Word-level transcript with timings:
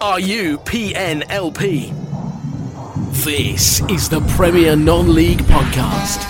Are 0.00 0.20
you 0.20 0.58
PNLP? 0.58 1.92
This 3.24 3.80
is 3.90 4.08
the 4.08 4.20
Premier 4.36 4.76
Non 4.76 5.12
League 5.12 5.40
Podcast. 5.40 6.22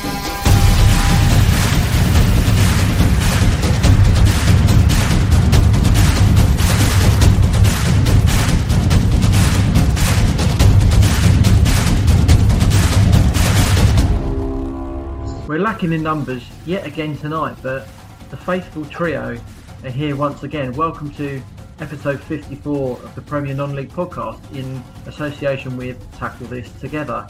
We're 15.47 15.59
lacking 15.59 15.93
in 15.93 16.03
numbers 16.03 16.43
yet 16.65 16.87
again 16.87 17.19
tonight, 17.19 17.59
but 17.63 17.87
the 18.31 18.39
faithful 18.39 18.87
trio 18.87 19.39
are 19.85 19.91
here 19.91 20.17
once 20.17 20.43
again. 20.43 20.73
Welcome 20.73 21.11
to 21.17 21.43
episode 21.81 22.21
54 22.21 22.99
of 23.03 23.15
the 23.15 23.23
Premier 23.23 23.55
Non-League 23.55 23.91
podcast 23.91 24.41
in 24.55 24.83
association 25.07 25.77
with 25.77 25.99
Tackle 26.19 26.47
This 26.49 26.71
Together. 26.81 27.27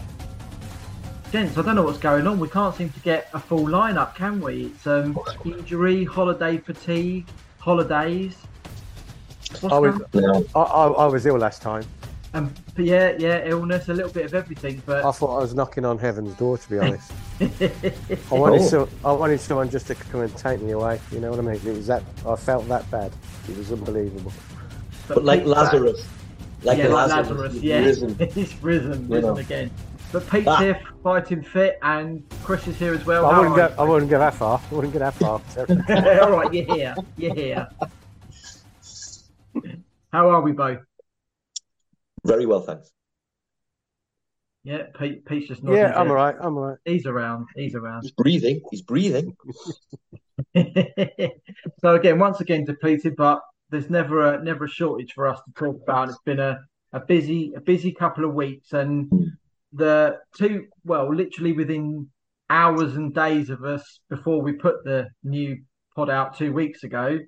Gents, 1.30 1.58
I 1.58 1.62
don't 1.62 1.74
know 1.76 1.82
what's 1.82 1.98
going 1.98 2.26
on. 2.26 2.38
We 2.38 2.48
can't 2.48 2.74
seem 2.74 2.88
to 2.90 3.00
get 3.00 3.28
a 3.34 3.38
full 3.38 3.66
lineup, 3.66 4.14
can 4.14 4.40
we? 4.40 4.66
It's 4.66 4.86
um, 4.86 5.18
injury, 5.44 6.04
holiday 6.04 6.56
fatigue, 6.56 7.26
holidays. 7.58 8.36
What's 9.60 9.74
I 9.74 9.78
was, 9.78 9.98
going- 10.12 10.46
I, 10.54 10.60
I, 10.60 10.86
I 10.86 11.06
was 11.06 11.26
ill 11.26 11.36
last 11.36 11.60
time. 11.60 11.84
um, 12.32 12.52
but 12.74 12.84
yeah, 12.84 13.14
yeah, 13.18 13.42
illness, 13.44 13.88
a 13.88 13.94
little 13.94 14.12
bit 14.12 14.24
of 14.24 14.34
everything, 14.34 14.82
but 14.86 15.04
I 15.04 15.10
thought 15.10 15.36
I 15.36 15.40
was 15.40 15.54
knocking 15.54 15.84
on 15.84 15.98
heaven's 15.98 16.34
door, 16.34 16.56
to 16.56 16.70
be 16.70 16.78
honest. 16.78 17.12
I 17.40 18.34
wanted, 18.34 18.62
so, 18.62 18.88
I 19.04 19.12
wanted 19.12 19.40
someone 19.40 19.68
just 19.68 19.86
to 19.88 19.94
come 19.94 20.20
and 20.22 20.34
take 20.36 20.60
me 20.62 20.72
away. 20.72 20.98
You 21.12 21.20
know 21.20 21.30
what 21.30 21.38
I 21.40 21.42
mean? 21.42 21.56
It 21.56 21.64
was 21.76 21.86
that 21.88 22.02
I 22.26 22.36
felt 22.36 22.66
that 22.68 22.90
bad. 22.90 23.12
It 23.48 23.56
was 23.56 23.70
unbelievable. 23.72 24.32
But 25.08 25.24
like 25.24 25.40
Pete's 25.40 25.50
back. 25.54 25.64
Lazarus, 25.72 26.06
like 26.62 26.78
yeah, 26.78 26.86
the 26.88 26.92
like 26.94 27.08
Lazarus, 27.10 27.28
Lazarus, 27.30 27.52
he's 27.54 27.62
yeah, 27.62 27.78
risen. 27.80 28.18
he's 28.32 28.62
risen, 28.62 29.08
You 29.08 29.14
risen 29.14 29.34
know. 29.34 29.36
again. 29.38 29.70
But 30.12 30.28
Pete's 30.30 30.48
Ah. 30.48 30.56
here, 30.56 30.80
fighting 31.02 31.42
fit, 31.42 31.78
and 31.82 32.22
Chris 32.42 32.66
is 32.66 32.76
here 32.76 32.94
as 32.94 33.04
well. 33.04 33.26
I 33.26 33.38
wouldn't 33.38 33.56
go. 33.56 33.74
I 33.78 33.84
wouldn't 33.84 34.10
go 34.10 34.18
that 34.18 34.34
far. 34.34 34.60
I 34.70 34.74
wouldn't 34.74 34.92
go 34.92 34.98
that 35.00 35.14
far. 35.14 35.40
All 36.22 36.30
right, 36.38 36.52
you're 36.54 36.74
here, 36.74 36.94
you're 37.16 37.34
here. 37.34 37.68
How 40.12 40.30
are 40.30 40.40
we 40.40 40.52
both? 40.52 40.78
Very 42.24 42.46
well, 42.46 42.60
thanks. 42.60 42.90
Yeah, 44.64 44.84
Pete, 44.98 45.24
Pete's 45.24 45.48
just 45.48 45.62
nodding. 45.62 45.78
yeah, 45.80 45.98
I'm 45.98 46.08
there. 46.08 46.18
all 46.18 46.24
right. 46.24 46.34
I'm 46.40 46.56
all 46.56 46.64
right. 46.64 46.78
He's 46.84 47.06
around. 47.06 47.46
He's 47.54 47.74
around. 47.74 48.02
He's 48.02 48.10
breathing. 48.10 48.60
He's 48.70 48.82
breathing. 48.82 49.34
so 50.54 51.94
again, 51.94 52.18
once 52.18 52.40
again 52.40 52.64
depleted, 52.64 53.16
but 53.16 53.40
there's 53.70 53.90
never 53.90 54.34
a 54.34 54.42
never 54.42 54.64
a 54.64 54.68
shortage 54.68 55.12
for 55.12 55.26
us 55.26 55.40
to 55.44 55.52
talk 55.52 55.80
about. 55.82 56.08
It's 56.08 56.18
been 56.24 56.40
a, 56.40 56.58
a 56.92 57.00
busy 57.00 57.52
a 57.56 57.60
busy 57.60 57.92
couple 57.92 58.24
of 58.24 58.34
weeks, 58.34 58.72
and 58.72 59.10
the 59.72 60.18
two 60.36 60.66
well, 60.84 61.14
literally 61.14 61.52
within 61.52 62.08
hours 62.50 62.96
and 62.96 63.14
days 63.14 63.50
of 63.50 63.64
us 63.64 64.00
before 64.08 64.40
we 64.40 64.52
put 64.52 64.82
the 64.84 65.08
new 65.22 65.58
pod 65.94 66.08
out 66.08 66.36
two 66.36 66.52
weeks 66.52 66.82
ago, 66.82 67.18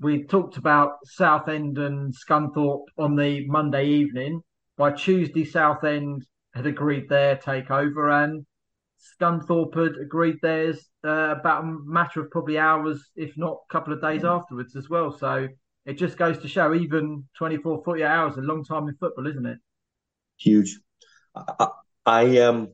we 0.00 0.24
talked 0.24 0.56
about 0.56 0.92
Southend 1.04 1.78
and 1.78 2.14
Scunthorpe 2.14 2.86
on 2.96 3.16
the 3.16 3.46
Monday 3.46 3.86
evening. 3.86 4.40
By 4.76 4.92
Tuesday, 4.92 5.44
Southend 5.44 6.24
had 6.54 6.66
agreed 6.66 7.08
their 7.08 7.36
takeover, 7.36 8.24
and 8.24 8.46
Scunthorpe 8.98 9.74
had 9.74 9.96
agreed 10.00 10.36
theirs 10.40 10.88
uh, 11.04 11.34
about 11.38 11.64
a 11.64 11.76
matter 11.84 12.20
of 12.20 12.30
probably 12.30 12.58
hours, 12.58 13.10
if 13.16 13.36
not 13.36 13.58
a 13.68 13.72
couple 13.72 13.92
of 13.92 14.00
days 14.00 14.24
afterwards 14.24 14.76
as 14.76 14.88
well. 14.88 15.12
So 15.12 15.48
it 15.86 15.94
just 15.94 16.16
goes 16.16 16.38
to 16.38 16.48
show 16.48 16.74
even 16.74 17.24
24, 17.36 17.82
48 17.84 18.06
hours 18.06 18.32
is 18.32 18.38
a 18.38 18.42
long 18.42 18.64
time 18.64 18.88
in 18.88 18.96
football, 18.96 19.26
isn't 19.26 19.46
it? 19.46 19.58
Huge. 20.38 20.80
I, 21.34 21.44
I, 21.60 21.68
I 22.06 22.38
um, 22.40 22.68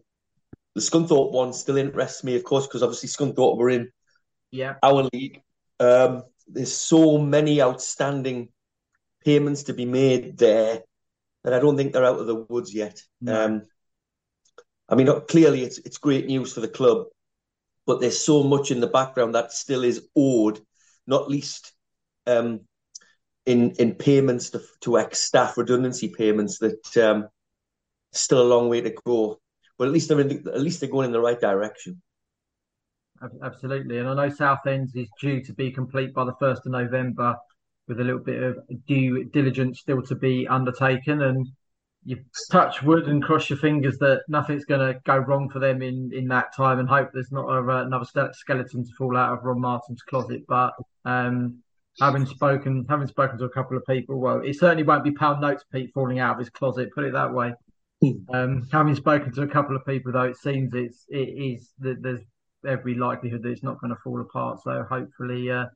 the 0.75 0.81
Scunthorpe 0.81 1.32
one 1.32 1.53
still 1.53 1.76
interests 1.76 2.25
me, 2.25 2.37
of 2.37 2.44
course, 2.44 2.66
because 2.66 2.82
obviously 2.82 3.09
Scunthorpe 3.09 3.59
were 3.59 3.71
in 3.71 3.91
Yeah. 4.50 4.76
our 4.82 5.09
league. 5.12 5.43
Um, 5.81 6.25
there's 6.48 6.75
so 6.75 7.19
many 7.19 7.62
outstanding 7.62 8.50
payments 9.25 9.65
to 9.65 9.75
be 9.75 9.87
made 9.87 10.38
there 10.38 10.82
that 11.44 11.54
I 11.54 11.60
don't 11.60 11.77
think 11.77 11.92
they're 11.92 12.04
out 12.04 12.21
of 12.21 12.27
the 12.27 12.37
woods 12.37 12.75
yet. 12.75 13.03
No. 13.21 13.34
Um, 13.34 13.62
I 14.88 14.94
mean, 14.94 15.09
clearly 15.28 15.62
it's 15.62 15.78
it's 15.78 15.98
great 15.98 16.27
news 16.27 16.53
for 16.53 16.60
the 16.60 16.69
club, 16.69 17.06
but 17.87 18.00
there's 18.00 18.21
so 18.21 18.42
much 18.44 18.71
in 18.71 18.81
the 18.81 18.87
background 18.87 19.34
that 19.34 19.53
still 19.53 19.84
is 19.84 20.09
owed, 20.16 20.60
not 21.06 21.31
least 21.31 21.72
um, 22.27 22.62
in 23.50 23.72
in 23.72 23.94
payments 23.94 24.50
to, 24.50 24.62
to 24.82 24.98
ex 24.98 25.20
staff 25.20 25.58
redundancy 25.58 26.08
payments 26.08 26.58
that 26.58 26.96
um, 26.96 27.28
still 28.12 28.42
a 28.42 28.52
long 28.52 28.68
way 28.68 28.80
to 28.80 28.94
go. 29.04 29.40
But 29.76 29.88
at 29.88 29.92
least 29.92 30.08
they're 30.08 30.20
in 30.20 30.46
at 30.48 30.60
least 30.60 30.80
they're 30.80 30.90
going 30.90 31.06
in 31.06 31.12
the 31.12 31.20
right 31.20 31.40
direction. 31.40 32.00
Absolutely. 33.42 33.98
And 33.98 34.08
I 34.08 34.14
know 34.14 34.34
Southend 34.34 34.90
is 34.94 35.08
due 35.20 35.42
to 35.44 35.52
be 35.52 35.70
complete 35.70 36.14
by 36.14 36.24
the 36.24 36.32
1st 36.40 36.64
of 36.64 36.72
November 36.72 37.36
with 37.86 38.00
a 38.00 38.04
little 38.04 38.20
bit 38.20 38.42
of 38.42 38.58
due 38.86 39.24
diligence 39.24 39.80
still 39.80 40.00
to 40.02 40.14
be 40.14 40.48
undertaken. 40.48 41.20
And 41.20 41.46
you 42.02 42.16
touch 42.50 42.82
wood 42.82 43.08
and 43.08 43.22
cross 43.22 43.50
your 43.50 43.58
fingers 43.58 43.98
that 43.98 44.22
nothing's 44.26 44.64
going 44.64 44.80
to 44.80 44.98
go 45.04 45.18
wrong 45.18 45.50
for 45.50 45.58
them 45.58 45.82
in, 45.82 46.10
in 46.14 46.28
that 46.28 46.56
time 46.56 46.78
and 46.78 46.88
hope 46.88 47.10
there's 47.12 47.30
not 47.30 47.44
a, 47.44 47.84
another 47.84 48.32
skeleton 48.32 48.86
to 48.86 48.92
fall 48.96 49.18
out 49.18 49.34
of 49.36 49.44
Ron 49.44 49.60
Martin's 49.60 50.00
closet. 50.00 50.44
But 50.48 50.72
um, 51.04 51.62
having 51.98 52.26
spoken 52.26 52.86
having 52.88 53.06
spoken 53.06 53.38
to 53.38 53.44
a 53.44 53.50
couple 53.50 53.76
of 53.76 53.84
people, 53.86 54.20
well, 54.20 54.40
it 54.40 54.58
certainly 54.58 54.84
won't 54.84 55.04
be 55.04 55.12
pound 55.12 55.40
notes 55.40 55.64
Pete 55.72 55.90
falling 55.94 56.18
out 56.18 56.32
of 56.32 56.38
his 56.38 56.50
closet, 56.50 56.90
put 56.94 57.04
it 57.04 57.12
that 57.12 57.32
way. 57.32 57.52
Um, 58.32 58.66
having 58.72 58.94
spoken 58.94 59.32
to 59.34 59.42
a 59.42 59.46
couple 59.46 59.76
of 59.76 59.84
people, 59.84 60.12
though, 60.12 60.22
it 60.22 60.38
seems 60.38 60.72
it's 60.72 61.04
it 61.08 61.18
is 61.18 61.70
that 61.80 62.02
there's 62.02 62.22
every 62.66 62.94
likelihood 62.94 63.42
that 63.42 63.50
it's 63.50 63.62
not 63.62 63.80
going 63.80 63.94
to 63.94 64.00
fall 64.02 64.20
apart. 64.20 64.60
So 64.62 64.84
hopefully, 64.88 65.50
uh, 65.50 65.66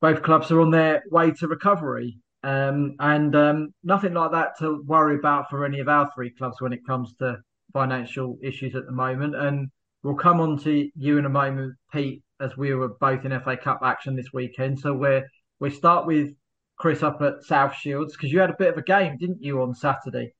both 0.00 0.22
clubs 0.22 0.50
are 0.50 0.60
on 0.60 0.70
their 0.70 1.02
way 1.10 1.30
to 1.30 1.48
recovery, 1.48 2.18
um, 2.42 2.96
and 3.00 3.34
um, 3.34 3.74
nothing 3.82 4.12
like 4.12 4.32
that 4.32 4.58
to 4.58 4.82
worry 4.86 5.16
about 5.16 5.48
for 5.48 5.64
any 5.64 5.80
of 5.80 5.88
our 5.88 6.10
three 6.14 6.30
clubs 6.30 6.60
when 6.60 6.72
it 6.72 6.86
comes 6.86 7.14
to 7.20 7.38
financial 7.72 8.38
issues 8.42 8.74
at 8.74 8.84
the 8.86 8.92
moment. 8.92 9.34
And 9.34 9.70
we'll 10.02 10.14
come 10.14 10.40
on 10.40 10.58
to 10.58 10.90
you 10.94 11.18
in 11.18 11.24
a 11.24 11.30
moment, 11.30 11.74
Pete, 11.92 12.22
as 12.40 12.56
we 12.56 12.74
were 12.74 12.88
both 13.00 13.24
in 13.24 13.38
FA 13.40 13.56
Cup 13.56 13.80
action 13.82 14.14
this 14.14 14.32
weekend. 14.32 14.78
So 14.78 14.92
we're 14.92 15.26
we 15.60 15.70
start 15.70 16.06
with 16.06 16.34
Chris 16.76 17.02
up 17.02 17.20
at 17.22 17.42
South 17.44 17.74
Shields 17.76 18.14
because 18.16 18.32
you 18.32 18.40
had 18.40 18.50
a 18.50 18.56
bit 18.58 18.70
of 18.70 18.78
a 18.78 18.82
game, 18.82 19.16
didn't 19.18 19.42
you, 19.42 19.62
on 19.62 19.74
Saturday? 19.74 20.34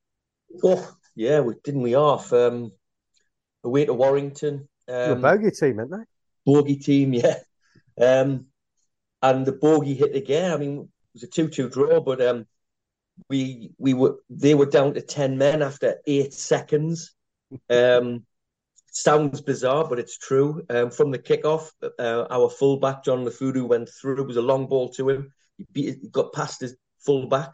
Oh, 0.63 0.97
yeah, 1.15 1.41
we, 1.41 1.55
didn't 1.65 1.83
we 1.83 1.95
off? 1.97 2.33
Um, 2.33 2.73
away 3.65 3.87
to 3.87 3.95
Warrington. 3.95 4.69
You're 5.05 5.15
a 5.15 5.17
Um, 5.17 5.21
bogey 5.21 5.51
team, 5.53 5.79
aren't 5.79 5.91
they? 5.93 6.05
bogey 6.45 6.77
team, 6.77 7.15
yeah. 7.15 7.39
Um, 8.01 8.47
and 9.23 9.47
the 9.47 9.53
bogey 9.53 9.95
hit 9.95 10.17
again. 10.17 10.53
I 10.53 10.57
mean, 10.59 10.81
it 10.81 10.89
was 11.15 11.23
a 11.25 11.29
two-two 11.29 11.71
draw, 11.71 12.01
but 12.01 12.21
um, 12.23 12.47
we 13.31 13.73
we 13.79 13.95
were 13.95 14.19
they 14.31 14.55
were 14.55 14.67
down 14.67 14.95
to 14.95 15.03
ten 15.03 15.39
men 15.39 15.63
after 15.63 15.97
eight 16.07 16.35
seconds. 16.35 17.15
Um, 17.71 18.27
sounds 19.03 19.41
bizarre, 19.41 19.87
but 19.89 19.99
it's 19.99 20.19
true. 20.19 20.63
Um, 20.71 20.91
from 20.91 21.11
the 21.11 21.19
kickoff, 21.19 21.71
uh, 21.99 22.27
our 22.31 22.49
fullback 22.49 23.05
John 23.05 23.25
Lafudu 23.25 23.67
went 23.69 23.89
through. 23.89 24.21
It 24.21 24.27
was 24.27 24.37
a 24.37 24.43
long 24.43 24.67
ball 24.67 24.89
to 24.95 25.09
him. 25.09 25.33
He, 25.59 25.67
beat, 25.73 25.99
he 26.03 26.09
got 26.09 26.33
past 26.33 26.61
his 26.61 26.77
fullback 27.05 27.53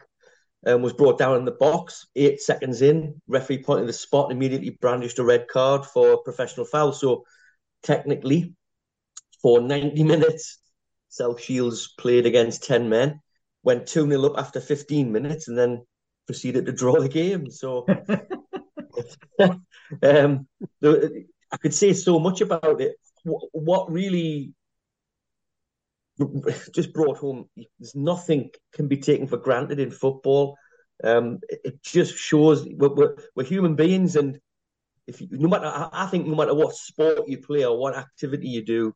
and 0.65 0.81
was 0.81 0.93
brought 0.93 1.17
down 1.17 1.37
in 1.37 1.45
the 1.45 1.51
box. 1.51 2.07
Eight 2.15 2.41
seconds 2.41 2.81
in, 2.81 3.21
referee 3.27 3.63
pointed 3.63 3.87
the 3.87 3.93
spot, 3.93 4.31
immediately 4.31 4.77
brandished 4.81 5.19
a 5.19 5.23
red 5.23 5.47
card 5.47 5.85
for 5.85 6.23
professional 6.23 6.65
foul. 6.65 6.93
So 6.93 7.25
technically, 7.83 8.55
for 9.41 9.61
90 9.61 10.03
minutes, 10.13 10.59
South 11.09 11.41
Shields 11.41 11.93
played 11.99 12.25
against 12.25 12.63
10 12.63 12.89
men, 12.89 13.19
went 13.63 13.87
2 13.87 14.07
0 14.09 14.23
up 14.23 14.37
after 14.37 14.59
15 14.59 15.11
minutes, 15.11 15.47
and 15.47 15.57
then 15.57 15.85
proceeded 16.25 16.65
to 16.65 16.71
draw 16.71 16.99
the 16.99 17.09
game. 17.09 17.51
So 17.51 17.85
um, 20.03 20.47
the, 20.81 21.25
I 21.53 21.57
could 21.57 21.73
say 21.73 21.93
so 21.93 22.19
much 22.19 22.41
about 22.41 22.81
it. 22.81 22.95
What, 23.23 23.91
really 23.91 24.53
just 26.73 26.93
brought 26.93 27.17
home. 27.17 27.47
There's 27.79 27.95
nothing 27.95 28.49
can 28.73 28.87
be 28.87 28.97
taken 28.97 29.27
for 29.27 29.37
granted 29.37 29.79
in 29.79 29.91
football. 29.91 30.57
Um, 31.03 31.39
it, 31.49 31.81
just 31.83 32.15
shows 32.15 32.65
we're, 32.65 32.93
we're, 32.93 33.15
we're, 33.35 33.43
human 33.43 33.75
beings, 33.75 34.15
and 34.15 34.39
if 35.07 35.21
you, 35.21 35.27
no 35.31 35.49
matter, 35.49 35.89
I 35.91 36.05
think 36.07 36.27
no 36.27 36.35
matter 36.35 36.53
what 36.53 36.75
sport 36.75 37.27
you 37.27 37.39
play 37.39 37.65
or 37.65 37.77
what 37.77 37.95
activity 37.95 38.47
you 38.47 38.63
do, 38.63 38.95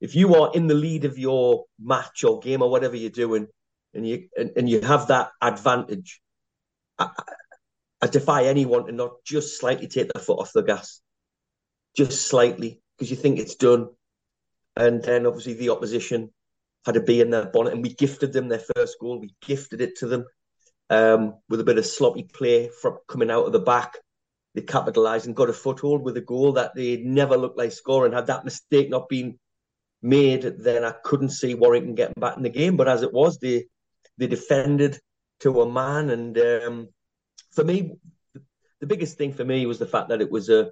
if 0.00 0.14
you 0.14 0.34
are 0.34 0.50
in 0.54 0.66
the 0.66 0.74
lead 0.74 1.04
of 1.04 1.18
your 1.18 1.64
match 1.78 2.24
or 2.24 2.40
game 2.40 2.62
or 2.62 2.70
whatever 2.70 2.96
you're 2.96 3.10
doing, 3.10 3.46
and 3.92 4.06
you 4.06 4.28
and, 4.36 4.50
and 4.56 4.68
you 4.68 4.80
have 4.80 5.08
that 5.08 5.30
advantage, 5.40 6.20
I, 6.98 7.10
I 8.02 8.06
defy 8.08 8.44
anyone 8.44 8.86
to 8.86 8.92
not 8.92 9.22
just 9.24 9.58
slightly 9.60 9.86
take 9.86 10.12
their 10.12 10.22
foot 10.22 10.40
off 10.40 10.52
the 10.52 10.62
gas, 10.62 11.00
just 11.96 12.26
slightly, 12.26 12.80
because 12.96 13.10
you 13.10 13.16
think 13.16 13.38
it's 13.38 13.54
done, 13.54 13.88
and 14.76 15.02
then 15.02 15.26
obviously 15.26 15.54
the 15.54 15.70
opposition 15.70 16.30
had 16.84 16.96
a 16.96 17.00
bee 17.00 17.20
in 17.20 17.30
their 17.30 17.46
bonnet, 17.46 17.72
and 17.72 17.82
we 17.82 17.94
gifted 17.94 18.32
them 18.32 18.48
their 18.48 18.62
first 18.74 18.96
goal. 19.00 19.20
We 19.20 19.34
gifted 19.46 19.80
it 19.80 19.98
to 19.98 20.06
them 20.06 20.24
um, 20.90 21.34
with 21.48 21.60
a 21.60 21.64
bit 21.64 21.78
of 21.78 21.86
sloppy 21.86 22.24
play 22.24 22.68
from 22.82 22.98
coming 23.08 23.30
out 23.30 23.46
of 23.46 23.52
the 23.52 23.60
back. 23.60 23.96
They 24.54 24.62
capitalised 24.62 25.26
and 25.26 25.34
got 25.34 25.48
a 25.48 25.52
foothold 25.52 26.02
with 26.02 26.16
a 26.16 26.20
goal 26.20 26.52
that 26.52 26.74
they 26.74 26.98
never 26.98 27.36
looked 27.36 27.58
like 27.58 27.72
scoring. 27.72 28.12
Had 28.12 28.28
that 28.28 28.44
mistake 28.44 28.90
not 28.90 29.08
been 29.08 29.38
made, 30.02 30.42
then 30.42 30.84
I 30.84 30.92
couldn't 31.02 31.30
see 31.30 31.54
Warrington 31.54 31.94
getting 31.94 32.20
back 32.20 32.36
in 32.36 32.42
the 32.42 32.50
game. 32.50 32.76
But 32.76 32.88
as 32.88 33.02
it 33.02 33.12
was, 33.12 33.38
they 33.38 33.66
they 34.18 34.26
defended 34.28 35.00
to 35.40 35.62
a 35.62 35.70
man, 35.70 36.10
and 36.10 36.38
um, 36.38 36.88
for 37.52 37.64
me, 37.64 37.96
the 38.80 38.86
biggest 38.86 39.16
thing 39.16 39.32
for 39.32 39.44
me 39.44 39.66
was 39.66 39.78
the 39.78 39.86
fact 39.86 40.10
that 40.10 40.20
it 40.20 40.30
was 40.30 40.48
a 40.50 40.70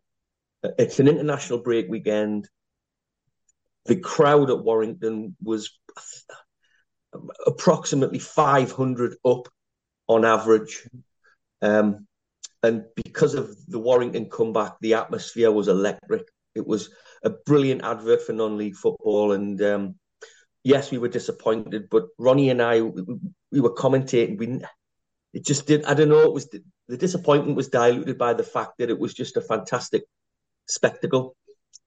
it's 0.78 1.00
an 1.00 1.08
international 1.08 1.58
break 1.58 1.88
weekend 1.88 2.48
the 3.86 3.96
crowd 3.96 4.50
at 4.50 4.62
Warrington 4.62 5.36
was 5.42 5.78
approximately 7.46 8.18
500 8.18 9.16
up 9.24 9.48
on 10.08 10.24
average. 10.24 10.88
Um, 11.60 12.06
and 12.62 12.84
because 12.94 13.34
of 13.34 13.56
the 13.66 13.78
Warrington 13.78 14.30
comeback, 14.30 14.74
the 14.80 14.94
atmosphere 14.94 15.50
was 15.50 15.68
electric. 15.68 16.22
It 16.54 16.66
was 16.66 16.90
a 17.24 17.30
brilliant 17.30 17.82
advert 17.84 18.22
for 18.22 18.32
non-league 18.32 18.76
football, 18.76 19.32
and 19.32 19.60
um, 19.62 19.94
yes, 20.62 20.90
we 20.90 20.98
were 20.98 21.08
disappointed. 21.08 21.88
But 21.90 22.04
Ronnie 22.18 22.50
and 22.50 22.62
I, 22.62 22.82
we, 22.82 23.02
we, 23.50 23.60
were 23.60 23.74
commentating. 23.74 24.38
We 24.38 24.60
it 25.32 25.44
just 25.44 25.66
did. 25.66 25.84
I 25.86 25.94
don't 25.94 26.08
know. 26.08 26.20
It 26.20 26.32
was 26.32 26.48
the, 26.50 26.62
the 26.88 26.96
disappointment 26.96 27.56
was 27.56 27.68
diluted 27.68 28.18
by 28.18 28.34
the 28.34 28.44
fact 28.44 28.72
that 28.78 28.90
it 28.90 28.98
was 28.98 29.14
just 29.14 29.36
a 29.36 29.40
fantastic 29.40 30.04
spectacle, 30.72 31.36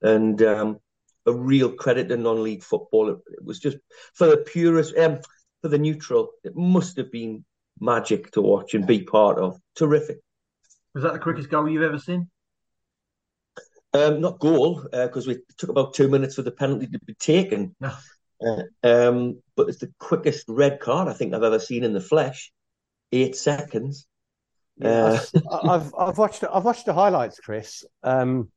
and 0.02 0.40
um, 0.42 0.78
a 1.26 1.32
real 1.32 1.72
credit 1.72 2.08
to 2.08 2.16
non-league 2.16 2.62
football. 2.62 3.10
It, 3.10 3.18
it 3.28 3.44
was 3.44 3.58
just 3.58 3.78
for 4.14 4.26
the 4.26 4.38
purist, 4.38 4.96
um, 4.96 5.20
for 5.62 5.68
the 5.68 5.78
neutral. 5.78 6.30
It 6.44 6.56
must 6.56 6.96
have 6.96 7.10
been 7.10 7.44
magic 7.80 8.30
to 8.32 8.40
watch 8.40 8.74
and 8.74 8.86
be 8.86 9.02
part 9.02 9.38
of. 9.38 9.58
Terrific. 9.74 10.18
Was 10.94 11.02
that 11.02 11.12
the 11.12 11.18
quickest 11.18 11.50
goal 11.50 11.68
you've 11.68 11.82
ever 11.82 11.98
seen? 11.98 12.30
Um, 13.92 14.20
not 14.20 14.38
goal 14.38 14.86
because 14.90 15.26
uh, 15.26 15.30
we 15.30 15.38
took 15.58 15.70
about 15.70 15.94
two 15.94 16.08
minutes 16.08 16.34
for 16.34 16.42
the 16.42 16.50
penalty 16.50 16.86
to 16.86 16.98
be 17.04 17.14
taken. 17.14 17.74
No. 17.80 17.92
Uh, 18.44 18.62
um, 18.82 19.42
but 19.56 19.68
it's 19.68 19.78
the 19.78 19.92
quickest 19.98 20.44
red 20.48 20.80
card 20.80 21.08
I 21.08 21.14
think 21.14 21.32
I've 21.32 21.42
ever 21.42 21.58
seen 21.58 21.84
in 21.84 21.92
the 21.92 22.00
flesh. 22.00 22.52
Eight 23.12 23.36
seconds. 23.36 24.06
Yeah, 24.76 25.20
uh, 25.34 25.58
I've 25.62 25.94
I've 25.98 26.18
watched 26.18 26.44
I've 26.44 26.64
watched 26.64 26.84
the 26.84 26.92
highlights, 26.92 27.40
Chris. 27.40 27.84
Um, 28.02 28.50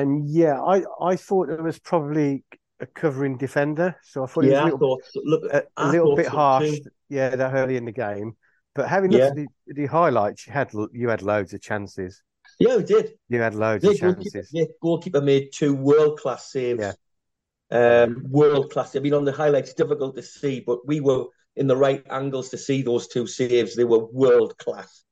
and 0.00 0.28
yeah, 0.28 0.60
I 0.60 0.82
I 1.00 1.16
thought 1.16 1.50
it 1.50 1.62
was 1.62 1.78
probably 1.78 2.44
a 2.80 2.86
covering 2.86 3.36
defender, 3.36 3.96
so 4.02 4.24
I 4.24 4.26
thought 4.26 4.44
yeah, 4.44 4.50
it 4.50 4.64
was 4.64 4.72
a 4.72 4.76
little, 4.76 5.00
thought, 5.14 5.24
look, 5.24 5.52
a, 5.52 5.62
a 5.76 5.88
little 5.90 6.16
bit 6.16 6.26
harsh. 6.26 6.70
Too. 6.70 6.90
Yeah, 7.08 7.34
that 7.36 7.54
early 7.54 7.76
in 7.76 7.84
the 7.84 7.92
game. 7.92 8.36
But 8.74 8.88
having 8.88 9.10
looked 9.10 9.22
yeah. 9.22 9.28
at 9.28 9.36
the, 9.36 9.74
the, 9.74 9.86
highlights, 9.86 10.46
you 10.46 10.52
had 10.52 10.70
you 10.92 11.08
had 11.08 11.22
loads 11.22 11.54
of 11.54 11.62
chances. 11.62 12.22
Yeah, 12.60 12.76
we 12.76 12.84
did. 12.84 13.12
You 13.28 13.40
had 13.40 13.54
loads 13.54 13.84
yeah, 13.84 13.92
of 13.92 13.98
chances. 13.98 14.32
Goalkeeper, 14.32 14.48
yeah, 14.52 14.64
goalkeeper 14.82 15.20
made 15.20 15.52
two 15.52 15.74
world 15.74 16.20
class 16.20 16.50
saves. 16.52 16.80
Yeah. 16.80 16.92
Um, 17.70 18.26
world 18.28 18.70
class. 18.70 18.94
I 18.94 19.00
mean, 19.00 19.14
on 19.14 19.24
the 19.24 19.32
highlights, 19.32 19.74
difficult 19.74 20.14
to 20.16 20.22
see, 20.22 20.60
but 20.60 20.86
we 20.86 21.00
were 21.00 21.24
in 21.56 21.66
the 21.66 21.76
right 21.76 22.04
angles 22.10 22.50
to 22.50 22.58
see 22.58 22.82
those 22.82 23.08
two 23.08 23.26
saves. 23.26 23.74
They 23.74 23.84
were 23.84 24.04
world 24.04 24.56
class. 24.58 25.02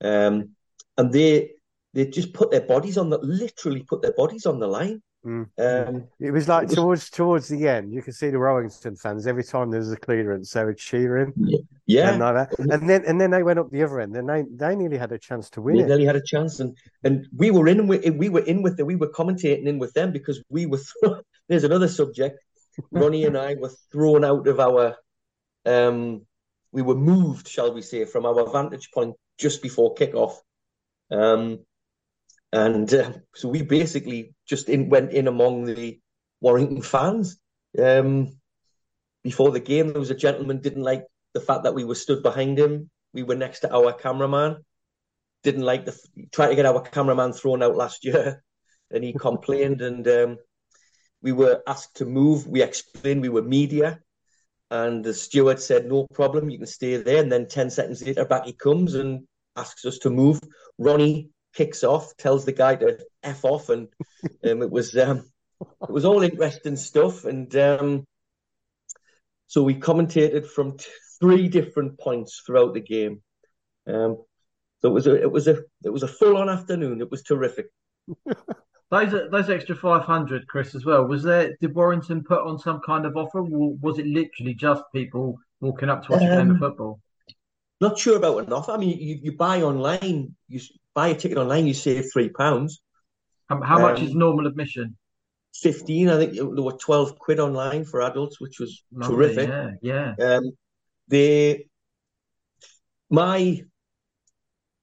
Um, 0.00 0.50
and 0.96 1.12
they 1.12 1.52
they 1.94 2.06
just 2.06 2.32
put 2.32 2.50
their 2.50 2.62
bodies 2.62 2.98
on 2.98 3.10
the 3.10 3.18
literally 3.18 3.82
put 3.82 4.02
their 4.02 4.12
bodies 4.12 4.46
on 4.46 4.58
the 4.58 4.66
line. 4.66 5.02
Mm. 5.24 5.48
Um, 5.56 6.08
it 6.18 6.32
was 6.32 6.48
like 6.48 6.64
it 6.64 6.68
was, 6.70 6.74
towards 6.74 7.10
towards 7.10 7.48
the 7.48 7.68
end, 7.68 7.92
you 7.92 8.02
could 8.02 8.14
see 8.14 8.30
the 8.30 8.38
Warrington 8.38 8.96
fans 8.96 9.26
every 9.26 9.44
time 9.44 9.70
there 9.70 9.78
was 9.78 9.92
a 9.92 9.96
clearance, 9.96 10.50
they 10.50 10.64
were 10.64 10.74
cheering. 10.74 11.32
Yeah, 11.86 12.10
and, 12.10 12.20
like 12.20 12.48
and 12.58 12.88
then 12.88 13.04
and 13.06 13.20
then 13.20 13.30
they 13.30 13.44
went 13.44 13.60
up 13.60 13.70
the 13.70 13.84
other 13.84 14.00
end, 14.00 14.16
and 14.16 14.28
they 14.28 14.44
they 14.50 14.74
nearly 14.74 14.98
had 14.98 15.12
a 15.12 15.18
chance 15.18 15.48
to 15.50 15.62
win. 15.62 15.76
They 15.76 15.82
it. 15.84 15.88
nearly 15.88 16.06
had 16.06 16.16
a 16.16 16.22
chance, 16.22 16.58
and 16.58 16.76
and 17.04 17.28
we 17.36 17.52
were 17.52 17.68
in 17.68 17.86
with 17.86 18.04
we 18.16 18.30
were 18.30 18.44
in 18.44 18.62
with 18.62 18.76
them, 18.76 18.86
we 18.86 18.96
were 18.96 19.10
commentating 19.12 19.66
in 19.66 19.78
with 19.78 19.92
them 19.92 20.10
because 20.10 20.42
we 20.48 20.66
were. 20.66 20.80
there's 21.48 21.64
another 21.64 21.88
subject. 21.88 22.40
Ronnie 22.90 23.24
and 23.24 23.36
I 23.36 23.54
were 23.54 23.72
thrown 23.92 24.24
out 24.24 24.48
of 24.48 24.58
our. 24.58 24.96
Um, 25.64 26.26
we 26.72 26.82
were 26.82 26.96
moved, 26.96 27.46
shall 27.46 27.72
we 27.72 27.82
say, 27.82 28.06
from 28.06 28.26
our 28.26 28.50
vantage 28.50 28.90
point 28.92 29.14
just 29.38 29.62
before 29.62 29.94
kickoff. 29.94 30.34
Um, 31.10 31.60
and 32.52 32.92
uh, 32.92 33.12
so 33.34 33.48
we 33.48 33.62
basically 33.62 34.34
just 34.46 34.68
in, 34.68 34.90
went 34.90 35.12
in 35.12 35.26
among 35.26 35.64
the 35.64 35.98
Warrington 36.40 36.82
fans. 36.82 37.38
Um, 37.82 38.36
before 39.24 39.50
the 39.52 39.60
game, 39.60 39.88
there 39.88 40.00
was 40.00 40.10
a 40.10 40.16
gentleman 40.16 40.60
didn't 40.60 40.82
like 40.82 41.04
the 41.32 41.40
fact 41.40 41.62
that 41.64 41.74
we 41.74 41.84
were 41.84 41.94
stood 41.94 42.22
behind 42.22 42.58
him. 42.58 42.90
We 43.14 43.22
were 43.22 43.36
next 43.36 43.60
to 43.60 43.74
our 43.74 43.92
cameraman. 43.92 44.56
Didn't 45.42 45.62
like 45.62 45.86
the 45.86 45.98
try 46.30 46.48
to 46.48 46.54
get 46.54 46.66
our 46.66 46.82
cameraman 46.82 47.32
thrown 47.32 47.62
out 47.62 47.76
last 47.76 48.04
year, 48.04 48.42
and 48.90 49.02
he 49.02 49.12
complained. 49.14 49.80
And 49.80 50.06
um, 50.06 50.36
we 51.22 51.32
were 51.32 51.62
asked 51.66 51.96
to 51.96 52.04
move. 52.04 52.46
We 52.46 52.62
explained 52.62 53.22
we 53.22 53.28
were 53.30 53.42
media, 53.42 54.00
and 54.70 55.02
the 55.02 55.14
steward 55.14 55.60
said 55.60 55.86
no 55.86 56.06
problem, 56.12 56.50
you 56.50 56.58
can 56.58 56.66
stay 56.66 56.96
there. 56.98 57.22
And 57.22 57.32
then 57.32 57.48
ten 57.48 57.70
seconds 57.70 58.04
later, 58.04 58.26
back 58.26 58.44
he 58.44 58.52
comes 58.52 58.94
and 58.94 59.26
asks 59.56 59.84
us 59.86 59.98
to 59.98 60.10
move. 60.10 60.40
Ronnie 60.78 61.30
kicks 61.54 61.84
off, 61.84 62.16
tells 62.16 62.44
the 62.44 62.52
guy 62.52 62.76
to 62.76 62.98
f 63.22 63.44
off, 63.44 63.68
and 63.68 63.88
um, 64.44 64.62
it 64.62 64.70
was 64.70 64.96
um, 64.96 65.30
it 65.60 65.90
was 65.90 66.04
all 66.04 66.22
interesting 66.22 66.76
stuff. 66.76 67.24
And 67.24 67.54
um, 67.56 68.04
so 69.46 69.62
we 69.62 69.74
commentated 69.74 70.46
from 70.46 70.78
t- 70.78 70.86
three 71.20 71.48
different 71.48 71.98
points 71.98 72.42
throughout 72.44 72.74
the 72.74 72.80
game. 72.80 73.22
Um, 73.86 74.22
so 74.80 74.88
it 74.88 74.92
was 74.92 75.06
a 75.06 75.20
it 75.20 75.30
was 75.30 75.48
a 75.48 75.62
it 75.84 75.90
was 75.90 76.02
a 76.02 76.08
full 76.08 76.36
on 76.36 76.48
afternoon. 76.48 77.00
It 77.00 77.10
was 77.10 77.22
terrific. 77.22 77.66
those 78.90 79.30
those 79.30 79.50
extra 79.50 79.76
five 79.76 80.02
hundred, 80.02 80.46
Chris, 80.48 80.74
as 80.74 80.84
well. 80.84 81.04
Was 81.04 81.22
there 81.22 81.56
did 81.60 81.74
Warrington 81.74 82.24
put 82.24 82.46
on 82.46 82.58
some 82.58 82.80
kind 82.84 83.06
of 83.06 83.16
offer? 83.16 83.40
Or 83.40 83.74
was 83.80 83.98
it 83.98 84.06
literally 84.06 84.54
just 84.54 84.82
people 84.92 85.38
walking 85.60 85.88
up 85.88 86.04
to 86.04 86.12
watch 86.12 86.22
a 86.22 86.26
game 86.26 86.50
of 86.50 86.56
um, 86.56 86.58
football? 86.58 87.00
Not 87.80 87.98
sure 87.98 88.16
about 88.16 88.38
an 88.38 88.52
offer. 88.52 88.72
I 88.72 88.76
mean, 88.76 88.98
you, 88.98 89.18
you 89.22 89.32
buy 89.32 89.62
online, 89.62 90.36
you 90.48 90.60
buy 90.94 91.08
a 91.08 91.14
ticket 91.14 91.38
online, 91.38 91.66
you 91.66 91.74
save 91.74 92.06
three 92.12 92.28
pounds. 92.28 92.80
How, 93.48 93.56
um, 93.76 93.82
much 93.82 94.00
is 94.00 94.14
normal 94.14 94.46
admission? 94.46 94.96
Fifteen. 95.54 96.08
I 96.08 96.16
think 96.16 96.34
there 96.34 96.46
were 96.46 96.72
twelve 96.72 97.18
quid 97.18 97.38
online 97.38 97.84
for 97.84 98.02
adults, 98.02 98.40
which 98.40 98.58
was 98.58 98.82
Lovely, 98.92 99.16
terrific. 99.16 99.48
Yeah, 99.48 100.14
yeah. 100.18 100.36
Um, 100.36 100.52
they, 101.08 101.66
my, 103.10 103.62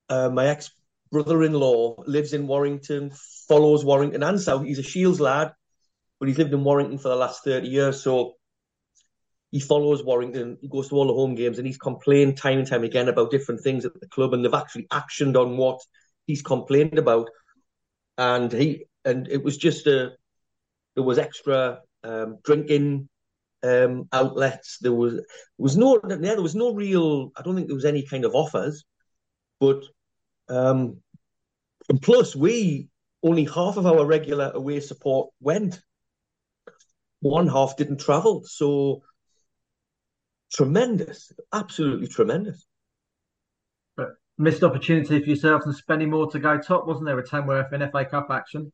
uh, 0.09 0.29
my 0.29 0.47
ex 0.47 0.71
brother-in-law 1.11 2.03
lives 2.05 2.33
in 2.33 2.45
Warrington, 2.45 3.11
follows 3.47 3.83
Warrington 3.83 4.21
and 4.21 4.39
South. 4.39 4.63
He's 4.63 4.77
a 4.77 4.83
Shields 4.83 5.19
lad, 5.19 5.53
but 6.19 6.27
he's 6.27 6.37
lived 6.37 6.53
in 6.53 6.63
Warrington 6.63 6.99
for 6.99 7.09
the 7.09 7.15
last 7.15 7.43
thirty 7.43 7.67
years. 7.67 8.03
So 8.03 8.35
he 9.49 9.59
follows 9.59 10.03
Warrington, 10.03 10.59
he 10.61 10.67
goes 10.67 10.89
to 10.89 10.95
all 10.95 11.07
the 11.07 11.13
home 11.13 11.33
games, 11.33 11.57
and 11.57 11.65
he's 11.65 11.79
complained 11.79 12.37
time 12.37 12.59
and 12.59 12.67
time 12.67 12.83
again 12.83 13.07
about 13.07 13.31
different 13.31 13.61
things 13.61 13.83
at 13.83 13.99
the 13.99 14.07
club, 14.07 14.35
and 14.35 14.45
they've 14.45 14.53
actually 14.53 14.85
actioned 14.91 15.35
on 15.35 15.57
what 15.57 15.81
he's 16.29 16.43
complained 16.43 16.99
about. 16.99 17.27
And 18.19 18.51
he 18.51 18.85
and 19.03 19.27
it 19.27 19.43
was 19.43 19.57
just 19.57 19.87
a 19.87 20.11
there 20.95 21.03
was 21.03 21.17
extra 21.17 21.79
um, 22.03 22.37
drinking 22.43 23.09
um, 23.63 24.07
outlets. 24.13 24.77
There 24.79 24.93
was 24.93 25.13
there 25.13 25.23
was 25.57 25.75
no 25.75 25.99
yeah, 26.07 26.35
there 26.35 26.41
was 26.41 26.55
no 26.55 26.73
real. 26.73 27.31
I 27.35 27.41
don't 27.41 27.55
think 27.55 27.67
there 27.67 27.81
was 27.81 27.91
any 27.93 28.05
kind 28.05 28.25
of 28.25 28.35
offers, 28.35 28.85
but 29.59 29.81
um, 30.49 30.97
and 31.89 31.99
plus 31.99 32.35
we 32.35 32.89
only 33.23 33.45
half 33.45 33.77
of 33.77 33.87
our 33.87 34.05
regular 34.05 34.51
away 34.53 34.79
support 34.81 35.29
went. 35.41 35.81
One 37.21 37.47
half 37.47 37.75
didn't 37.75 37.99
travel, 37.99 38.43
so 38.45 39.01
tremendous, 40.53 41.31
absolutely 41.51 42.07
tremendous. 42.07 42.68
Missed 44.39 44.63
opportunity 44.63 45.19
for 45.19 45.25
yourselves 45.25 45.65
and 45.65 45.75
Spennymoor 45.75 46.31
to 46.31 46.39
go 46.39 46.57
top, 46.57 46.87
wasn't 46.87 47.05
there? 47.05 47.19
A 47.19 47.27
Tamworth 47.27 47.73
in 47.73 47.87
FA 47.91 48.05
Cup 48.05 48.27
action. 48.31 48.71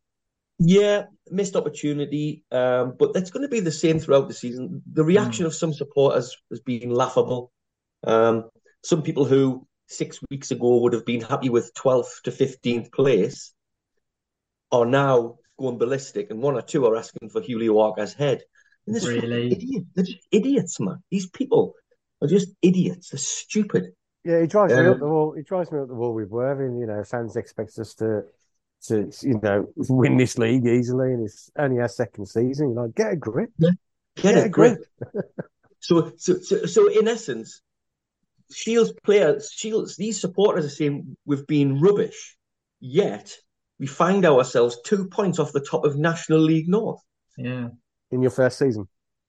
Yeah, 0.59 1.05
missed 1.29 1.55
opportunity, 1.55 2.45
um, 2.51 2.93
but 2.97 3.13
that's 3.13 3.31
going 3.31 3.41
to 3.41 3.49
be 3.49 3.59
the 3.59 3.71
same 3.71 3.99
throughout 3.99 4.27
the 4.27 4.33
season. 4.33 4.81
The 4.93 5.03
reaction 5.03 5.43
mm. 5.43 5.47
of 5.47 5.55
some 5.55 5.73
supporters 5.73 6.37
has 6.49 6.61
been 6.61 6.91
laughable. 6.91 7.51
Um, 8.03 8.49
some 8.83 9.01
people 9.01 9.25
who 9.25 9.67
six 9.87 10.19
weeks 10.29 10.51
ago 10.51 10.77
would 10.77 10.93
have 10.93 11.05
been 11.05 11.21
happy 11.21 11.49
with 11.49 11.73
12th 11.73 12.21
to 12.23 12.31
15th 12.31 12.91
place 12.91 13.53
are 14.71 14.85
now 14.85 15.39
going 15.59 15.77
ballistic, 15.77 16.29
and 16.29 16.41
one 16.41 16.55
or 16.55 16.61
two 16.61 16.85
are 16.85 16.95
asking 16.95 17.29
for 17.29 17.41
Julio 17.41 17.79
Arca's 17.79 18.13
head. 18.13 18.43
And 18.87 18.95
really? 19.03 19.51
Idiot. 19.51 19.83
They're 19.93 20.05
just 20.05 20.27
idiots, 20.31 20.79
man. 20.79 21.03
These 21.09 21.29
people 21.29 21.73
are 22.21 22.27
just 22.27 22.49
idiots. 22.61 23.09
They're 23.09 23.19
stupid. 23.19 23.93
Yeah, 24.25 24.41
he 24.41 24.47
drives 24.47 24.73
um, 24.73 24.83
me 24.83 24.89
up 24.89 24.99
the 24.99 25.05
wall. 25.05 25.33
He 25.33 25.43
drives 25.43 25.71
me 25.71 25.79
up 25.79 25.87
the 25.87 25.93
wall 25.93 26.15
with 26.15 26.29
Worthing. 26.29 26.77
You 26.77 26.87
know, 26.87 27.03
fans 27.03 27.35
expect 27.35 27.77
us 27.77 27.93
to, 27.95 28.23
to 28.87 29.11
you 29.21 29.39
know, 29.41 29.69
win 29.75 30.17
this 30.17 30.39
league 30.39 30.65
easily, 30.65 31.13
and 31.13 31.23
it's 31.23 31.51
only 31.57 31.79
our 31.79 31.87
second 31.87 32.25
season. 32.25 32.69
You 32.69 32.75
know, 32.75 32.87
get 32.87 33.13
a 33.13 33.15
grip. 33.15 33.51
Yeah. 33.59 33.69
Get, 34.15 34.35
get, 34.35 34.45
a 34.45 34.49
grip. 34.49 34.79
grip. 34.99 35.25
so, 35.79 36.11
so, 36.17 36.39
so, 36.39 36.65
so, 36.65 36.87
in 36.87 37.07
essence, 37.07 37.61
Shields 38.51 38.93
players, 39.03 39.51
Shields, 39.51 39.95
these 39.95 40.19
supporters 40.19 40.65
are 40.65 40.69
saying 40.69 41.15
we've 41.25 41.45
been 41.45 41.79
rubbish, 41.79 42.35
yet 42.79 43.31
we 43.79 43.85
find 43.85 44.25
ourselves 44.25 44.79
two 44.83 45.07
points 45.07 45.37
off 45.37 45.51
the 45.51 45.59
top 45.59 45.85
of 45.85 45.97
National 45.97 46.39
League 46.39 46.67
North. 46.67 47.01
Yeah. 47.37 47.67
In 48.09 48.21
your 48.23 48.31
first 48.31 48.57
season. 48.57 48.87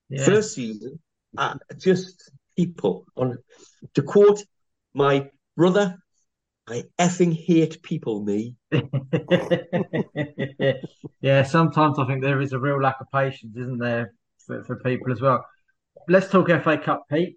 Yeah. 0.09 0.25
First 0.25 0.55
season, 0.55 1.00
uh, 1.37 1.57
just 1.76 2.31
people 2.57 3.05
on 3.17 3.38
to 3.95 4.03
quote 4.03 4.43
my 4.97 5.31
brother, 5.57 5.97
I 6.67 6.85
effing 6.99 7.33
hate 7.33 7.83
people, 7.83 8.25
me. 8.25 8.57
yeah, 11.21 11.43
sometimes 11.45 11.99
I 11.99 12.07
think 12.07 12.23
there 12.23 12.41
is 12.41 12.53
a 12.53 12.59
real 12.59 12.81
lack 12.83 12.97
of 13.00 13.07
patience, 13.12 13.57
isn't 13.57 13.79
there, 13.79 14.15
for, 14.47 14.65
for 14.65 14.76
people 14.76 15.12
as 15.12 15.21
well. 15.21 15.47
Let's 16.09 16.29
talk 16.29 16.49
FA 16.49 16.79
Cup, 16.79 17.05
Pete. 17.11 17.37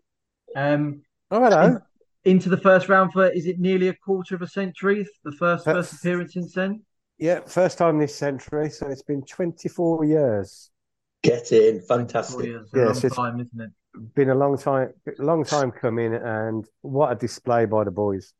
Um, 0.55 1.01
Oh, 1.31 1.43
hello. 1.43 1.79
into 2.23 2.49
the 2.49 2.57
first 2.57 2.89
round 2.89 3.13
for 3.13 3.29
is 3.29 3.45
it 3.45 3.59
nearly 3.59 3.89
a 3.89 3.93
quarter 3.93 4.35
of 4.35 4.41
a 4.41 4.47
century? 4.47 5.05
The 5.23 5.31
first 5.33 5.65
That's, 5.65 5.89
first 5.89 5.93
appearance 6.01 6.33
since 6.33 6.53
then. 6.53 6.83
Yeah, 7.19 7.41
first 7.45 7.77
time 7.77 7.99
this 7.99 8.15
century. 8.15 8.69
So 8.69 8.87
it's 8.87 9.03
been 9.03 9.23
twenty 9.23 9.69
four 9.69 10.05
years. 10.05 10.71
Get 11.21 11.51
in, 11.51 11.81
fantastic. 11.81 12.45
Years, 12.45 12.69
yeah, 12.73 12.93
so 12.93 13.09
time, 13.09 13.39
isn't 13.41 13.61
it? 13.61 13.71
Been 14.15 14.29
a 14.29 14.35
long 14.35 14.57
time, 14.57 14.93
long 15.17 15.43
time 15.43 15.71
coming, 15.71 16.13
and 16.13 16.65
what 16.81 17.11
a 17.11 17.15
display 17.15 17.65
by 17.65 17.83
the 17.83 17.91
boys. 17.91 18.33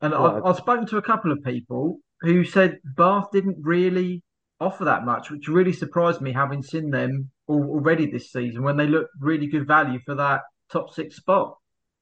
And 0.00 0.14
I, 0.14 0.40
I've 0.44 0.56
spoken 0.56 0.86
to 0.88 0.98
a 0.98 1.02
couple 1.02 1.32
of 1.32 1.42
people 1.42 1.98
who 2.20 2.44
said 2.44 2.78
Bath 2.84 3.26
didn't 3.32 3.58
really 3.62 4.22
offer 4.60 4.84
that 4.84 5.04
much, 5.04 5.30
which 5.30 5.48
really 5.48 5.72
surprised 5.72 6.20
me, 6.20 6.32
having 6.32 6.62
seen 6.62 6.90
them 6.90 7.30
already 7.48 8.10
this 8.10 8.30
season 8.30 8.62
when 8.62 8.76
they 8.76 8.86
looked 8.86 9.10
really 9.20 9.46
good 9.46 9.66
value 9.66 9.98
for 10.04 10.14
that 10.14 10.42
top 10.70 10.92
six 10.92 11.16
spot. 11.16 11.56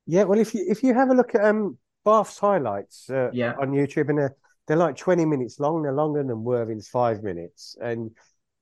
Yeah, 0.07 0.25
well, 0.25 0.39
if 0.39 0.55
you 0.55 0.65
if 0.69 0.83
you 0.83 0.93
have 0.95 1.11
a 1.11 1.15
look 1.15 1.35
at 1.35 1.45
um 1.45 1.79
Bath's 2.05 2.39
highlights 2.39 3.09
uh, 3.11 3.31
yeah. 3.33 3.55
on 3.61 3.71
YouTube, 3.71 4.09
and 4.09 4.19
they're 4.19 4.37
they're 4.67 4.77
like 4.77 4.97
twenty 4.97 5.25
minutes 5.25 5.61
long. 5.61 5.83
They're 5.83 5.93
longer 5.93 6.23
than 6.23 6.43
Worthing's 6.43 6.89
five 6.89 7.23
minutes, 7.23 7.77
and 7.81 8.11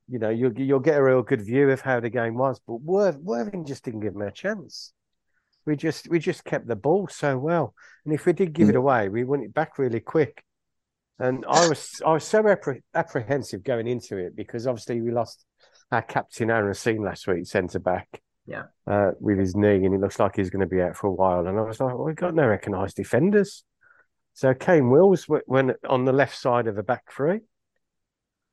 you 0.09 0.19
know 0.19 0.31
you'll 0.31 0.59
you'll 0.59 0.81
get 0.81 0.99
a 0.99 1.03
real 1.03 1.23
good 1.23 1.43
view 1.43 1.71
of 1.71 1.81
how 1.81 2.01
the 2.01 2.11
game 2.11 2.35
was. 2.35 2.61
But 2.67 2.81
Worth, 2.81 3.17
Worthing 3.17 3.65
just 3.65 3.85
didn't 3.85 4.01
give 4.01 4.15
them 4.15 4.23
a 4.23 4.31
chance. 4.31 4.93
We 5.67 5.77
just 5.77 6.09
we 6.09 6.19
just 6.19 6.45
kept 6.45 6.67
the 6.67 6.77
ball 6.77 7.09
so 7.09 7.39
well, 7.39 7.75
and 8.05 8.15
if 8.15 8.27
we 8.27 8.33
did 8.33 8.53
give 8.53 8.69
it 8.69 8.75
mm. 8.75 8.79
away, 8.79 9.09
we 9.09 9.25
won 9.25 9.43
it 9.43 9.55
back 9.55 9.79
really 9.79 10.01
quick. 10.01 10.43
And 11.19 11.45
I 11.49 11.69
was 11.69 12.01
I 12.05 12.13
was 12.13 12.25
so 12.25 12.43
appreh- 12.43 12.83
apprehensive 12.95 13.63
going 13.63 13.87
into 13.87 14.17
it 14.17 14.37
because 14.37 14.67
obviously 14.67 15.01
we 15.01 15.11
lost 15.11 15.45
our 15.91 16.03
captain 16.03 16.51
Aaron 16.51 16.75
Seen 16.75 17.03
last 17.03 17.27
week, 17.27 17.47
centre 17.47 17.79
back 17.79 18.23
yeah, 18.49 18.65
uh, 18.87 19.11
with 19.21 19.39
his 19.39 19.55
knee, 19.55 19.85
and 19.85 19.93
he 19.93 19.99
looks 19.99 20.19
like 20.19 20.37
he's 20.37 20.51
going 20.51 20.61
to 20.61 20.67
be 20.67 20.81
out 20.81 20.97
for 20.97 21.09
a 21.09 21.13
while. 21.13 21.47
And 21.47 21.59
I 21.59 21.63
was 21.63 21.81
like, 21.81 21.95
well, 21.95 22.05
we've 22.05 22.17
got 22.17 22.35
no 22.35 22.47
recognised 22.47 22.97
defenders. 22.97 23.63
So 24.33 24.55
Kane 24.55 24.91
Wills 24.91 25.27
went 25.47 25.73
on 25.87 26.05
the 26.05 26.13
left 26.13 26.37
side 26.39 26.67
of 26.67 26.77
the 26.77 26.83
back 26.83 27.13
three, 27.13 27.41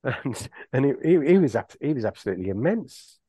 and 0.05 0.49
and 0.71 0.85
he, 0.85 0.93
he, 1.03 1.27
he 1.31 1.37
was 1.37 1.55
he 1.81 1.93
was 1.93 2.05
absolutely 2.05 2.49
immense. 2.49 3.19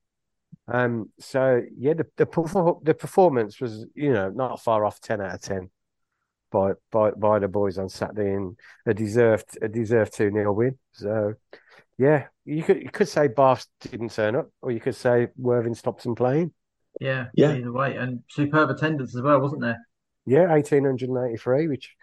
Um, 0.69 1.11
so 1.19 1.63
yeah, 1.77 1.95
the, 1.95 2.07
the 2.17 2.77
the 2.83 2.95
performance 2.95 3.61
was 3.61 3.87
you 3.95 4.13
know 4.13 4.31
not 4.31 4.63
far 4.63 4.85
off 4.85 5.01
ten 5.01 5.21
out 5.21 5.35
of 5.35 5.41
ten 5.41 5.71
by 6.51 6.73
by 6.91 7.11
by 7.13 7.39
the 7.39 7.49
boys 7.49 7.79
on 7.79 7.89
Saturday, 7.89 8.35
and 8.35 8.59
a 8.85 8.95
deserved 8.95 9.59
a 9.63 9.69
deserved 9.69 10.15
two 10.15 10.31
0 10.31 10.53
win. 10.53 10.79
So 10.93 11.35
yeah, 11.99 12.27
you 12.45 12.63
could 12.63 12.83
you 12.83 12.91
could 12.91 13.09
say 13.09 13.29
Bath 13.29 13.67
didn't 13.81 14.13
turn 14.13 14.37
up, 14.37 14.51
or 14.61 14.71
you 14.71 14.81
could 14.81 14.95
say 14.95 15.29
Worthing 15.37 15.75
stopped 15.75 16.03
them 16.03 16.15
playing. 16.15 16.53
Yeah, 17.01 17.27
yeah. 17.35 17.53
Either 17.53 17.73
way, 17.73 17.97
and 17.97 18.23
superb 18.29 18.71
attendance 18.71 19.15
as 19.15 19.23
well, 19.23 19.41
wasn't 19.41 19.63
there? 19.63 19.87
Yeah, 20.25 20.55
eighteen 20.55 20.85
hundred 20.85 21.11
and 21.11 21.29
eighty-three, 21.29 21.69
which 21.69 21.95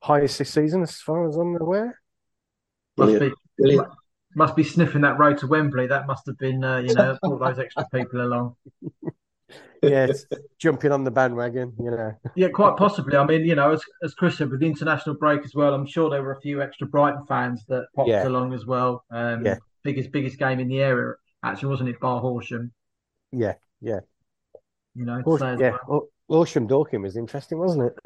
highest 0.00 0.38
this 0.38 0.50
season 0.50 0.82
as 0.82 0.96
far 1.00 1.28
as 1.28 1.36
I'm 1.36 1.56
aware. 1.56 2.00
Must 2.96 3.18
be 3.18 3.32
Brilliant. 3.58 3.88
Must 4.34 4.56
be 4.56 4.64
sniffing 4.64 5.02
that 5.02 5.18
road 5.18 5.38
to 5.38 5.46
Wembley. 5.46 5.86
That 5.86 6.06
must 6.06 6.26
have 6.26 6.38
been, 6.38 6.62
uh, 6.64 6.78
you 6.78 6.94
know, 6.94 7.18
all 7.22 7.38
those 7.38 7.58
extra 7.58 7.86
people 7.92 8.20
along. 8.20 8.56
yeah, 9.82 10.08
jumping 10.58 10.92
on 10.92 11.04
the 11.04 11.10
bandwagon, 11.10 11.72
you 11.78 11.90
know. 11.90 12.14
Yeah, 12.34 12.48
quite 12.48 12.76
possibly. 12.76 13.16
I 13.16 13.24
mean, 13.24 13.44
you 13.44 13.54
know, 13.54 13.72
as 13.72 13.82
as 14.02 14.14
Chris 14.14 14.38
said, 14.38 14.50
with 14.50 14.60
the 14.60 14.66
international 14.66 15.16
break 15.16 15.44
as 15.44 15.54
well, 15.54 15.74
I'm 15.74 15.86
sure 15.86 16.10
there 16.10 16.22
were 16.22 16.32
a 16.32 16.40
few 16.40 16.62
extra 16.62 16.86
Brighton 16.86 17.24
fans 17.26 17.64
that 17.68 17.86
popped 17.94 18.08
yeah. 18.08 18.26
along 18.26 18.54
as 18.54 18.66
well. 18.66 19.04
Um, 19.10 19.44
yeah. 19.44 19.56
biggest 19.82 20.12
biggest 20.12 20.38
game 20.38 20.60
in 20.60 20.68
the 20.68 20.80
area, 20.80 21.14
actually, 21.42 21.68
wasn't 21.68 21.90
it? 21.90 22.00
Bar 22.00 22.20
Horsham. 22.20 22.72
Yeah, 23.32 23.54
yeah. 23.80 24.00
You 24.94 25.04
know, 25.04 25.22
Horsham, 25.22 25.60
yeah. 25.60 25.76
Well. 25.86 26.08
Horsham 26.28 26.66
Dorking 26.66 27.02
was 27.02 27.16
interesting, 27.16 27.58
wasn't 27.58 27.84
it? 27.84 27.98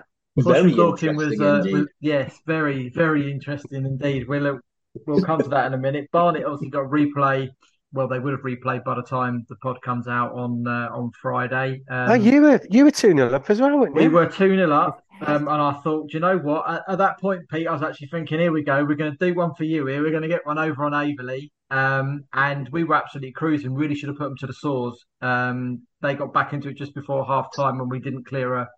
Horsham 0.43 0.75
Dorking 0.75 1.17
was, 1.17 1.41
uh, 1.41 1.63
was, 1.65 1.87
yes, 2.01 2.37
very 2.47 2.89
very 2.91 3.31
interesting 3.31 3.85
indeed. 3.85 4.29
We'll 4.29 4.61
we'll 5.07 5.23
come 5.23 5.41
to 5.41 5.49
that 5.49 5.67
in 5.67 5.75
a 5.75 5.79
minute. 5.79 6.11
Barnet 6.13 6.45
obviously 6.45 6.71
got 6.71 6.87
replay 6.87 7.49
well, 7.93 8.09
they 8.09 8.19
would 8.19 8.33
have 8.33 8.43
replayed 8.43 8.85
by 8.85 8.95
the 8.95 9.03
time 9.03 9.47
the 9.49 9.57
pod 9.57 9.81
comes 9.83 10.09
out 10.09 10.33
on 10.33 10.67
uh, 10.67 10.89
on 10.93 11.11
Friday. 11.23 11.83
Um, 11.89 12.11
oh, 12.11 12.15
you 12.15 12.43
were 12.43 12.61
you 12.69 12.85
were 12.85 12.91
two 12.91 13.13
0 13.13 13.33
up 13.33 13.49
as 13.49 13.61
well, 13.61 13.79
weren't 13.79 13.95
you? 13.95 14.03
We 14.03 14.09
were 14.09 14.27
two 14.27 14.57
0 14.57 14.71
up, 14.71 15.03
um, 15.23 15.49
and 15.49 15.63
I 15.63 15.73
thought, 15.81 16.11
do 16.11 16.15
you 16.15 16.21
know 16.21 16.37
what? 16.39 16.69
At, 16.69 16.83
at, 16.89 16.99
that 16.99 17.19
point, 17.19 17.49
Pete, 17.49 17.67
I 17.67 17.73
was 17.73 17.83
actually 17.83 18.09
thinking, 18.09 18.41
here 18.41 18.53
we 18.53 18.63
go, 18.63 18.85
we're 18.85 18.95
going 18.95 19.17
to 19.17 19.27
do 19.27 19.35
one 19.35 19.55
for 19.55 19.65
you 19.65 19.87
here. 19.87 20.03
We're 20.03 20.11
going 20.11 20.23
to 20.23 20.29
get 20.29 20.47
one 20.47 20.59
over 20.59 20.85
on 20.85 20.93
Aveley, 20.93 21.51
um, 21.71 22.25
and 22.35 22.69
we 22.71 22.85
were 22.85 22.97
absolutely 22.97 23.33
cruising. 23.33 23.75
Really 23.75 23.95
should 23.95 24.11
have 24.11 24.19
put 24.19 24.29
them 24.29 24.37
to 24.39 24.47
the 24.47 24.53
sores. 24.53 25.03
Um, 25.23 25.83
they 26.03 26.15
got 26.15 26.35
back 26.35 26.53
into 26.53 26.69
it 26.69 26.77
just 26.77 26.95
before 26.95 27.25
half 27.25 27.49
time 27.57 27.79
when 27.79 27.89
we 27.89 28.01
didn't 28.01 28.27
clear 28.27 28.55
a 28.55 28.69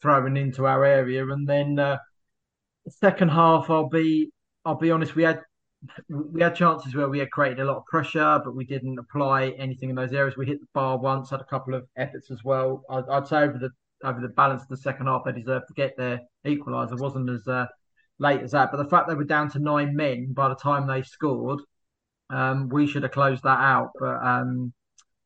throwing 0.00 0.36
into 0.36 0.66
our 0.66 0.84
area, 0.84 1.26
and 1.26 1.48
then 1.48 1.80
uh, 1.80 1.98
the 2.84 2.92
second 2.92 3.30
half, 3.30 3.70
I'll 3.70 3.88
be 3.88 4.30
I'll 4.64 4.78
be 4.78 4.92
honest, 4.92 5.16
we 5.16 5.24
had 5.24 5.40
we 6.08 6.40
had 6.40 6.54
chances 6.54 6.94
where 6.94 7.08
we 7.08 7.18
had 7.18 7.30
created 7.30 7.60
a 7.60 7.64
lot 7.64 7.76
of 7.76 7.86
pressure, 7.86 8.40
but 8.44 8.54
we 8.54 8.64
didn't 8.64 8.98
apply 8.98 9.48
anything 9.50 9.90
in 9.90 9.96
those 9.96 10.12
areas. 10.12 10.36
We 10.36 10.46
hit 10.46 10.60
the 10.60 10.66
bar 10.72 10.98
once, 10.98 11.30
had 11.30 11.40
a 11.40 11.44
couple 11.44 11.74
of 11.74 11.86
efforts 11.96 12.30
as 12.30 12.44
well. 12.44 12.84
I'd, 12.88 13.08
I'd 13.08 13.26
say 13.26 13.38
over 13.38 13.58
the 13.58 13.70
over 14.04 14.20
the 14.20 14.28
balance 14.28 14.62
of 14.62 14.68
the 14.68 14.76
second 14.76 15.06
half, 15.06 15.22
they 15.24 15.32
deserved 15.32 15.68
to 15.68 15.74
get 15.74 15.96
their 15.96 16.20
equaliser. 16.44 16.98
wasn't 16.98 17.30
as 17.30 17.46
uh, 17.46 17.66
late 18.18 18.40
as 18.40 18.50
that, 18.52 18.70
but 18.70 18.78
the 18.78 18.88
fact 18.88 19.08
they 19.08 19.14
were 19.14 19.24
down 19.24 19.50
to 19.52 19.58
nine 19.58 19.94
men 19.94 20.32
by 20.32 20.48
the 20.48 20.56
time 20.56 20.86
they 20.86 21.02
scored, 21.02 21.60
um, 22.30 22.68
we 22.68 22.86
should 22.86 23.02
have 23.02 23.12
closed 23.12 23.42
that 23.44 23.60
out. 23.60 23.90
But 23.98 24.22
um, 24.24 24.72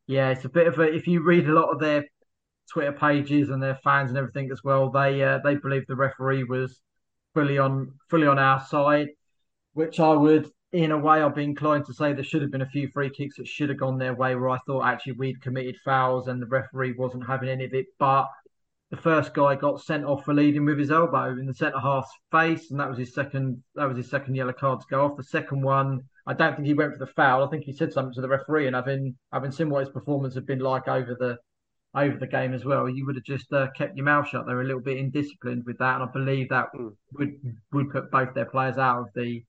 yeah, 0.06 0.30
it's 0.30 0.44
a 0.44 0.50
bit 0.50 0.66
of 0.66 0.78
a. 0.78 0.82
If 0.82 1.06
you 1.06 1.22
read 1.22 1.48
a 1.48 1.52
lot 1.52 1.70
of 1.70 1.80
their 1.80 2.04
Twitter 2.72 2.92
pages 2.92 3.50
and 3.50 3.62
their 3.62 3.78
fans 3.82 4.10
and 4.10 4.18
everything 4.18 4.50
as 4.50 4.62
well, 4.64 4.90
they 4.90 5.22
uh, 5.22 5.38
they 5.44 5.56
believe 5.56 5.86
the 5.86 5.96
referee 5.96 6.44
was 6.44 6.80
fully 7.34 7.58
on 7.58 7.92
fully 8.08 8.26
on 8.26 8.38
our 8.38 8.64
side 8.64 9.08
which 9.76 10.00
I 10.00 10.14
would, 10.14 10.50
in 10.73 10.90
a 10.90 10.97
way, 10.97 11.21
I'd 11.21 11.35
be 11.35 11.45
inclined 11.45 11.85
to 11.85 11.92
say 11.92 12.14
there 12.14 12.25
should 12.25 12.40
have 12.40 12.50
been 12.50 12.62
a 12.62 12.71
few 12.71 12.88
free 12.88 13.11
kicks 13.11 13.37
that 13.37 13.47
should 13.47 13.68
have 13.68 13.78
gone 13.78 13.99
their 13.99 14.14
way 14.14 14.35
where 14.35 14.49
I 14.49 14.59
thought 14.66 14.87
actually 14.87 15.12
we'd 15.12 15.42
committed 15.42 15.76
fouls 15.85 16.28
and 16.28 16.40
the 16.40 16.47
referee 16.47 16.95
wasn't 16.97 17.26
having 17.26 17.50
any 17.50 17.66
of 17.66 17.75
it. 17.75 17.85
But 17.99 18.26
the 18.90 18.97
first 18.97 19.35
guy 19.35 19.54
got 19.54 19.83
sent 19.83 20.06
off 20.06 20.25
for 20.25 20.33
leading 20.33 20.64
with 20.64 20.78
his 20.78 20.90
elbow 20.90 21.33
in 21.33 21.45
the 21.45 21.52
centre 21.52 21.78
half's 21.78 22.11
face, 22.33 22.71
and 22.71 22.80
that 22.80 22.88
was 22.88 22.97
his 22.97 23.12
second. 23.12 23.62
That 23.75 23.87
was 23.87 23.99
his 23.99 24.09
second 24.09 24.35
yellow 24.35 24.54
card 24.54 24.80
to 24.80 24.87
go 24.88 25.04
off. 25.04 25.18
The 25.18 25.25
second 25.25 25.61
one, 25.61 26.00
I 26.26 26.33
don't 26.33 26.56
think 26.56 26.66
he 26.66 26.75
went 26.75 26.95
for 26.95 27.04
the 27.04 27.12
foul. 27.12 27.45
I 27.45 27.50
think 27.50 27.64
he 27.64 27.75
said 27.75 27.92
something 27.92 28.14
to 28.14 28.23
the 28.23 28.28
referee, 28.28 28.66
and 28.66 28.76
having 28.76 29.14
having 29.35 29.50
seen 29.50 29.68
what 29.68 29.80
his 29.80 29.92
performance 29.92 30.35
had 30.35 30.47
been 30.47 30.61
like 30.61 30.88
over 30.88 31.14
the 31.21 31.37
over 31.95 32.16
the 32.16 32.26
game 32.26 32.54
as 32.54 32.64
well, 32.64 32.88
you 32.88 33.04
would 33.04 33.16
have 33.16 33.25
just 33.25 33.52
uh, 33.52 33.68
kept 33.76 33.95
your 33.97 34.06
mouth 34.06 34.28
shut. 34.28 34.47
They 34.47 34.54
were 34.54 34.62
a 34.62 34.66
little 34.66 34.80
bit 34.80 34.99
indisciplined 34.99 35.66
with 35.66 35.76
that, 35.78 36.00
and 36.00 36.04
I 36.04 36.12
believe 36.12 36.49
that 36.49 36.68
hmm. 36.75 36.88
would 37.12 37.35
would 37.73 37.90
put 37.90 38.11
both 38.11 38.33
their 38.33 38.47
players 38.47 38.78
out 38.78 39.00
of 39.00 39.09
the 39.14 39.45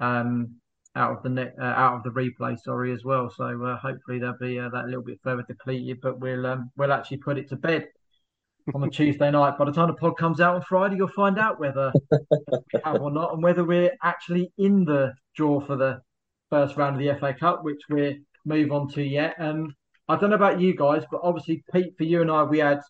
um, 0.00 0.56
out 0.94 1.16
of 1.16 1.22
the 1.22 1.28
net, 1.28 1.54
uh, 1.60 1.64
out 1.64 1.96
of 1.96 2.02
the 2.02 2.10
replay. 2.10 2.58
Sorry, 2.58 2.92
as 2.92 3.04
well. 3.04 3.30
So 3.30 3.64
uh, 3.64 3.78
hopefully 3.78 4.18
they'll 4.18 4.38
be 4.38 4.58
uh, 4.58 4.68
that 4.70 4.86
little 4.86 5.02
bit 5.02 5.20
further 5.22 5.44
depleted. 5.46 6.00
But 6.00 6.20
we'll 6.20 6.46
um, 6.46 6.70
we'll 6.76 6.92
actually 6.92 7.18
put 7.18 7.38
it 7.38 7.48
to 7.50 7.56
bed 7.56 7.86
on 8.74 8.82
a 8.82 8.90
Tuesday 8.90 9.30
night. 9.30 9.58
By 9.58 9.64
the 9.64 9.72
time 9.72 9.88
the 9.88 9.94
pod 9.94 10.16
comes 10.16 10.40
out 10.40 10.56
on 10.56 10.62
Friday, 10.62 10.96
you'll 10.96 11.08
find 11.08 11.38
out 11.38 11.60
whether 11.60 11.92
we 12.10 12.80
have 12.84 13.00
or 13.00 13.10
not, 13.10 13.34
and 13.34 13.42
whether 13.42 13.64
we're 13.64 13.92
actually 14.02 14.52
in 14.58 14.84
the 14.84 15.14
draw 15.34 15.60
for 15.60 15.76
the 15.76 16.00
first 16.50 16.76
round 16.76 16.96
of 16.96 17.02
the 17.06 17.18
FA 17.18 17.34
Cup, 17.34 17.64
which 17.64 17.80
we'll 17.88 18.14
move 18.44 18.72
on 18.72 18.88
to 18.88 19.02
yet. 19.02 19.34
And 19.38 19.72
I 20.08 20.16
don't 20.16 20.30
know 20.30 20.36
about 20.36 20.60
you 20.60 20.74
guys, 20.74 21.04
but 21.10 21.20
obviously, 21.22 21.62
Pete, 21.72 21.94
for 21.96 22.04
you 22.04 22.22
and 22.22 22.30
I, 22.30 22.42
we 22.42 22.58
had 22.58 22.80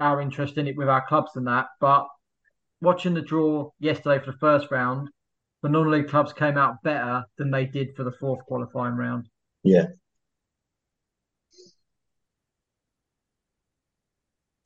our 0.00 0.20
interest 0.20 0.58
in 0.58 0.66
it 0.66 0.76
with 0.76 0.88
our 0.88 1.06
clubs 1.06 1.32
and 1.36 1.46
that. 1.46 1.66
But 1.80 2.06
watching 2.80 3.14
the 3.14 3.22
draw 3.22 3.70
yesterday 3.78 4.24
for 4.24 4.32
the 4.32 4.38
first 4.38 4.70
round, 4.70 5.08
the 5.64 5.70
non-league 5.70 6.08
clubs 6.08 6.34
came 6.34 6.58
out 6.58 6.82
better 6.82 7.24
than 7.38 7.50
they 7.50 7.64
did 7.64 7.96
for 7.96 8.04
the 8.04 8.12
fourth 8.12 8.44
qualifying 8.44 8.96
round. 8.96 9.30
Yeah. 9.62 9.86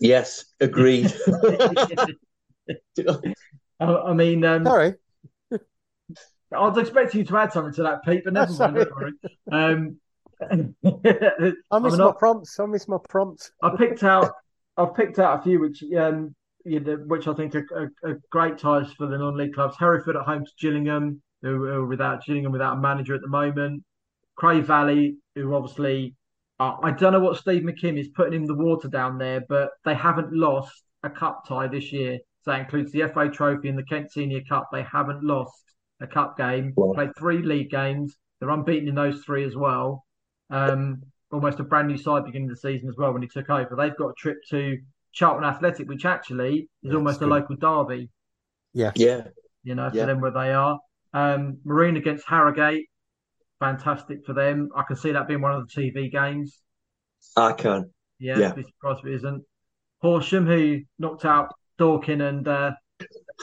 Yes, 0.01 0.47
agreed. 0.59 1.15
I 3.81 4.13
mean, 4.13 4.45
um, 4.45 4.65
sorry. 4.65 4.95
I 5.53 5.59
was 6.51 6.77
expecting 6.79 7.21
you 7.21 7.27
to 7.27 7.37
add 7.37 7.53
something 7.53 7.75
to 7.75 7.85
that, 7.85 8.03
Pete, 8.05 8.23
but 8.25 8.33
never 8.33 8.53
mind. 8.53 8.75
Don't. 8.75 9.21
Um, 9.53 10.01
I 10.51 10.57
missed 10.57 11.57
I 11.71 11.79
mean, 11.79 11.97
my 11.97 12.13
prompts. 12.19 12.59
I 12.59 12.67
missed 12.67 12.89
my 12.89 12.99
prompts. 13.09 13.53
I 13.63 13.71
picked 13.77 14.03
out. 14.03 14.33
I've 14.77 14.97
picked 14.97 15.21
out 15.21 15.39
a 15.39 15.43
few 15.43 15.61
which, 15.61 15.81
um, 15.83 15.89
you 15.91 15.97
know, 15.97 16.35
which 17.07 17.27
I 17.27 17.35
think 17.35 17.55
are, 17.55 17.67
are, 17.75 17.93
are, 18.05 18.21
great 18.31 18.59
ties 18.59 18.93
for 18.93 19.07
the 19.07 19.19
non-league 19.19 19.55
clubs. 19.55 19.77
Hereford 19.79 20.17
at 20.17 20.23
home 20.23 20.45
to 20.45 20.51
Gillingham, 20.61 21.23
who 21.43 21.65
are 21.65 21.87
without 21.87 22.25
Gillingham 22.25 22.53
without 22.53 22.79
a 22.79 22.81
manager 22.81 23.15
at 23.15 23.21
the 23.21 23.29
moment. 23.29 23.83
Cray 24.37 24.61
Valley, 24.61 25.17
who 25.35 25.55
obviously, 25.55 26.15
uh, 26.61 26.77
I 26.83 26.93
don't 26.93 27.13
know 27.13 27.21
what 27.21 27.37
Steve 27.37 27.63
McKimm 27.63 27.99
is 27.99 28.09
putting 28.09 28.35
in 28.35 28.45
the 28.47 28.55
water 28.55 28.89
down 28.89 29.19
there, 29.19 29.43
but 29.49 29.71
they 29.85 29.95
haven't 29.95 30.33
lost 30.33 30.83
a 31.03 31.11
cup 31.11 31.45
tie 31.49 31.67
this 31.67 31.93
year. 31.93 32.19
So 32.43 32.53
that 32.53 32.61
includes 32.61 32.93
the 32.93 33.09
FA 33.09 33.29
Trophy 33.29 33.69
and 33.69 33.79
the 33.79 33.85
Kent 33.85 34.13
Senior 34.13 34.41
Cup. 34.49 34.69
They 34.73 34.83
haven't 34.83 35.25
lost 35.25 35.63
a 36.01 36.07
cup 36.07 36.37
game. 36.37 36.73
Wow. 36.77 36.93
Played 36.95 37.11
three 37.19 37.43
league 37.43 37.71
games. 37.71 38.17
They're 38.39 38.51
unbeaten 38.51 38.89
in 38.89 38.95
those 38.95 39.25
three 39.25 39.45
as 39.45 39.57
well. 39.57 40.05
Um, 40.51 41.03
almost 41.31 41.61
a 41.61 41.65
brand 41.65 41.89
new 41.89 41.99
side 41.99 42.25
beginning 42.25 42.51
of 42.51 42.57
the 42.57 42.61
season 42.61 42.89
as 42.89 42.97
well 42.97 43.13
when 43.13 43.23
he 43.23 43.29
took 43.29 43.51
over. 43.51 43.75
They've 43.77 43.97
got 43.97 44.11
a 44.11 44.15
trip 44.17 44.39
to 44.51 44.79
Charlton 45.13 45.45
Athletic, 45.45 45.89
which 45.89 46.05
actually 46.05 46.69
is 46.83 46.95
almost 46.95 47.23
a 47.23 47.27
local 47.27 47.57
derby. 47.57 48.11
Yeah. 48.73 48.93
Yeah. 48.95 49.29
You 49.63 49.75
know, 49.75 49.91
yeah. 49.93 50.03
for 50.03 50.07
them 50.07 50.21
where 50.21 50.31
they 50.31 50.53
are. 50.53 50.79
Um, 51.13 51.59
Marine 51.65 51.97
against 51.97 52.27
Harrogate, 52.29 52.87
fantastic 53.61 54.25
for 54.27 54.35
them. 54.35 54.69
I 54.77 54.83
can 54.83 54.97
see 54.97 55.13
that 55.13 55.27
being 55.27 55.41
one 55.41 55.55
of 55.55 55.69
the 55.69 55.81
TV 55.81 56.11
games. 56.11 56.61
I 57.37 57.53
can. 57.53 57.91
Yeah, 58.19 58.39
yeah. 58.39 58.53
be 58.53 58.63
surprised 58.63 59.01
if 59.01 59.07
it 59.07 59.15
isn't. 59.17 59.45
Horsham, 60.01 60.47
who 60.47 60.81
knocked 60.99 61.25
out 61.25 61.55
Dorking 61.79 62.21
and 62.21 62.47
uh, 62.47 62.73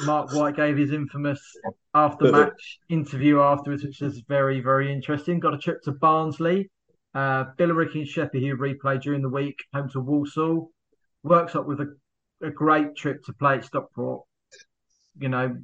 Mark 0.03 0.33
White 0.33 0.55
gave 0.55 0.77
his 0.77 0.91
infamous 0.91 1.41
after 1.93 2.31
match 2.31 2.79
interview 2.89 3.39
afterwards, 3.39 3.83
which 3.83 4.01
was 4.01 4.21
very, 4.27 4.59
very 4.61 4.91
interesting. 4.91 5.39
Got 5.39 5.53
a 5.53 5.57
trip 5.57 5.81
to 5.83 5.91
Barnsley. 5.93 6.69
Uh, 7.13 7.45
Billericay 7.57 7.99
and 7.99 8.07
Sheppey, 8.07 8.45
who 8.45 8.57
replayed 8.57 9.01
during 9.01 9.21
the 9.21 9.29
week, 9.29 9.55
home 9.73 9.89
to 9.91 10.01
Walsall. 10.01 10.71
Worksop 11.25 11.65
with 11.65 11.81
a, 11.81 11.95
a 12.41 12.51
great 12.51 12.95
trip 12.95 13.23
to 13.25 13.33
play 13.33 13.55
at 13.55 13.65
Stockport. 13.65 14.23
You 15.17 15.29
know, 15.29 15.57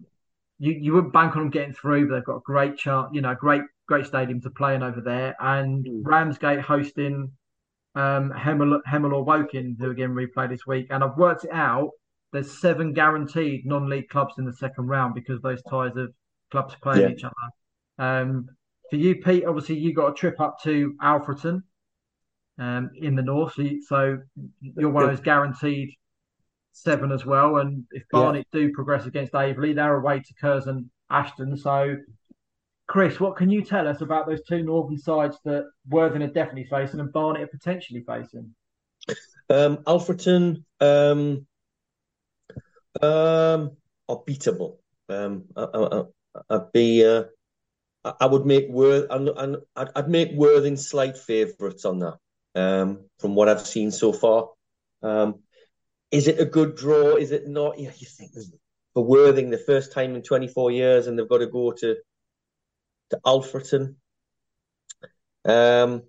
you, 0.60 0.72
you 0.72 0.94
wouldn't 0.94 1.14
bank 1.14 1.36
on 1.36 1.44
them 1.44 1.50
getting 1.52 1.74
through, 1.74 2.08
but 2.08 2.16
they've 2.16 2.26
got 2.26 2.38
a 2.38 2.42
great 2.46 2.78
chart, 2.78 3.14
you 3.14 3.22
know, 3.22 3.36
great, 3.36 3.62
great 3.88 4.06
stadium 4.06 4.42
to 4.42 4.50
play 4.50 4.76
in 4.76 4.84
over 4.84 5.02
there. 5.02 5.36
And 5.40 5.86
mm. 5.86 6.02
Ramsgate 6.04 6.62
hosting 6.62 7.32
um, 7.96 8.32
Hemel, 8.32 8.80
Hemel 8.88 9.14
or 9.14 9.24
Woking, 9.24 9.78
who 9.80 9.92
again 9.92 10.16
replay 10.16 10.50
this 10.50 10.66
week. 10.66 10.88
And 10.90 11.04
I've 11.04 11.18
worked 11.18 11.44
it 11.46 11.52
out 11.52 11.92
there's 12.32 12.60
seven 12.60 12.94
guaranteed 12.94 13.66
non-league 13.66 14.10
clubs 14.10 14.36
in 14.38 14.46
the 14.46 14.54
second 14.54 14.88
round 14.88 15.14
because 15.14 15.42
those 15.42 15.62
ties 15.64 15.96
of 15.98 16.14
clubs 16.50 16.76
playing 16.82 17.02
yeah. 17.02 17.10
each 17.10 17.24
other. 17.24 17.34
Um, 17.98 18.50
for 18.90 18.96
you, 18.96 19.16
Pete, 19.16 19.46
obviously 19.46 19.78
you 19.78 19.94
got 19.94 20.12
a 20.12 20.14
trip 20.14 20.40
up 20.40 20.62
to 20.64 20.96
Alfreton 21.02 21.64
um, 22.58 22.92
in 22.96 23.16
the 23.16 23.22
north, 23.22 23.54
so, 23.54 23.62
you, 23.62 23.82
so 23.82 24.20
you're 24.62 24.90
one 24.90 25.04
of 25.04 25.10
those 25.10 25.22
guaranteed 25.22 25.90
seven 26.74 27.12
as 27.12 27.26
well. 27.26 27.58
And 27.58 27.86
if 27.92 28.04
Barnet 28.12 28.48
yeah. 28.54 28.60
do 28.60 28.74
progress 28.74 29.06
against 29.06 29.34
Aveley, 29.34 29.76
they're 29.76 29.96
away 29.96 30.20
to 30.20 30.34
Curzon 30.40 30.90
Ashton. 31.10 31.58
So, 31.58 31.98
Chris, 32.88 33.20
what 33.20 33.36
can 33.36 33.50
you 33.50 33.64
tell 33.64 33.88
us 33.88 34.02
about 34.02 34.28
those 34.28 34.44
two 34.44 34.64
northern 34.64 34.98
sides 34.98 35.38
that 35.46 35.70
Worthing 35.90 36.24
are 36.24 36.28
definitely 36.28 36.68
facing 36.70 37.00
and 37.00 37.12
Barnet 37.12 37.44
are 37.44 37.48
potentially 37.48 38.04
facing? 38.06 38.54
Um, 39.50 39.78
Alfreton, 39.88 40.64
um, 40.80 41.46
um, 43.02 43.72
are 44.08 44.22
beatable. 44.28 44.78
Um, 45.10 45.46
I, 45.56 46.04
would 46.50 46.72
be, 46.74 47.06
uh, 47.06 47.24
I 48.04 48.26
would 48.26 48.46
make 48.46 48.70
Worth, 48.70 49.08
and, 49.10 49.30
and 49.30 49.58
I'd, 49.76 49.90
I'd 49.96 50.10
make 50.10 50.32
Worthing 50.34 50.78
slight 50.78 51.18
favourites 51.18 51.86
on 51.86 52.00
that. 52.00 52.18
Um, 52.54 53.06
from 53.20 53.36
what 53.36 53.48
I've 53.48 53.66
seen 53.66 53.92
so 53.92 54.12
far, 54.12 54.50
um, 55.02 55.40
is 56.12 56.28
it 56.28 56.40
a 56.40 56.46
good 56.46 56.76
draw? 56.76 57.16
Is 57.16 57.32
it 57.32 57.48
not? 57.48 57.80
Yeah, 57.80 57.92
you 57.98 58.08
think 58.08 58.32
for 58.94 59.04
Worthing 59.06 59.50
the 59.50 59.58
first 59.58 59.94
time 59.94 60.16
in 60.16 60.22
24 60.22 60.72
years, 60.72 61.08
and 61.08 61.18
they've 61.18 61.30
got 61.30 61.40
to 61.40 61.48
go 61.48 61.72
to 61.72 61.96
to 63.12 63.20
Alfreton. 63.26 63.96
Um, 65.46 66.04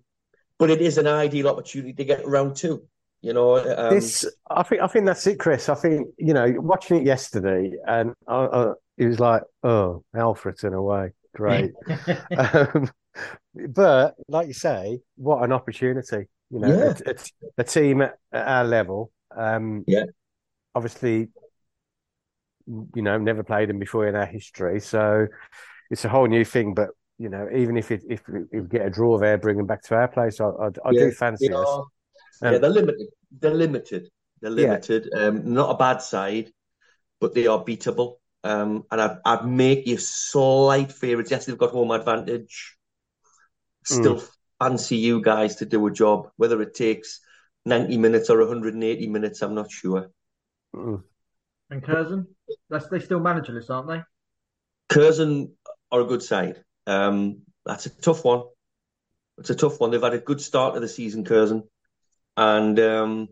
but 0.58 0.70
it 0.70 0.80
is 0.80 0.98
an 0.98 1.06
ideal 1.06 1.48
opportunity 1.48 1.92
to 1.92 2.04
get 2.04 2.26
round 2.26 2.56
two. 2.56 2.86
You 3.20 3.32
know, 3.32 3.56
um, 3.56 3.94
this 3.94 4.26
I 4.50 4.64
think 4.64 4.82
I 4.82 4.88
think 4.88 5.06
that's 5.06 5.26
it, 5.28 5.38
Chris. 5.38 5.68
I 5.68 5.74
think 5.76 6.08
you 6.18 6.34
know, 6.34 6.52
watching 6.58 6.98
it 6.98 7.06
yesterday, 7.06 7.72
and 7.86 8.14
I, 8.26 8.34
I, 8.34 8.72
it 8.98 9.06
was 9.06 9.20
like, 9.20 9.42
oh, 9.62 10.02
Alfreton 10.14 10.74
away, 10.74 11.12
great. 11.34 11.72
um, 12.36 12.90
but 13.68 14.14
like 14.28 14.48
you 14.48 14.54
say, 14.54 15.00
what 15.16 15.42
an 15.44 15.52
opportunity! 15.52 16.28
You 16.50 16.58
know, 16.60 16.94
yeah. 17.06 17.12
a, 17.58 17.64
team 17.64 18.02
at, 18.02 18.18
at 18.32 18.46
our 18.46 18.64
level. 18.64 19.10
Um, 19.34 19.84
yeah, 19.86 20.04
obviously, 20.74 21.28
you 22.66 23.02
know, 23.02 23.18
never 23.18 23.42
played 23.42 23.68
them 23.68 23.78
before 23.78 24.06
in 24.06 24.14
our 24.14 24.26
history, 24.26 24.80
so 24.80 25.26
it's 25.90 26.04
a 26.04 26.08
whole 26.08 26.26
new 26.26 26.44
thing. 26.44 26.74
But 26.74 26.90
you 27.18 27.28
know, 27.28 27.48
even 27.54 27.76
if 27.76 27.90
it, 27.90 28.02
if 28.08 28.22
we 28.28 28.60
get 28.62 28.86
a 28.86 28.90
draw 28.90 29.18
there, 29.18 29.38
bring 29.38 29.56
them 29.56 29.66
back 29.66 29.82
to 29.84 29.94
our 29.94 30.08
place, 30.08 30.40
I, 30.40 30.46
I, 30.46 30.66
I 30.66 30.90
yeah, 30.90 31.04
do 31.04 31.10
fancy 31.12 31.52
us. 31.52 31.68
Um, 32.42 32.52
yeah, 32.52 32.58
they're 32.58 32.70
limited. 32.70 33.06
They're 33.40 33.54
limited. 33.54 34.08
They're 34.40 34.50
limited. 34.50 35.08
Yeah. 35.12 35.26
Um, 35.26 35.54
not 35.54 35.70
a 35.70 35.76
bad 35.76 36.02
side, 36.02 36.50
but 37.20 37.34
they 37.34 37.46
are 37.46 37.64
beatable. 37.64 38.16
Um, 38.44 38.84
and 38.90 39.00
I'd, 39.00 39.18
I'd 39.24 39.46
make 39.46 39.86
you 39.86 39.98
slight 39.98 40.90
favourites. 40.90 41.30
Yes, 41.30 41.46
they've 41.46 41.56
got 41.56 41.70
home 41.70 41.92
advantage. 41.92 42.76
Still 43.84 44.16
mm. 44.16 44.28
fancy 44.58 44.96
you 44.96 45.20
guys 45.20 45.56
to 45.56 45.66
do 45.66 45.86
a 45.86 45.90
job. 45.90 46.30
Whether 46.36 46.60
it 46.62 46.74
takes 46.74 47.20
90 47.64 47.96
minutes 47.98 48.30
or 48.30 48.38
180 48.38 49.06
minutes, 49.08 49.42
I'm 49.42 49.54
not 49.54 49.70
sure. 49.70 50.10
Mm. 50.74 51.02
And 51.70 51.82
Curzon? 51.82 52.26
That's, 52.68 52.88
they 52.88 53.00
still 53.00 53.20
managerless, 53.20 53.70
aren't 53.70 53.88
they? 53.88 54.02
Curzon 54.88 55.52
are 55.90 56.00
a 56.00 56.06
good 56.06 56.22
side. 56.22 56.62
Um, 56.86 57.42
that's 57.64 57.86
a 57.86 57.90
tough 57.90 58.24
one. 58.24 58.42
It's 59.38 59.50
a 59.50 59.54
tough 59.54 59.80
one. 59.80 59.90
They've 59.90 60.02
had 60.02 60.14
a 60.14 60.18
good 60.18 60.40
start 60.40 60.74
to 60.74 60.80
the 60.80 60.88
season, 60.88 61.24
Curzon 61.24 61.64
and 62.36 62.78
um, 62.80 63.28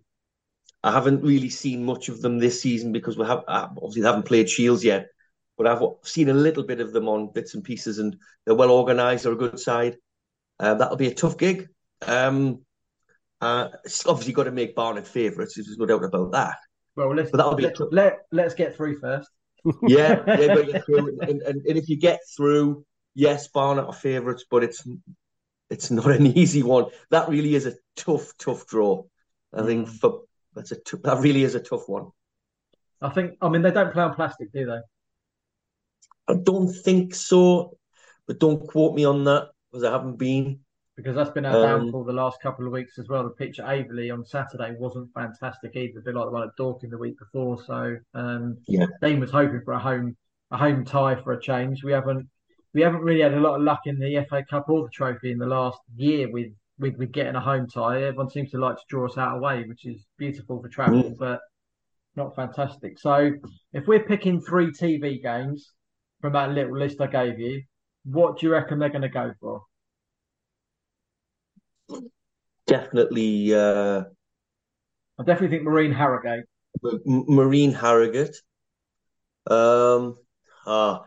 I 0.82 0.92
haven't 0.92 1.22
really 1.22 1.50
seen 1.50 1.84
much 1.84 2.08
of 2.08 2.20
them 2.20 2.38
this 2.38 2.60
season 2.60 2.92
because 2.92 3.16
we 3.16 3.26
have 3.26 3.44
uh, 3.48 3.68
obviously 3.76 4.02
they 4.02 4.08
haven't 4.08 4.26
played 4.26 4.48
Shields 4.48 4.84
yet, 4.84 5.08
but 5.56 5.66
I've 5.66 5.82
seen 6.02 6.28
a 6.28 6.34
little 6.34 6.64
bit 6.64 6.80
of 6.80 6.92
them 6.92 7.08
on 7.08 7.32
bits 7.32 7.54
and 7.54 7.64
pieces, 7.64 7.98
and 7.98 8.16
they're 8.44 8.54
well 8.54 8.70
organised. 8.70 9.24
They're 9.24 9.32
a 9.32 9.36
good 9.36 9.58
side. 9.58 9.96
Uh, 10.61 10.75
that'll 10.75 10.96
be 10.96 11.07
a 11.07 11.14
tough 11.14 11.38
gig. 11.38 11.68
Um, 12.07 12.61
uh, 13.40 13.68
obviously, 14.07 14.35
got 14.35 14.44
to 14.44 14.53
make 14.53 14.75
Barnet 14.75 15.07
favourites. 15.07 15.55
There's 15.55 15.79
no 15.79 15.87
doubt 15.87 16.05
about 16.05 16.33
that. 16.33 16.59
Well, 16.96 17.14
let's, 17.14 17.31
but 17.31 17.38
that'll 17.38 17.55
be 17.55 17.62
let, 17.62 17.77
tough... 17.77 17.88
let, 17.90 18.18
let's 18.31 18.55
get 18.55 18.77
through 18.77 18.99
first. 19.01 19.31
yeah, 19.83 20.23
yeah, 20.27 20.55
get 20.62 20.85
through, 20.85 21.18
and, 21.20 21.40
and, 21.42 21.66
and 21.66 21.79
if 21.79 21.88
you 21.88 21.99
get 21.99 22.20
through, 22.37 22.85
yes, 23.14 23.49
Barnet 23.49 23.87
are 23.87 23.92
favourites, 23.92 24.44
but 24.51 24.62
it's 24.62 24.87
it's 25.70 25.90
not 25.90 26.11
an 26.11 26.27
easy 26.38 26.62
one. 26.62 26.87
That 27.11 27.31
really 27.31 27.55
is 27.55 27.66
a 27.66 27.75
tough, 27.96 28.33
tough 28.38 28.66
draw. 28.66 29.05
I 29.55 29.62
think 29.62 29.88
mm. 29.88 29.99
for 29.99 30.23
that's 30.55 30.73
a 30.73 30.77
t- 30.77 30.99
that 31.05 31.20
really 31.20 31.42
is 31.42 31.55
a 31.55 31.61
tough 31.61 31.88
one. 31.88 32.09
I 33.01 33.09
think. 33.09 33.38
I 33.40 33.49
mean, 33.49 33.62
they 33.62 33.70
don't 33.70 33.92
play 33.92 34.03
on 34.03 34.14
plastic, 34.14 34.53
do 34.53 34.66
they? 34.66 34.81
I 36.29 36.37
don't 36.42 36.70
think 36.70 37.14
so, 37.14 37.79
but 38.27 38.38
don't 38.38 38.66
quote 38.68 38.94
me 38.94 39.07
on 39.07 39.25
that 39.25 39.49
because 39.70 39.85
I 39.85 39.92
haven't 39.92 40.16
been. 40.16 40.61
Because 40.96 41.16
that's 41.16 41.30
been 41.30 41.46
our 41.46 41.56
um, 41.56 41.85
downfall 41.85 42.04
the 42.04 42.12
last 42.12 42.42
couple 42.42 42.66
of 42.66 42.72
weeks 42.72 42.98
as 42.98 43.09
well. 43.09 43.22
The 43.22 43.30
pitch 43.30 43.59
at 43.59 43.66
Aveley 43.66 44.12
on 44.12 44.22
Saturday 44.24 44.74
wasn't 44.78 45.09
fantastic 45.14 45.74
either, 45.74 46.00
a 46.00 46.02
bit 46.02 46.14
like 46.14 46.26
the 46.26 46.30
one 46.30 46.42
at 46.42 46.56
Dorking 46.56 46.90
the 46.90 46.98
week 46.98 47.18
before. 47.18 47.62
So, 47.64 47.96
um, 48.12 48.59
yeah, 48.66 48.87
Dean 49.00 49.18
was 49.18 49.30
hoping 49.30 49.62
for 49.64 49.72
a 49.72 49.78
home 49.78 50.16
a 50.50 50.59
home 50.59 50.85
tie 50.85 51.14
for 51.22 51.33
a 51.33 51.40
change. 51.40 51.83
We 51.83 51.92
haven't 51.92 52.28
we 52.74 52.83
haven't 52.83 53.00
really 53.00 53.22
had 53.22 53.35
a 53.35 53.40
lot 53.40 53.56
of 53.56 53.62
luck 53.62 53.80
in 53.87 53.98
the 53.98 54.26
FA 54.28 54.44
Cup 54.48 54.68
or 54.68 54.83
the 54.83 54.90
trophy 54.90 55.33
in 55.33 55.38
the 55.38 55.46
last 55.46 55.78
year 55.96 56.30
with 56.30 56.52
with, 56.78 56.96
with 56.96 57.12
getting 57.12 57.35
a 57.35 57.40
home 57.40 57.68
tie. 57.68 58.02
Everyone 58.02 58.30
seems 58.30 58.50
to 58.50 58.59
like 58.59 58.76
to 58.76 58.83
draw 58.88 59.06
us 59.06 59.18
out 59.18 59.37
away, 59.37 59.64
which 59.64 59.87
is 59.87 60.06
beautiful 60.18 60.61
for 60.61 60.68
travel, 60.68 61.02
mm. 61.02 61.18
but 61.18 61.40
not 62.16 62.35
fantastic. 62.35 62.98
So 62.98 63.33
if 63.72 63.87
we're 63.87 64.04
picking 64.04 64.40
three 64.40 64.70
TV 64.72 65.22
games 65.22 65.72
from 66.20 66.33
that 66.33 66.50
little 66.50 66.76
list 66.76 67.00
I 67.00 67.06
gave 67.06 67.38
you, 67.38 67.62
what 68.04 68.38
do 68.38 68.46
you 68.46 68.52
reckon 68.52 68.78
they're 68.78 68.88
going 68.88 69.02
to 69.02 69.08
go 69.08 69.32
for? 69.40 69.62
definitely. 72.70 73.54
Uh, 73.54 74.04
I 75.18 75.24
definitely 75.24 75.56
think 75.56 75.64
Marine 75.64 75.92
Harrogate. 75.92 76.44
Marine 77.04 77.72
Harrogate. 77.72 78.36
Um, 79.46 80.18
uh, 80.66 81.00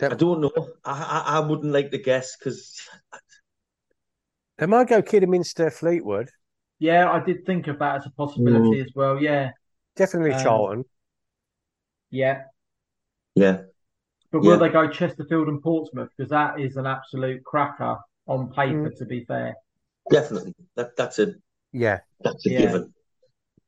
I 0.00 0.08
don't 0.08 0.40
know. 0.40 0.52
I, 0.84 0.92
I, 0.92 1.36
I 1.36 1.40
wouldn't 1.40 1.72
like 1.72 1.90
to 1.90 1.98
guess 1.98 2.36
because 2.36 2.80
they 4.58 4.66
might 4.66 4.88
go 4.88 5.02
Kidderminster 5.02 5.70
Fleetwood. 5.70 6.30
Yeah, 6.78 7.10
I 7.10 7.24
did 7.24 7.44
think 7.46 7.66
of 7.66 7.78
that 7.80 7.96
as 7.96 8.06
a 8.06 8.10
possibility 8.10 8.80
mm. 8.80 8.84
as 8.84 8.92
well. 8.94 9.20
Yeah, 9.20 9.50
definitely 9.96 10.32
um, 10.32 10.42
Charlton. 10.42 10.84
Yeah, 12.10 12.42
yeah. 13.34 13.62
But 14.30 14.42
will 14.42 14.52
yeah. 14.52 14.56
they 14.56 14.68
go 14.68 14.88
Chesterfield 14.88 15.48
and 15.48 15.62
Portsmouth? 15.62 16.10
Because 16.16 16.30
that 16.30 16.60
is 16.60 16.76
an 16.76 16.86
absolute 16.86 17.42
cracker 17.44 17.96
on 18.26 18.50
paper. 18.50 18.90
Mm. 18.90 18.98
To 18.98 19.04
be 19.06 19.24
fair, 19.24 19.54
definitely 20.10 20.54
that 20.76 20.96
that's 20.96 21.18
a 21.18 21.34
yeah 21.72 22.00
that's 22.20 22.46
a 22.46 22.50
yeah. 22.50 22.60
given. 22.60 22.94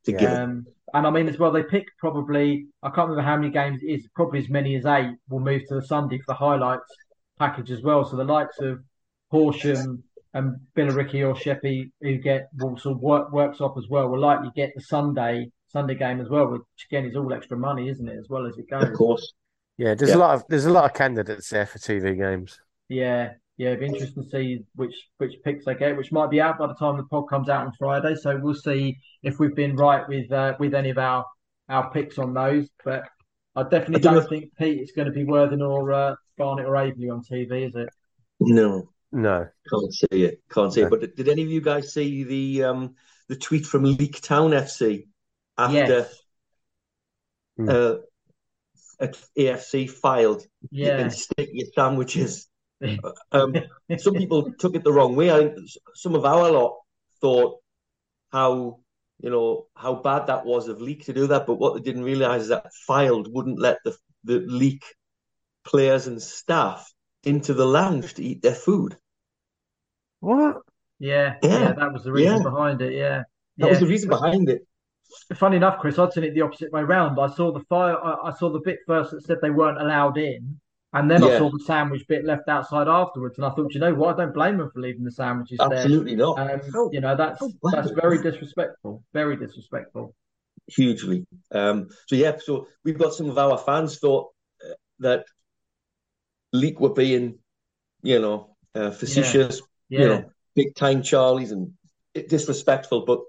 It's 0.01 0.09
a 0.09 0.12
yeah. 0.12 0.18
given. 0.18 0.40
Um, 0.40 0.66
and 0.92 1.07
I 1.07 1.11
mean, 1.11 1.29
as 1.29 1.38
well, 1.38 1.53
they 1.53 1.62
pick 1.62 1.87
probably, 1.99 2.66
I 2.83 2.88
can't 2.88 3.09
remember 3.09 3.23
how 3.23 3.37
many 3.37 3.51
games 3.51 3.81
it 3.83 3.87
is, 3.87 4.09
probably 4.14 4.40
as 4.40 4.49
many 4.49 4.75
as 4.75 4.85
eight 4.87 5.14
will 5.29 5.38
move 5.38 5.62
to 5.68 5.77
the 5.77 5.87
Sunday 5.87 6.18
for 6.18 6.25
the 6.29 6.35
highlights 6.35 6.92
package 7.38 7.70
as 7.70 7.83
well. 7.83 8.05
So 8.05 8.16
the 8.16 8.25
likes 8.25 8.59
of 8.61 8.81
Horsham 9.31 10.03
and 10.35 10.57
Billericay 10.77 11.27
or 11.27 11.37
Sheppey, 11.37 11.92
who 12.01 12.16
get 12.16 12.49
will 12.59 12.77
sort 12.77 12.96
of 12.96 13.03
work, 13.03 13.31
Worksop 13.31 13.79
as 13.79 13.88
well, 13.88 14.09
will 14.09 14.18
likely 14.18 14.51
get 14.57 14.73
the 14.75 14.83
Sunday 14.83 15.51
Sunday 15.68 15.94
game 15.94 16.20
as 16.20 16.29
well, 16.29 16.49
which 16.49 16.62
again 16.90 17.05
is 17.05 17.14
all 17.14 17.33
extra 17.33 17.57
money, 17.57 17.88
isn't 17.88 18.09
it? 18.09 18.18
As 18.18 18.29
well 18.29 18.46
as 18.46 18.59
it 18.59 18.68
goes. 18.68 18.83
Of 18.83 18.94
course. 18.94 19.33
Yeah, 19.81 19.95
there's 19.95 20.11
yeah. 20.11 20.16
a 20.16 20.19
lot 20.19 20.35
of 20.35 20.45
there's 20.51 20.66
a 20.66 20.71
lot 20.71 20.85
of 20.85 20.93
candidates 20.93 21.49
there 21.49 21.64
for 21.64 21.79
TV 21.79 22.14
games. 22.14 22.61
Yeah, 22.90 23.33
yeah, 23.57 23.69
it'd 23.69 23.81
be 23.81 23.87
interesting 23.87 24.25
to 24.25 24.29
see 24.29 24.62
which 24.75 24.95
which 25.16 25.37
picks 25.43 25.64
they 25.64 25.75
get, 25.75 25.97
which 25.97 26.12
might 26.12 26.29
be 26.29 26.38
out 26.38 26.59
by 26.59 26.66
the 26.66 26.75
time 26.75 26.99
the 26.99 27.05
pod 27.05 27.31
comes 27.31 27.49
out 27.49 27.64
on 27.64 27.73
Friday. 27.79 28.14
So 28.14 28.37
we'll 28.37 28.53
see 28.53 28.99
if 29.23 29.38
we've 29.38 29.57
been 29.57 29.75
right 29.77 30.07
with 30.07 30.31
uh, 30.31 30.55
with 30.61 30.75
any 30.75 30.90
of 30.90 30.99
our 30.99 31.25
our 31.71 31.90
picks 31.93 32.19
on 32.19 32.35
those. 32.35 32.69
But 32.85 33.09
I 33.57 33.62
definitely 33.62 34.01
I 34.07 34.12
don't, 34.12 34.14
don't 34.16 34.29
think 34.29 34.55
Pete 34.59 34.83
is 34.83 34.93
going 34.93 35.07
to 35.07 35.12
be 35.12 35.25
Worthing 35.25 35.62
or 35.62 35.90
uh, 35.95 36.14
Barnet 36.37 36.66
or 36.66 36.73
Aveley 36.73 37.11
on 37.11 37.23
TV, 37.23 37.69
is 37.69 37.75
it? 37.75 37.88
No, 38.38 38.90
no, 39.12 39.49
can't 39.71 39.95
see 39.95 40.25
it. 40.25 40.43
Can't 40.53 40.75
see 40.75 40.83
no. 40.83 40.88
it. 40.88 40.90
But 40.90 41.16
did 41.16 41.31
any 41.31 41.43
of 41.43 41.49
you 41.49 41.62
guys 41.62 41.95
see 41.95 42.25
the 42.25 42.64
um 42.64 42.97
the 43.29 43.37
tweet 43.37 43.64
from 43.64 43.85
Leek 43.85 44.21
Town 44.21 44.51
FC 44.51 45.07
after 45.57 46.07
yes. 47.57 47.66
uh, 47.66 47.95
AFC 49.01 49.91
Fylde? 49.91 50.45
Yeah, 50.71 50.93
you 50.93 51.03
can 51.03 51.11
stick 51.11 51.51
your 51.53 51.67
sandwiches 51.75 52.51
um, 53.33 53.55
some 53.99 54.15
people 54.15 54.53
took 54.53 54.75
it 54.75 54.85
the 54.85 54.93
wrong 54.93 55.17
way. 55.17 55.31
I 55.31 55.39
think 55.39 55.59
some 55.95 56.15
of 56.15 56.25
our 56.25 56.51
lot 56.51 56.79
thought 57.21 57.59
how 58.33 58.79
you 59.19 59.31
know 59.31 59.67
how 59.77 59.95
bad 59.95 60.29
that 60.29 60.47
was 60.47 60.69
of 60.69 60.81
Leek 60.81 61.05
to 61.07 61.13
do 61.13 61.27
that, 61.29 61.47
but 61.47 61.57
what 61.57 61.75
they 61.75 61.81
didn't 61.81 62.05
realise 62.05 62.43
is 62.43 62.49
that 62.49 62.71
Fylde 62.89 63.31
wouldn't 63.31 63.59
let 63.59 63.79
the 63.85 63.97
the 64.25 64.41
Leek 64.41 64.83
players 65.65 66.07
and 66.07 66.23
staff 66.23 66.91
into 67.25 67.53
the 67.53 67.67
lounge 67.67 68.15
to 68.15 68.25
eat 68.25 68.41
their 68.41 68.55
food. 68.55 68.97
What? 70.21 70.63
Yeah, 70.99 71.35
yeah, 71.43 71.61
yeah 71.61 71.73
that 71.73 71.93
was 71.93 72.05
the 72.05 72.13
reason 72.13 72.39
yeah. 72.39 72.43
behind 72.43 72.81
it. 72.81 72.95
Yeah, 72.95 73.23
that 73.59 73.67
yeah. 73.67 73.67
was 73.67 73.81
the 73.81 73.87
reason 73.87 74.09
behind 74.09 74.49
it. 74.49 74.67
Funny 75.35 75.57
enough, 75.57 75.79
Chris, 75.79 75.99
I'd 75.99 76.12
seen 76.12 76.25
it 76.25 76.35
the 76.35 76.42
opposite 76.42 76.73
way 76.73 76.83
round. 76.83 77.18
I 77.18 77.29
saw 77.35 77.53
the 77.53 77.61
fire. 77.61 77.96
I, 77.96 78.29
I 78.29 78.33
saw 78.33 78.51
the 78.51 78.61
bit 78.61 78.79
first 78.87 79.11
that 79.12 79.25
said 79.25 79.38
they 79.42 79.51
weren't 79.51 79.81
allowed 79.81 80.18
in, 80.18 80.61
and 80.92 81.11
then 81.11 81.23
yeah. 81.23 81.29
I 81.29 81.38
saw 81.38 81.51
the 81.51 81.62
sandwich 81.64 82.07
bit 82.09 82.25
left 82.25 82.49
outside 82.49 82.88
afterwards, 82.88 83.38
and 83.38 83.46
I 83.46 83.51
thought, 83.51 83.75
you 83.75 83.81
know 83.81 83.94
what? 83.94 84.14
I 84.14 84.25
don't 84.25 84.35
blame 84.35 84.59
them 84.59 84.70
for 84.73 84.81
leaving 84.81 85.05
the 85.05 85.12
sandwiches 85.12 85.59
Absolutely 85.61 86.16
there. 86.16 86.27
Absolutely 86.27 86.53
not. 86.53 86.64
Um, 86.64 86.73
oh, 86.75 86.90
you 86.92 87.01
know, 87.01 87.16
that's 87.16 87.42
oh, 87.42 87.53
that's 87.73 87.90
very 87.90 88.23
disrespectful. 88.23 89.03
Very 89.12 89.37
disrespectful. 89.37 90.14
Hugely. 90.66 91.27
Um, 91.51 91.88
so 92.07 92.16
yeah, 92.16 92.37
so 92.38 92.66
we've 92.85 92.99
got 92.99 93.14
some 93.14 93.29
of 93.31 93.38
our 93.38 93.59
fans 93.59 93.99
thought 93.99 94.29
uh, 94.64 94.75
that 95.01 95.25
Leek 96.53 96.81
were 96.81 96.92
being, 96.92 97.38
you 98.03 98.20
know, 98.20 98.57
uh, 98.75 98.90
facetious, 98.90 99.62
yeah. 99.88 99.99
Yeah. 99.99 100.05
you 100.05 100.09
know, 100.11 100.31
big 100.55 100.75
time 100.75 101.03
Charlies 101.03 101.51
and 101.51 101.73
disrespectful, 102.29 103.05
but 103.05 103.20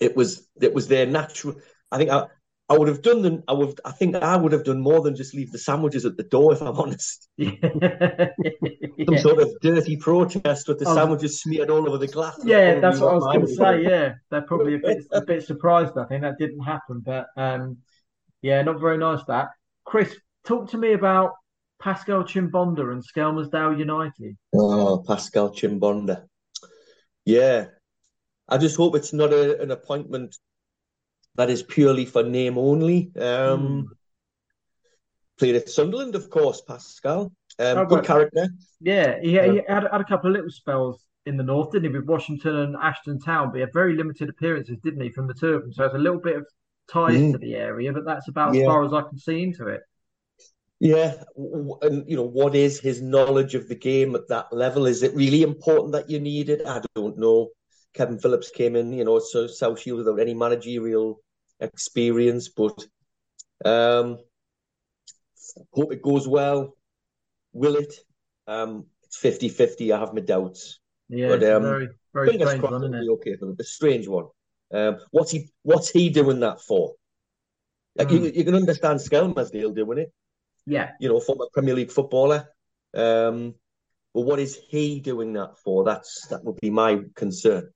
it 0.00 0.16
was 0.16 0.48
it 0.60 0.74
was 0.74 0.88
their 0.88 1.06
natural. 1.06 1.56
I 1.92 1.98
think 1.98 2.10
I, 2.10 2.26
I 2.68 2.78
would 2.78 2.88
have 2.88 3.02
done 3.02 3.22
them. 3.22 3.42
I 3.48 3.52
would. 3.52 3.80
I 3.84 3.90
think 3.90 4.16
I 4.16 4.36
would 4.36 4.52
have 4.52 4.64
done 4.64 4.80
more 4.80 5.00
than 5.02 5.16
just 5.16 5.34
leave 5.34 5.50
the 5.50 5.58
sandwiches 5.58 6.06
at 6.06 6.16
the 6.16 6.22
door, 6.22 6.52
if 6.52 6.62
I'm 6.62 6.78
honest. 6.78 7.28
Some 7.40 7.48
yeah. 7.60 9.20
sort 9.20 9.40
of 9.40 9.50
dirty 9.60 9.96
protest 9.96 10.68
with 10.68 10.78
the 10.78 10.84
was, 10.84 10.94
sandwiches 10.94 11.40
smeared 11.40 11.68
all 11.68 11.88
over 11.88 11.98
the 11.98 12.06
glass. 12.06 12.40
Yeah, 12.44 12.78
that's 12.78 13.00
what 13.00 13.10
I 13.10 13.14
was 13.14 13.24
going 13.24 13.46
to 13.46 13.54
say. 13.54 13.82
Yeah, 13.82 14.14
they're 14.30 14.42
probably 14.42 14.74
a 14.74 14.78
bit 14.78 15.04
a 15.12 15.20
bit 15.20 15.44
surprised. 15.44 15.98
I 15.98 16.04
think 16.04 16.22
that 16.22 16.38
didn't 16.38 16.62
happen, 16.62 17.02
but 17.04 17.26
um, 17.36 17.78
yeah, 18.40 18.62
not 18.62 18.80
very 18.80 18.98
nice. 18.98 19.24
That 19.26 19.48
Chris, 19.84 20.16
talk 20.46 20.70
to 20.70 20.78
me 20.78 20.92
about 20.92 21.32
Pascal 21.80 22.22
Chimbonda 22.22 22.92
and 22.92 23.02
Skelmersdale 23.02 23.78
United. 23.78 24.36
Oh, 24.54 25.02
Pascal 25.04 25.50
Chimbonda. 25.50 26.24
Yeah, 27.24 27.66
I 28.50 28.58
just 28.58 28.76
hope 28.76 28.96
it's 28.96 29.12
not 29.12 29.32
a, 29.32 29.60
an 29.60 29.70
appointment 29.70 30.36
that 31.36 31.50
is 31.50 31.62
purely 31.62 32.04
for 32.04 32.22
name 32.22 32.58
only. 32.58 33.12
Um, 33.16 33.22
mm. 33.22 33.84
Played 35.38 35.56
at 35.56 35.70
Sunderland, 35.70 36.14
of 36.14 36.28
course, 36.28 36.60
Pascal. 36.60 37.32
Um, 37.58 37.78
oh, 37.78 37.84
good 37.86 38.04
character. 38.04 38.48
Yeah, 38.80 39.18
he, 39.20 39.38
uh, 39.38 39.52
he 39.52 39.60
had, 39.68 39.84
had, 39.90 40.00
a 40.00 40.04
couple 40.04 40.30
of 40.30 40.36
little 40.36 40.50
spells 40.50 41.04
in 41.26 41.36
the 41.36 41.42
north, 41.42 41.72
didn't 41.72 41.90
he, 41.90 41.96
with 41.96 42.08
Washington 42.08 42.56
and 42.56 42.76
Ashton 42.76 43.18
Town, 43.20 43.48
but 43.48 43.56
he 43.56 43.60
had 43.60 43.72
very 43.72 43.94
limited 43.94 44.28
appearances, 44.28 44.78
didn't 44.82 45.00
he, 45.00 45.10
from 45.10 45.26
the 45.26 45.34
two 45.34 45.54
of 45.54 45.62
them? 45.62 45.72
So 45.72 45.84
it's 45.84 45.94
a 45.94 45.98
little 45.98 46.20
bit 46.20 46.36
of 46.36 46.46
ties 46.90 47.16
mm. 47.16 47.32
to 47.32 47.38
the 47.38 47.54
area, 47.54 47.92
but 47.92 48.04
that's 48.04 48.28
about 48.28 48.54
yeah. 48.54 48.62
as 48.62 48.66
far 48.66 48.84
as 48.84 48.92
I 48.92 49.02
can 49.02 49.18
see 49.18 49.42
into 49.42 49.68
it. 49.68 49.82
Yeah, 50.78 51.22
and 51.36 52.08
you 52.08 52.16
know 52.16 52.22
what 52.22 52.54
is 52.54 52.80
his 52.80 53.02
knowledge 53.02 53.54
of 53.54 53.68
the 53.68 53.74
game 53.74 54.14
at 54.14 54.28
that 54.28 54.50
level? 54.50 54.86
Is 54.86 55.02
it 55.02 55.14
really 55.14 55.42
important 55.42 55.92
that 55.92 56.08
you 56.08 56.18
need 56.18 56.48
it? 56.48 56.66
I 56.66 56.80
don't 56.94 57.18
know. 57.18 57.50
Kevin 57.94 58.18
Phillips 58.18 58.50
came 58.50 58.76
in, 58.76 58.92
you 58.92 59.04
know, 59.04 59.18
so 59.18 59.46
South 59.46 59.80
Shield 59.80 59.98
without 59.98 60.20
any 60.20 60.34
managerial 60.34 61.20
experience, 61.60 62.48
but 62.48 62.86
um, 63.64 64.18
hope 65.72 65.92
it 65.92 66.02
goes 66.02 66.26
well. 66.28 66.76
Will 67.52 67.76
it? 67.76 67.94
Um, 68.46 68.86
it's 69.02 69.16
50 69.16 69.48
50. 69.48 69.92
I 69.92 69.98
have 69.98 70.14
my 70.14 70.20
doubts. 70.20 70.78
Yeah, 71.08 71.28
but, 71.28 71.42
um, 71.42 71.62
very, 71.62 71.88
very 72.14 72.34
strange 72.34 72.62
one, 72.62 72.74
isn't 72.74 72.94
it? 72.94 73.08
Okay 73.08 73.36
for 73.36 73.54
A 73.58 73.64
strange 73.64 74.06
one. 74.06 74.26
Um, 74.72 74.98
what's 75.10 75.32
he 75.32 75.50
What's 75.62 75.90
he 75.90 76.10
doing 76.10 76.40
that 76.40 76.60
for? 76.60 76.94
Like 77.96 78.08
mm. 78.08 78.12
you, 78.12 78.32
you 78.32 78.44
can 78.44 78.54
understand 78.54 79.00
Skelmersdale 79.00 79.74
doing 79.74 79.98
it. 79.98 80.12
Yeah, 80.66 80.92
you 81.00 81.08
know, 81.08 81.18
former 81.18 81.46
Premier 81.52 81.74
League 81.74 81.90
footballer. 81.90 82.48
Um, 82.94 83.54
but 84.14 84.22
what 84.22 84.38
is 84.38 84.56
he 84.68 85.00
doing 85.00 85.32
that 85.32 85.58
for? 85.58 85.84
That's 85.84 86.28
that 86.28 86.44
would 86.44 86.60
be 86.60 86.70
my 86.70 87.00
concern. 87.16 87.70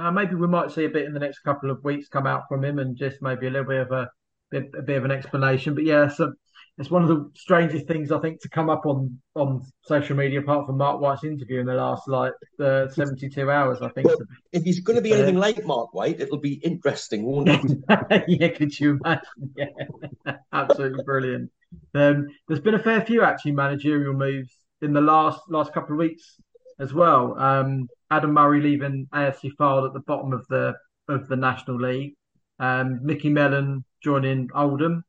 Uh, 0.00 0.10
maybe 0.10 0.34
we 0.34 0.46
might 0.46 0.70
see 0.70 0.84
a 0.84 0.88
bit 0.88 1.04
in 1.04 1.12
the 1.12 1.20
next 1.20 1.40
couple 1.40 1.70
of 1.70 1.84
weeks 1.84 2.08
come 2.08 2.26
out 2.26 2.44
from 2.48 2.64
him, 2.64 2.78
and 2.78 2.96
just 2.96 3.20
maybe 3.20 3.46
a 3.46 3.50
little 3.50 3.68
bit 3.68 3.80
of 3.80 3.92
a 3.92 4.10
bit, 4.50 4.70
a 4.78 4.82
bit 4.82 4.96
of 4.96 5.04
an 5.04 5.10
explanation. 5.10 5.74
But 5.74 5.84
yeah, 5.84 6.08
so 6.08 6.32
it's 6.78 6.90
one 6.90 7.02
of 7.02 7.08
the 7.08 7.30
strangest 7.34 7.86
things 7.86 8.10
I 8.10 8.18
think 8.20 8.40
to 8.40 8.48
come 8.48 8.70
up 8.70 8.86
on 8.86 9.20
on 9.34 9.62
social 9.82 10.16
media, 10.16 10.40
apart 10.40 10.66
from 10.66 10.78
Mark 10.78 11.00
White's 11.00 11.24
interview 11.24 11.60
in 11.60 11.66
the 11.66 11.74
last 11.74 12.08
like 12.08 12.32
uh, 12.58 12.88
seventy 12.88 13.28
two 13.28 13.50
hours. 13.50 13.82
I 13.82 13.90
think. 13.90 14.06
Well, 14.06 14.16
if 14.52 14.62
he's 14.62 14.80
going 14.80 14.96
to 14.96 15.02
be 15.02 15.12
anything 15.12 15.36
like 15.36 15.64
Mark 15.66 15.92
White, 15.92 16.20
it'll 16.20 16.38
be 16.38 16.54
interesting, 16.54 17.24
won't 17.24 17.50
it? 17.50 18.24
yeah, 18.28 18.48
could 18.48 18.78
you 18.80 18.98
imagine? 19.04 19.24
Yeah, 19.56 20.36
absolutely 20.52 21.04
brilliant. 21.04 21.50
Um, 21.94 22.28
there's 22.48 22.60
been 22.60 22.74
a 22.74 22.82
fair 22.82 23.02
few 23.02 23.22
actually 23.22 23.52
managerial 23.52 24.14
moves 24.14 24.56
in 24.80 24.94
the 24.94 25.00
last 25.02 25.40
last 25.48 25.74
couple 25.74 25.94
of 25.94 25.98
weeks 25.98 26.36
as 26.78 26.94
well. 26.94 27.38
Um, 27.38 27.88
Adam 28.10 28.32
Murray 28.32 28.60
leaving 28.60 29.06
AFC 29.12 29.50
Fylde 29.58 29.86
at 29.86 29.92
the 29.92 30.00
bottom 30.00 30.32
of 30.32 30.46
the 30.48 30.74
of 31.08 31.28
the 31.28 31.36
National 31.36 31.80
League. 31.80 32.14
Um, 32.58 33.00
Micky 33.02 33.30
Mellon 33.30 33.84
joining 34.02 34.48
Oldham. 34.54 35.04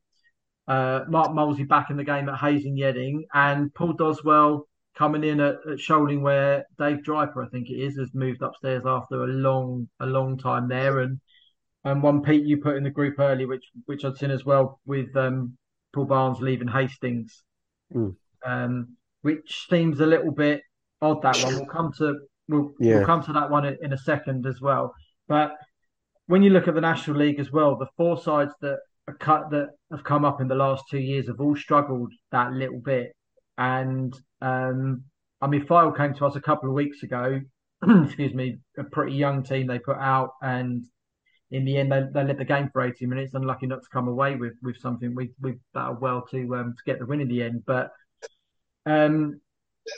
Uh, 0.68 1.00
Mark 1.08 1.30
Molesley 1.30 1.68
back 1.68 1.90
in 1.90 1.96
the 1.96 2.04
game 2.04 2.28
at 2.28 2.38
Hayes 2.38 2.64
and 2.64 2.78
Yeading, 2.78 3.22
and 3.34 3.74
Paul 3.74 3.94
Doswell 3.94 4.62
coming 4.96 5.24
in 5.24 5.40
at, 5.40 5.56
at 5.70 5.80
Sholing, 5.80 6.22
where 6.22 6.64
Dave 6.78 7.04
Diaper, 7.04 7.42
I 7.42 7.48
think 7.48 7.68
it 7.68 7.80
is, 7.80 7.98
has 7.98 8.10
moved 8.14 8.42
upstairs 8.42 8.84
after 8.86 9.24
a 9.24 9.26
long 9.26 9.88
a 10.00 10.06
long 10.06 10.38
time 10.38 10.68
there. 10.68 11.00
And 11.00 11.20
and 11.84 12.02
one 12.02 12.22
Pete 12.22 12.46
you 12.46 12.58
put 12.58 12.76
in 12.76 12.84
the 12.84 12.90
group 12.90 13.18
early, 13.18 13.44
which 13.44 13.64
which 13.86 14.04
I'd 14.04 14.16
seen 14.16 14.30
as 14.30 14.44
well 14.44 14.80
with 14.86 15.14
um, 15.16 15.56
Paul 15.92 16.04
Barnes 16.04 16.40
leaving 16.40 16.68
Hastings, 16.68 17.42
mm. 17.92 18.14
um, 18.46 18.96
which 19.22 19.66
seems 19.68 19.98
a 20.00 20.06
little 20.06 20.32
bit 20.32 20.62
odd. 21.00 21.22
That 21.22 21.42
one. 21.42 21.56
We'll 21.56 21.66
come 21.66 21.92
to 21.98 22.20
We'll, 22.52 22.72
yeah. 22.78 22.96
we'll 22.96 23.06
come 23.06 23.22
to 23.24 23.32
that 23.32 23.50
one 23.50 23.64
in 23.66 23.92
a 23.92 23.98
second 23.98 24.46
as 24.46 24.60
well. 24.60 24.94
But 25.28 25.56
when 26.26 26.42
you 26.42 26.50
look 26.50 26.68
at 26.68 26.74
the 26.74 26.80
National 26.80 27.16
League 27.16 27.40
as 27.40 27.50
well, 27.52 27.76
the 27.76 27.88
four 27.96 28.20
sides 28.20 28.54
that 28.60 28.78
are 29.08 29.14
cut 29.14 29.50
that 29.50 29.70
have 29.90 30.04
come 30.04 30.24
up 30.24 30.40
in 30.40 30.48
the 30.48 30.54
last 30.54 30.84
two 30.90 31.00
years 31.00 31.26
have 31.26 31.40
all 31.40 31.56
struggled 31.56 32.12
that 32.30 32.52
little 32.52 32.80
bit. 32.80 33.12
And 33.58 34.14
um, 34.40 35.04
I 35.40 35.46
mean, 35.48 35.66
Fylde 35.66 35.96
came 35.96 36.14
to 36.14 36.26
us 36.26 36.36
a 36.36 36.40
couple 36.40 36.68
of 36.68 36.74
weeks 36.74 37.02
ago 37.02 37.40
excuse 38.04 38.32
me, 38.32 38.58
a 38.78 38.84
pretty 38.84 39.14
young 39.14 39.42
team 39.42 39.66
they 39.66 39.78
put 39.78 39.96
out, 39.96 40.30
and 40.40 40.84
in 41.50 41.64
the 41.64 41.76
end 41.76 41.90
they, 41.90 42.02
they 42.12 42.24
led 42.24 42.38
the 42.38 42.44
game 42.44 42.70
for 42.72 42.82
80 42.82 43.06
minutes, 43.06 43.34
unlucky 43.34 43.66
not 43.66 43.82
to 43.82 43.88
come 43.92 44.08
away 44.08 44.36
with 44.36 44.54
with 44.62 44.76
something 44.78 45.14
with 45.14 45.30
with 45.40 45.56
that 45.74 46.00
well 46.00 46.22
to 46.30 46.56
um, 46.56 46.74
to 46.76 46.82
get 46.86 46.98
the 46.98 47.06
win 47.06 47.20
in 47.20 47.28
the 47.28 47.42
end. 47.42 47.64
But 47.66 47.90
um, 48.86 49.40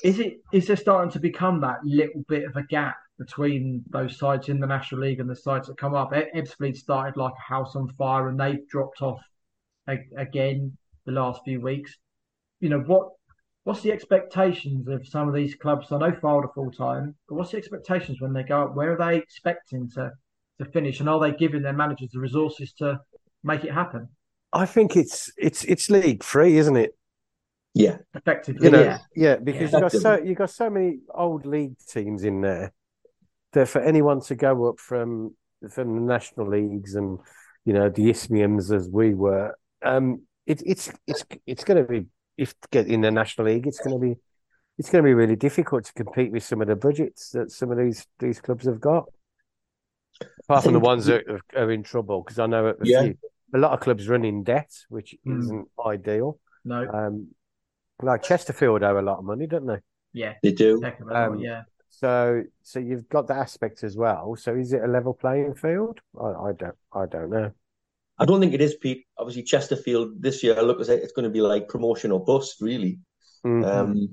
is 0.02 0.18
it 0.18 0.40
is 0.52 0.66
there 0.66 0.76
starting 0.76 1.10
to 1.12 1.20
become 1.20 1.60
that 1.60 1.78
little 1.84 2.22
bit 2.28 2.44
of 2.44 2.56
a 2.56 2.62
gap 2.64 2.96
between 3.18 3.82
those 3.90 4.18
sides 4.18 4.48
in 4.48 4.58
the 4.58 4.66
National 4.66 5.02
League 5.02 5.20
and 5.20 5.28
the 5.28 5.36
sides 5.36 5.68
that 5.68 5.76
come 5.76 5.94
up? 5.94 6.12
Ebbsfleet 6.12 6.76
started 6.76 7.16
like 7.16 7.32
a 7.32 7.52
house 7.52 7.76
on 7.76 7.88
fire, 7.98 8.28
and 8.28 8.38
they've 8.38 8.66
dropped 8.68 9.02
off 9.02 9.20
again 9.86 10.76
the 11.04 11.12
last 11.12 11.42
few 11.44 11.60
weeks. 11.60 11.96
You 12.60 12.70
know 12.70 12.80
what? 12.80 13.10
What's 13.64 13.80
the 13.80 13.92
expectations 13.92 14.88
of 14.88 15.06
some 15.06 15.26
of 15.26 15.34
these 15.34 15.54
clubs? 15.54 15.90
I 15.90 15.98
know 15.98 16.12
Fylde 16.12 16.52
full 16.52 16.70
time, 16.70 17.14
but 17.28 17.36
what's 17.36 17.52
the 17.52 17.56
expectations 17.56 18.20
when 18.20 18.32
they 18.32 18.42
go 18.42 18.64
up? 18.64 18.74
Where 18.74 18.92
are 18.92 18.98
they 18.98 19.16
expecting 19.18 19.90
to 19.90 20.12
to 20.58 20.64
finish, 20.66 21.00
and 21.00 21.08
are 21.08 21.20
they 21.20 21.32
giving 21.32 21.62
their 21.62 21.72
managers 21.72 22.10
the 22.12 22.20
resources 22.20 22.72
to 22.74 23.00
make 23.42 23.64
it 23.64 23.72
happen? 23.72 24.08
I 24.52 24.66
think 24.66 24.96
it's 24.96 25.30
it's 25.36 25.64
it's 25.64 25.90
League 25.90 26.22
Three, 26.22 26.56
isn't 26.56 26.76
it? 26.76 26.96
Yeah, 27.74 27.98
effectively. 28.14 28.64
You 28.64 28.70
know, 28.70 28.82
yeah, 28.82 28.98
yeah, 29.16 29.36
because 29.36 29.72
yeah, 29.72 29.78
you 29.78 29.82
got 29.82 29.92
so 29.92 30.18
you 30.22 30.34
got 30.34 30.50
so 30.50 30.70
many 30.70 31.00
old 31.12 31.44
league 31.44 31.76
teams 31.88 32.22
in 32.22 32.40
there 32.40 32.72
that 33.52 33.68
for 33.68 33.80
anyone 33.80 34.20
to 34.22 34.36
go 34.36 34.68
up 34.68 34.78
from 34.78 35.34
from 35.70 35.94
the 35.96 36.00
national 36.00 36.48
leagues 36.48 36.94
and 36.94 37.18
you 37.64 37.72
know 37.72 37.88
the 37.88 38.10
Isthmians 38.10 38.70
as 38.70 38.88
we 38.88 39.14
were, 39.14 39.56
um, 39.82 40.22
it, 40.46 40.62
it's 40.64 40.92
it's 41.06 41.24
it's 41.46 41.64
going 41.64 41.84
to 41.84 41.90
be 41.90 42.06
if 42.36 42.58
to 42.60 42.68
get 42.70 42.86
in 42.86 43.00
the 43.00 43.10
national 43.10 43.48
league, 43.48 43.66
it's 43.66 43.80
going 43.80 43.98
to 43.98 44.00
be 44.00 44.16
it's 44.78 44.90
going 44.90 45.02
to 45.02 45.08
be 45.08 45.14
really 45.14 45.36
difficult 45.36 45.84
to 45.84 45.92
compete 45.92 46.32
with 46.32 46.42
some 46.42 46.60
of 46.60 46.68
the 46.68 46.76
budgets 46.76 47.30
that 47.30 47.50
some 47.50 47.70
of 47.70 47.78
these 47.78 48.06
these 48.18 48.40
clubs 48.40 48.66
have 48.66 48.80
got. 48.80 49.04
Apart 50.44 50.64
from 50.64 50.74
the 50.74 50.80
ones 50.80 51.06
that 51.06 51.24
are, 51.56 51.72
in 51.72 51.82
trouble, 51.82 52.22
because 52.22 52.38
I 52.38 52.46
know 52.46 52.68
a, 52.68 52.74
yeah. 52.84 53.02
few, 53.02 53.18
a 53.52 53.58
lot 53.58 53.72
of 53.72 53.80
clubs 53.80 54.08
run 54.08 54.24
in 54.24 54.44
debt, 54.44 54.70
which 54.88 55.16
mm. 55.26 55.40
isn't 55.40 55.68
ideal. 55.84 56.38
No, 56.64 56.88
um, 56.88 57.28
like 58.02 58.22
Chesterfield 58.22 58.82
owe 58.82 58.98
a 58.98 59.00
lot 59.00 59.18
of 59.18 59.24
money, 59.24 59.46
don't 59.46 59.66
they? 59.66 59.78
Yeah, 60.12 60.34
they 60.42 60.52
do. 60.52 60.82
Um, 61.10 61.38
yeah. 61.38 61.62
So, 61.90 62.42
so 62.62 62.80
you've 62.80 63.08
got 63.08 63.28
that 63.28 63.38
aspect 63.38 63.84
as 63.84 63.96
well. 63.96 64.36
So, 64.36 64.54
is 64.54 64.72
it 64.72 64.82
a 64.82 64.88
level 64.88 65.14
playing 65.14 65.54
field? 65.54 66.00
I, 66.20 66.26
I 66.26 66.52
don't, 66.58 66.74
I 66.92 67.06
don't 67.06 67.30
know. 67.30 67.52
I 68.18 68.24
don't 68.24 68.40
think 68.40 68.54
it 68.54 68.60
is, 68.60 68.76
Pete. 68.76 69.06
Obviously, 69.18 69.42
Chesterfield 69.42 70.20
this 70.20 70.42
year 70.42 70.60
look, 70.62 70.78
like 70.78 70.88
it's 70.88 71.12
going 71.12 71.24
to 71.24 71.30
be 71.30 71.40
like 71.40 71.68
promotion 71.68 72.12
or 72.12 72.24
bust, 72.24 72.60
really. 72.60 72.98
Mm-hmm. 73.44 73.64
Um, 73.64 74.08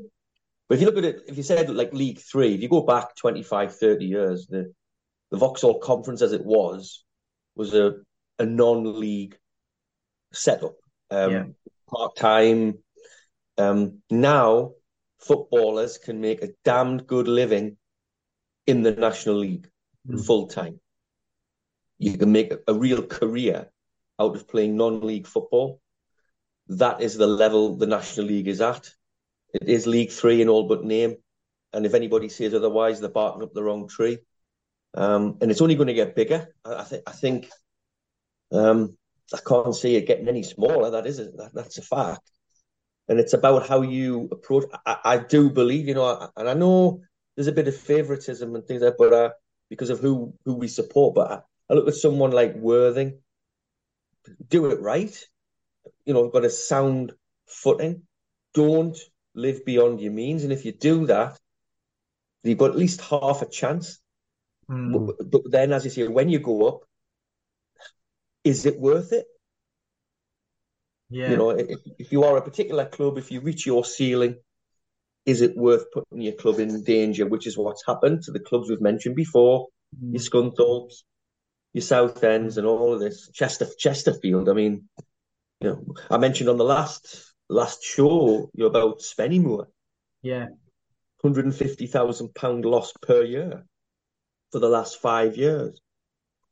but 0.67 0.76
if 0.76 0.82
you 0.82 0.88
look 0.88 0.98
at 0.98 1.06
it, 1.06 1.22
if 1.28 1.38
you 1.38 1.44
said 1.44 1.70
like 1.70 1.94
League 1.94 2.20
Three, 2.20 2.56
if 2.56 2.62
you 2.62 2.70
go 2.70 2.82
back 2.82 3.15
25, 3.15 3.76
30 3.76 4.06
years, 4.06 4.48
the 4.48 4.74
the 5.30 5.38
Vauxhall 5.38 5.80
Conference 5.80 6.22
as 6.22 6.34
it 6.34 6.46
was 6.46 7.04
was 7.56 7.74
a 7.74 7.96
a 8.39 8.46
non-league 8.46 9.38
setup, 10.34 10.76
um, 11.10 11.32
yeah. 11.32 11.44
part 11.89 12.15
time. 12.15 12.78
Um, 13.62 14.02
now 14.10 14.71
footballers 15.19 15.97
can 15.97 16.19
make 16.19 16.41
a 16.41 16.50
damned 16.65 17.06
good 17.06 17.28
living 17.28 17.78
in 18.65 18.82
the 18.82 18.91
National 18.91 19.36
League 19.36 19.69
mm. 20.08 20.26
full 20.26 20.47
time. 20.47 20.80
You 22.00 22.17
can 22.17 22.32
make 22.32 22.54
a, 22.67 22.74
real 22.74 23.04
career 23.04 23.69
out 24.19 24.36
of 24.36 24.47
playing 24.47 24.76
non-league 24.76 25.28
football. 25.28 25.80
That 26.67 27.02
is 27.02 27.15
the 27.15 27.28
level 27.28 27.78
the 27.78 27.86
National 27.86 28.26
League 28.26 28.47
is 28.47 28.62
at. 28.62 28.89
It 29.54 29.67
is 29.67 29.86
League 29.86 30.12
Three 30.12 30.41
in 30.41 30.50
all 30.50 30.67
but 30.67 30.84
name, 30.84 31.17
and 31.74 31.86
if 31.86 31.93
anybody 31.93 32.30
says 32.30 32.54
otherwise, 32.54 33.00
they're 33.00 33.10
barking 33.10 33.43
up 33.43 33.54
the 33.54 33.63
wrong 33.63 33.88
tree. 33.88 34.19
Um, 34.93 35.38
and 35.41 35.52
it's 35.52 35.62
only 35.62 35.76
going 35.76 35.88
to 35.88 35.93
get 35.93 36.15
bigger. 36.15 36.47
I, 36.65 36.84
think. 36.84 37.04
I 37.06 37.12
think. 37.12 37.50
Um, 38.52 38.97
I 39.34 39.39
can't 39.45 39.76
see 39.76 39.95
it 39.95 40.08
getting 40.08 40.28
any 40.28 40.43
smaller. 40.43 40.91
That 40.91 41.06
is 41.06 41.19
a, 41.19 41.26
that, 41.26 41.52
that's 41.54 41.78
a 41.78 41.82
fact. 41.82 42.32
And 43.12 43.19
it's 43.19 43.34
about 43.34 43.67
how 43.67 43.82
you 43.82 44.30
approach. 44.32 44.63
I, 44.86 44.97
I 45.04 45.17
do 45.17 45.50
believe, 45.50 45.86
you 45.86 45.95
know, 45.95 46.30
and 46.38 46.47
I 46.47 46.54
know 46.54 47.02
there's 47.36 47.47
a 47.47 47.52
bit 47.52 47.67
of 47.67 47.76
favoritism 47.76 48.56
and 48.56 48.65
things 48.65 48.82
like 48.82 48.93
that, 48.93 48.97
but 48.97 49.12
uh, 49.12 49.30
because 49.69 49.89
of 49.89 50.00
who 50.00 50.34
who 50.45 50.54
we 50.54 50.69
support. 50.69 51.15
But 51.15 51.30
I, 51.30 51.41
I 51.69 51.74
look 51.74 51.89
at 51.89 51.95
someone 51.95 52.32
like 52.32 52.56
Worthing, 52.56 53.19
do 54.47 54.71
it 54.71 54.80
right. 54.80 55.13
You 56.06 56.13
know, 56.13 56.30
got 56.30 56.45
a 56.45 56.50
sound 56.50 57.12
footing. 57.47 58.04
Don't 58.54 58.97
live 59.36 59.65
beyond 59.65 60.00
your 60.00 60.13
means. 60.13 60.45
And 60.45 60.54
if 60.54 60.63
you 60.63 60.71
do 60.71 61.08
that, 61.08 61.38
you've 62.43 62.60
got 62.60 62.71
at 62.71 62.78
least 62.78 63.02
half 63.02 63.41
a 63.41 63.45
chance. 63.45 64.00
Mm. 64.69 65.08
But, 65.08 65.30
but 65.30 65.52
then, 65.52 65.74
as 65.74 65.84
you 65.84 65.91
say, 65.91 66.08
when 66.08 66.30
you 66.30 66.39
go 66.39 66.65
up, 66.65 66.86
is 68.45 68.65
it 68.65 68.80
worth 68.80 69.12
it? 69.12 69.26
Yeah. 71.12 71.32
You 71.32 71.38
know, 71.38 71.50
if, 71.52 71.80
if 72.00 72.12
you 72.12 72.24
are 72.24 72.38
a 72.38 72.41
particular 72.41 72.86
club, 72.86 73.17
if 73.17 73.32
you 73.32 73.41
reach 73.41 73.65
your 73.65 73.84
ceiling, 73.84 74.38
is 75.26 75.41
it 75.41 75.56
worth 75.56 75.91
putting 75.91 76.21
your 76.21 76.34
club 76.34 76.60
in 76.60 76.84
danger? 76.84 77.28
Which 77.28 77.45
is 77.45 77.58
what's 77.58 77.86
happened 77.86 78.24
to 78.24 78.32
the 78.32 78.39
clubs 78.39 78.69
we've 78.69 78.82
mentioned 78.82 79.15
before, 79.15 79.67
mm. 80.02 80.13
your 80.13 80.21
Scunthorpes, 80.21 81.04
your 81.74 81.82
Southends 81.82 82.58
and 82.58 82.65
all 82.65 82.93
of 82.93 83.02
this. 83.02 83.30
Chester 83.34 83.67
Chesterfield. 83.78 84.50
I 84.50 84.54
mean, 84.54 84.88
you 85.60 85.69
know, 85.69 85.86
I 86.10 86.17
mentioned 86.17 86.50
on 86.50 86.58
the 86.58 86.63
last 86.63 87.34
last 87.50 87.84
show 87.84 88.50
you 88.54 88.65
about 88.65 89.00
Spennymoor. 89.00 89.65
Yeah. 90.21 90.47
Hundred 91.21 91.45
and 91.45 91.56
fifty 91.56 91.88
thousand 91.88 92.34
pound 92.34 92.65
loss 92.65 92.93
per 93.02 93.21
year 93.24 93.65
for 94.52 94.60
the 94.60 94.69
last 94.69 95.00
five 95.02 95.36
years. 95.38 95.80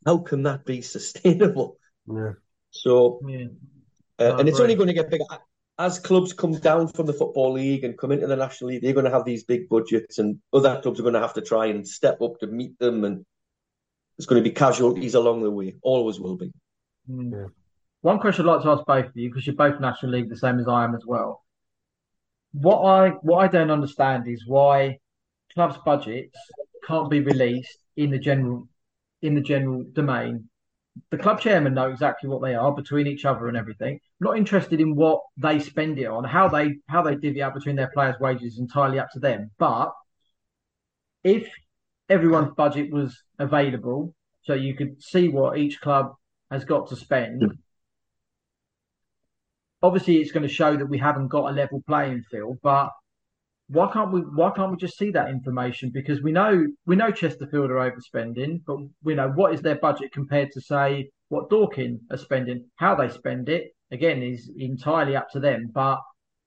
How 0.06 0.20
can 0.20 0.44
that 0.44 0.66
be 0.66 0.82
sustainable? 0.82 1.78
Yeah. 2.08 2.34
So 2.72 3.22
yeah. 3.28 3.48
Uh, 4.20 4.36
and 4.38 4.50
it's 4.50 4.60
only 4.60 4.76
going 4.76 4.88
to 4.88 4.94
get 4.94 5.10
bigger 5.10 5.24
as 5.78 5.98
clubs 5.98 6.34
come 6.34 6.54
down 6.54 6.90
from 6.90 7.06
the 7.06 7.14
football 7.14 7.54
league 7.54 7.86
and 7.86 7.98
come 7.98 8.12
into 8.12 8.28
the 8.28 8.36
national 8.36 8.70
league. 8.70 8.82
They're 8.82 8.94
going 8.94 9.06
to 9.06 9.12
have 9.12 9.24
these 9.24 9.46
big 9.46 9.70
budgets, 9.70 10.20
and 10.20 10.40
other 10.52 10.80
clubs 10.82 11.00
are 11.00 11.04
going 11.04 11.14
to 11.14 11.22
have 11.22 11.36
to 11.36 11.42
try 11.42 11.68
and 11.68 11.88
step 11.88 12.22
up 12.22 12.40
to 12.40 12.48
meet 12.48 12.78
them 12.80 13.06
and 13.06 13.26
there's 14.20 14.28
going 14.28 14.44
to 14.44 14.50
be 14.50 14.54
casualties 14.54 15.16
along 15.16 15.44
the 15.44 15.50
way. 15.50 15.76
Always 15.82 16.20
will 16.20 16.36
be. 16.36 16.52
Mm. 17.10 17.32
Yeah. 17.32 17.46
One 18.02 18.20
question 18.20 18.48
I'd 18.48 18.52
like 18.56 18.64
to 18.64 18.72
ask 18.72 18.86
both 18.86 19.06
of 19.06 19.16
you, 19.16 19.30
because 19.30 19.48
you're 19.48 19.56
both 19.56 19.80
National 19.80 20.12
League, 20.12 20.30
the 20.30 20.36
same 20.36 20.60
as 20.60 20.68
I 20.68 20.84
am 20.84 20.94
as 20.94 21.06
well. 21.06 21.42
What 22.52 22.82
I 22.82 23.10
what 23.22 23.38
I 23.38 23.48
don't 23.48 23.72
understand 23.72 24.28
is 24.28 24.46
why 24.46 25.00
clubs' 25.54 25.78
budgets 25.86 26.38
can't 26.86 27.10
be 27.10 27.22
released 27.22 27.78
in 27.96 28.10
the 28.10 28.20
general 28.20 28.68
in 29.22 29.36
the 29.36 29.42
general 29.42 29.86
domain. 29.94 30.50
The 31.12 31.18
club 31.18 31.40
chairman 31.40 31.74
know 31.74 31.90
exactly 31.90 32.30
what 32.30 32.42
they 32.42 32.56
are 32.56 32.74
between 32.74 33.08
each 33.08 33.26
other 33.26 33.48
and 33.48 33.58
everything. 33.58 34.00
not 34.20 34.38
interested 34.38 34.80
in 34.80 34.96
what 34.96 35.22
they 35.38 35.60
spend 35.60 35.98
it 35.98 36.06
on, 36.06 36.24
how 36.24 36.48
they 36.48 36.78
how 36.88 37.02
they 37.02 37.16
divvy 37.16 37.42
out 37.42 37.54
between 37.54 37.76
their 37.76 37.92
players' 37.94 38.20
wages 38.20 38.54
is 38.54 38.60
entirely 38.60 39.00
up 39.00 39.10
to 39.14 39.20
them. 39.20 39.52
But 39.58 39.92
if 41.24 41.50
everyone's 42.10 42.54
budget 42.56 42.92
was 42.92 43.24
available, 43.38 44.14
so 44.44 44.54
you 44.54 44.76
could 44.76 45.02
see 45.02 45.30
what 45.30 45.58
each 45.58 45.80
club 45.82 46.14
has 46.52 46.66
got 46.66 46.90
to 46.90 46.96
spend. 46.96 47.58
Obviously, 49.82 50.18
it's 50.18 50.32
going 50.32 50.48
to 50.48 50.54
show 50.54 50.76
that 50.76 50.90
we 50.90 50.98
haven't 50.98 51.30
got 51.30 51.50
a 51.50 51.56
level 51.56 51.82
playing 51.88 52.24
field, 52.24 52.58
but 52.62 52.90
why 53.70 53.92
can't 53.94 54.12
we? 54.12 54.22
Why 54.22 54.52
can't 54.56 54.72
we 54.72 54.78
just 54.78 54.98
see 54.98 55.12
that 55.12 55.30
information? 55.30 55.92
Because 55.94 56.22
we 56.22 56.32
know 56.32 56.66
we 56.86 56.96
know 56.96 57.12
Chesterfield 57.12 57.70
are 57.70 57.92
overspending, 57.92 58.62
but 58.66 58.78
we 59.04 59.14
know 59.14 59.30
what 59.30 59.54
is 59.54 59.62
their 59.62 59.76
budget 59.76 60.12
compared 60.12 60.52
to 60.54 60.62
say 60.62 61.12
what 61.30 61.50
Dorking 61.50 62.00
are 62.10 62.18
spending. 62.18 62.66
How 62.78 62.96
they 62.96 63.10
spend 63.10 63.48
it 63.48 63.76
again 63.92 64.24
is 64.24 64.52
entirely 64.58 65.16
up 65.16 65.30
to 65.32 65.40
them. 65.40 65.70
But 65.72 66.00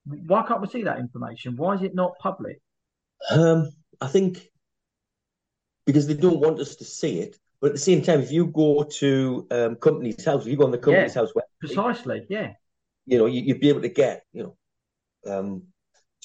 why 0.05 0.45
can't 0.47 0.61
we 0.61 0.67
see 0.67 0.83
that 0.83 0.99
information? 0.99 1.57
Why 1.57 1.75
is 1.75 1.83
it 1.83 1.95
not 1.95 2.19
public? 2.21 2.61
Um, 3.31 3.71
I 4.01 4.09
think 4.09 4.49
because 5.87 6.09
they 6.09 6.15
don't 6.15 6.41
want 6.41 6.59
us 6.59 6.75
to 6.77 6.85
see 6.85 7.21
it. 7.21 7.39
But 7.61 7.69
at 7.69 7.73
the 7.75 7.79
same 7.79 8.03
time, 8.03 8.21
if 8.21 8.33
you 8.33 8.47
go 8.47 8.83
to 8.83 9.47
um, 9.53 9.77
Companies 9.77 10.25
House, 10.25 10.43
if 10.43 10.49
you 10.49 10.57
go 10.57 10.65
on 10.65 10.73
the 10.73 10.79
Companies 10.79 11.15
yeah, 11.15 11.21
House 11.23 11.33
website, 11.33 11.61
precisely, 11.61 12.27
yeah, 12.29 12.55
you 13.07 13.19
know, 13.19 13.27
you, 13.27 13.45
would 13.55 13.61
be 13.61 13.69
able 13.69 13.83
to 13.83 13.89
get, 13.89 14.25
you 14.33 14.43
know, 15.25 15.33
um, 15.33 15.63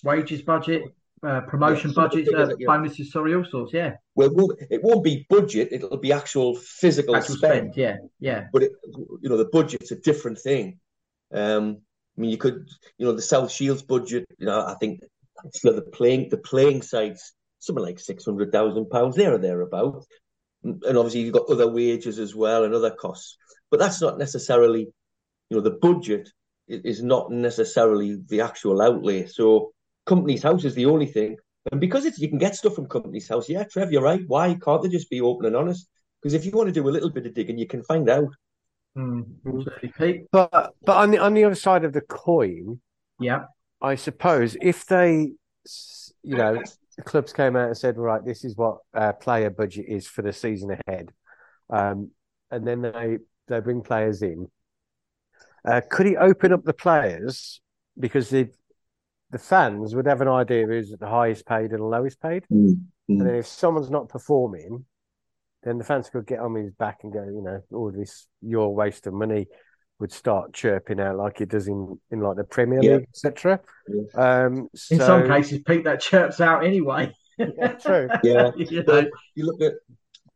wages 0.04 0.42
budget, 0.42 0.84
uh, 1.24 1.42
promotion 1.42 1.92
yeah, 1.92 1.96
budgets, 1.96 2.30
uh, 2.34 2.50
bonuses, 2.66 3.12
sorry, 3.12 3.36
all 3.36 3.46
sorts, 3.46 3.74
yeah. 3.74 3.94
Well, 4.16 4.28
it 4.28 4.36
won't, 4.36 4.60
it 4.70 4.84
won't 4.84 5.04
be 5.04 5.26
budget; 5.30 5.70
it'll 5.72 5.98
be 5.98 6.14
actual 6.14 6.56
physical 6.56 7.16
actual 7.16 7.36
spend. 7.36 7.74
spend. 7.74 7.78
Yeah, 7.78 7.98
yeah. 8.20 8.48
But 8.54 8.64
it, 8.64 8.72
you 9.22 9.30
know, 9.30 9.38
the 9.38 9.50
budget's 9.52 9.92
a 9.92 9.96
different 9.96 10.40
thing. 10.40 10.80
Um, 11.34 11.82
I 12.18 12.22
mean, 12.22 12.30
you 12.30 12.38
could, 12.38 12.68
you 12.98 13.06
know, 13.06 13.14
the 13.14 13.22
South 13.22 13.52
Shields 13.52 13.82
budget. 13.82 14.26
You 14.38 14.48
know, 14.48 14.66
I 14.66 14.76
think 14.80 15.02
for 15.62 15.72
the 15.72 15.82
playing 15.82 16.30
the 16.30 16.38
playing 16.38 16.82
sites 16.82 17.34
something 17.60 17.84
like 17.84 18.00
six 18.00 18.26
hundred 18.26 18.52
thousand 18.52 18.90
pounds 18.90 19.16
there 19.16 19.34
or 19.34 19.38
thereabouts. 19.38 20.08
And 20.64 20.98
obviously 20.98 21.22
you've 21.22 21.34
got 21.34 21.50
other 21.50 21.70
wages 21.70 22.20
as 22.20 22.36
well 22.36 22.64
and 22.64 22.74
other 22.74 22.92
costs. 22.92 23.38
But 23.70 23.80
that's 23.80 24.02
not 24.02 24.18
necessarily, 24.18 24.88
you 25.50 25.58
know, 25.58 25.62
the 25.62 25.72
budget 25.72 26.30
is 26.68 27.02
not 27.04 27.32
necessarily 27.32 28.18
the 28.28 28.42
actual 28.42 28.82
outlay. 28.82 29.28
So 29.28 29.72
Companies 30.08 30.44
House 30.44 30.64
is 30.64 30.76
the 30.76 30.86
only 30.86 31.06
thing 31.06 31.38
And 31.72 31.82
because 31.82 32.06
it's 32.06 32.18
you 32.18 32.30
can 32.30 32.38
get 32.38 32.56
stuff 32.56 32.76
from 32.76 32.88
Companies 32.88 33.28
House, 33.28 33.50
yeah, 33.50 33.64
Trev, 33.64 33.92
you're 33.92 34.02
right. 34.02 34.22
Why 34.28 34.56
can't 34.56 34.82
they 34.82 34.90
just 34.90 35.10
be 35.10 35.22
open 35.22 35.46
and 35.48 35.56
honest? 35.56 35.88
Because 36.22 36.34
if 36.34 36.46
you 36.46 36.52
want 36.52 36.68
to 36.68 36.74
do 36.74 36.88
a 36.88 36.90
little 36.90 37.10
bit 37.10 37.26
of 37.26 37.34
digging, 37.34 37.58
you 37.58 37.68
can 37.68 37.84
find 37.84 38.10
out. 38.10 38.34
Mm. 38.98 39.26
But 40.32 40.74
but 40.84 40.98
on 40.98 41.12
the 41.12 41.20
on 41.20 41.34
the 41.34 41.44
other 41.44 41.56
side 41.56 41.84
of 41.84 41.94
the 41.94 42.02
coin, 42.02 42.80
yeah, 43.20 43.46
I 43.82 43.96
suppose 43.96 44.58
if 44.62 44.86
they, 44.88 45.34
you 46.24 46.36
know, 46.38 46.64
the 46.96 47.04
clubs 47.04 47.32
came 47.32 47.56
out 47.56 47.68
and 47.68 47.78
said, 47.78 47.98
right, 47.98 48.26
this 48.26 48.44
is 48.44 48.56
what 48.56 48.80
our 48.94 49.14
player 49.14 49.52
budget 49.52 49.86
is 49.88 50.08
for 50.08 50.24
the 50.24 50.34
season 50.34 50.76
ahead, 50.88 51.12
um, 51.70 52.10
and 52.50 52.66
then 52.66 52.82
they 52.82 53.18
they 53.48 53.60
bring 53.60 53.82
players 53.82 54.24
in. 54.24 54.50
Uh, 55.64 55.82
could 55.92 56.08
he 56.08 56.18
open 56.18 56.52
up 56.54 56.64
the 56.64 56.74
players 56.74 57.62
because 58.00 58.30
the 58.30 58.50
the 59.32 59.40
fans 59.40 59.96
would 59.96 60.08
have 60.08 60.22
an 60.22 60.28
idea 60.28 60.66
who's 60.66 60.92
the 60.98 61.08
highest 61.08 61.46
paid 61.46 61.72
and 61.72 61.80
the 61.80 61.86
lowest 61.86 62.22
paid, 62.22 62.44
mm. 62.52 62.78
and 63.10 63.22
then 63.22 63.36
if 63.36 63.48
someone's 63.48 63.90
not 63.90 64.10
performing, 64.10 64.86
then 65.64 65.78
the 65.78 65.84
fans 65.84 66.10
could 66.10 66.26
get 66.26 66.40
on 66.40 66.56
his 66.56 66.72
back 66.72 67.00
and 67.04 67.12
go, 67.12 67.24
you 67.24 67.42
know, 67.42 67.62
all 67.74 67.92
this 67.92 68.28
your 68.42 68.74
waste 68.74 69.08
of 69.08 69.14
money 69.14 69.48
would 70.00 70.12
start 70.12 70.54
chirping 70.54 71.00
out 71.00 71.18
like 71.18 71.42
it 71.42 71.50
does 71.50 71.68
in, 71.68 72.00
in 72.12 72.20
like 72.20 72.38
the 72.38 72.44
Premier 72.44 72.80
yeah. 72.82 72.96
League, 72.98 73.08
etc. 73.10 73.60
Yeah. 73.88 74.46
Um, 74.46 74.70
so... 74.76 74.96
In 74.96 75.02
some 75.02 75.28
cases, 75.28 75.62
Pete, 75.66 75.84
that 75.86 76.02
chirps 76.02 76.40
out 76.40 76.64
anyway. 76.64 77.12
yeah, 77.38 77.68
true. 77.82 78.08
Yeah. 78.24 78.52
you, 78.56 78.84
know. 78.84 79.10
you 79.36 79.46
look 79.46 79.62
at 79.62 79.74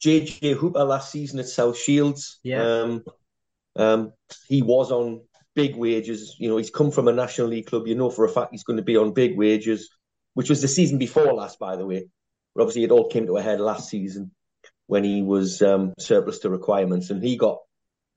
JJ 0.03 0.55
Hooper 0.55 0.83
last 0.83 1.11
season 1.11 1.39
at 1.39 1.47
South 1.47 1.77
Shields. 1.77 2.39
Yeah. 2.43 2.63
Um, 2.63 3.03
um, 3.75 4.13
he 4.47 4.61
was 4.61 4.91
on 4.91 5.21
big 5.55 5.75
wages. 5.75 6.35
You 6.39 6.49
know, 6.49 6.57
he's 6.57 6.69
come 6.69 6.91
from 6.91 7.07
a 7.07 7.13
National 7.13 7.47
League 7.47 7.67
club. 7.67 7.87
You 7.87 7.95
know 7.95 8.09
for 8.09 8.25
a 8.25 8.29
fact 8.29 8.51
he's 8.51 8.63
going 8.63 8.77
to 8.77 8.83
be 8.83 8.97
on 8.97 9.13
big 9.13 9.37
wages, 9.37 9.89
which 10.33 10.49
was 10.49 10.61
the 10.61 10.67
season 10.67 10.97
before 10.97 11.33
last, 11.33 11.59
by 11.59 11.75
the 11.75 11.85
way. 11.85 12.07
But 12.55 12.63
obviously, 12.63 12.83
it 12.83 12.91
all 12.91 13.09
came 13.09 13.27
to 13.27 13.37
a 13.37 13.41
head 13.41 13.59
last 13.59 13.89
season 13.89 14.31
when 14.87 15.03
he 15.03 15.21
was 15.21 15.61
um, 15.61 15.93
surplus 15.99 16.39
to 16.39 16.49
requirements, 16.49 17.09
and 17.09 17.23
he 17.23 17.37
got 17.37 17.59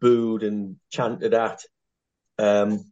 booed 0.01 0.43
and 0.43 0.77
chanted 0.91 1.35
at 1.35 1.61
because 2.37 2.65
um, 2.65 2.85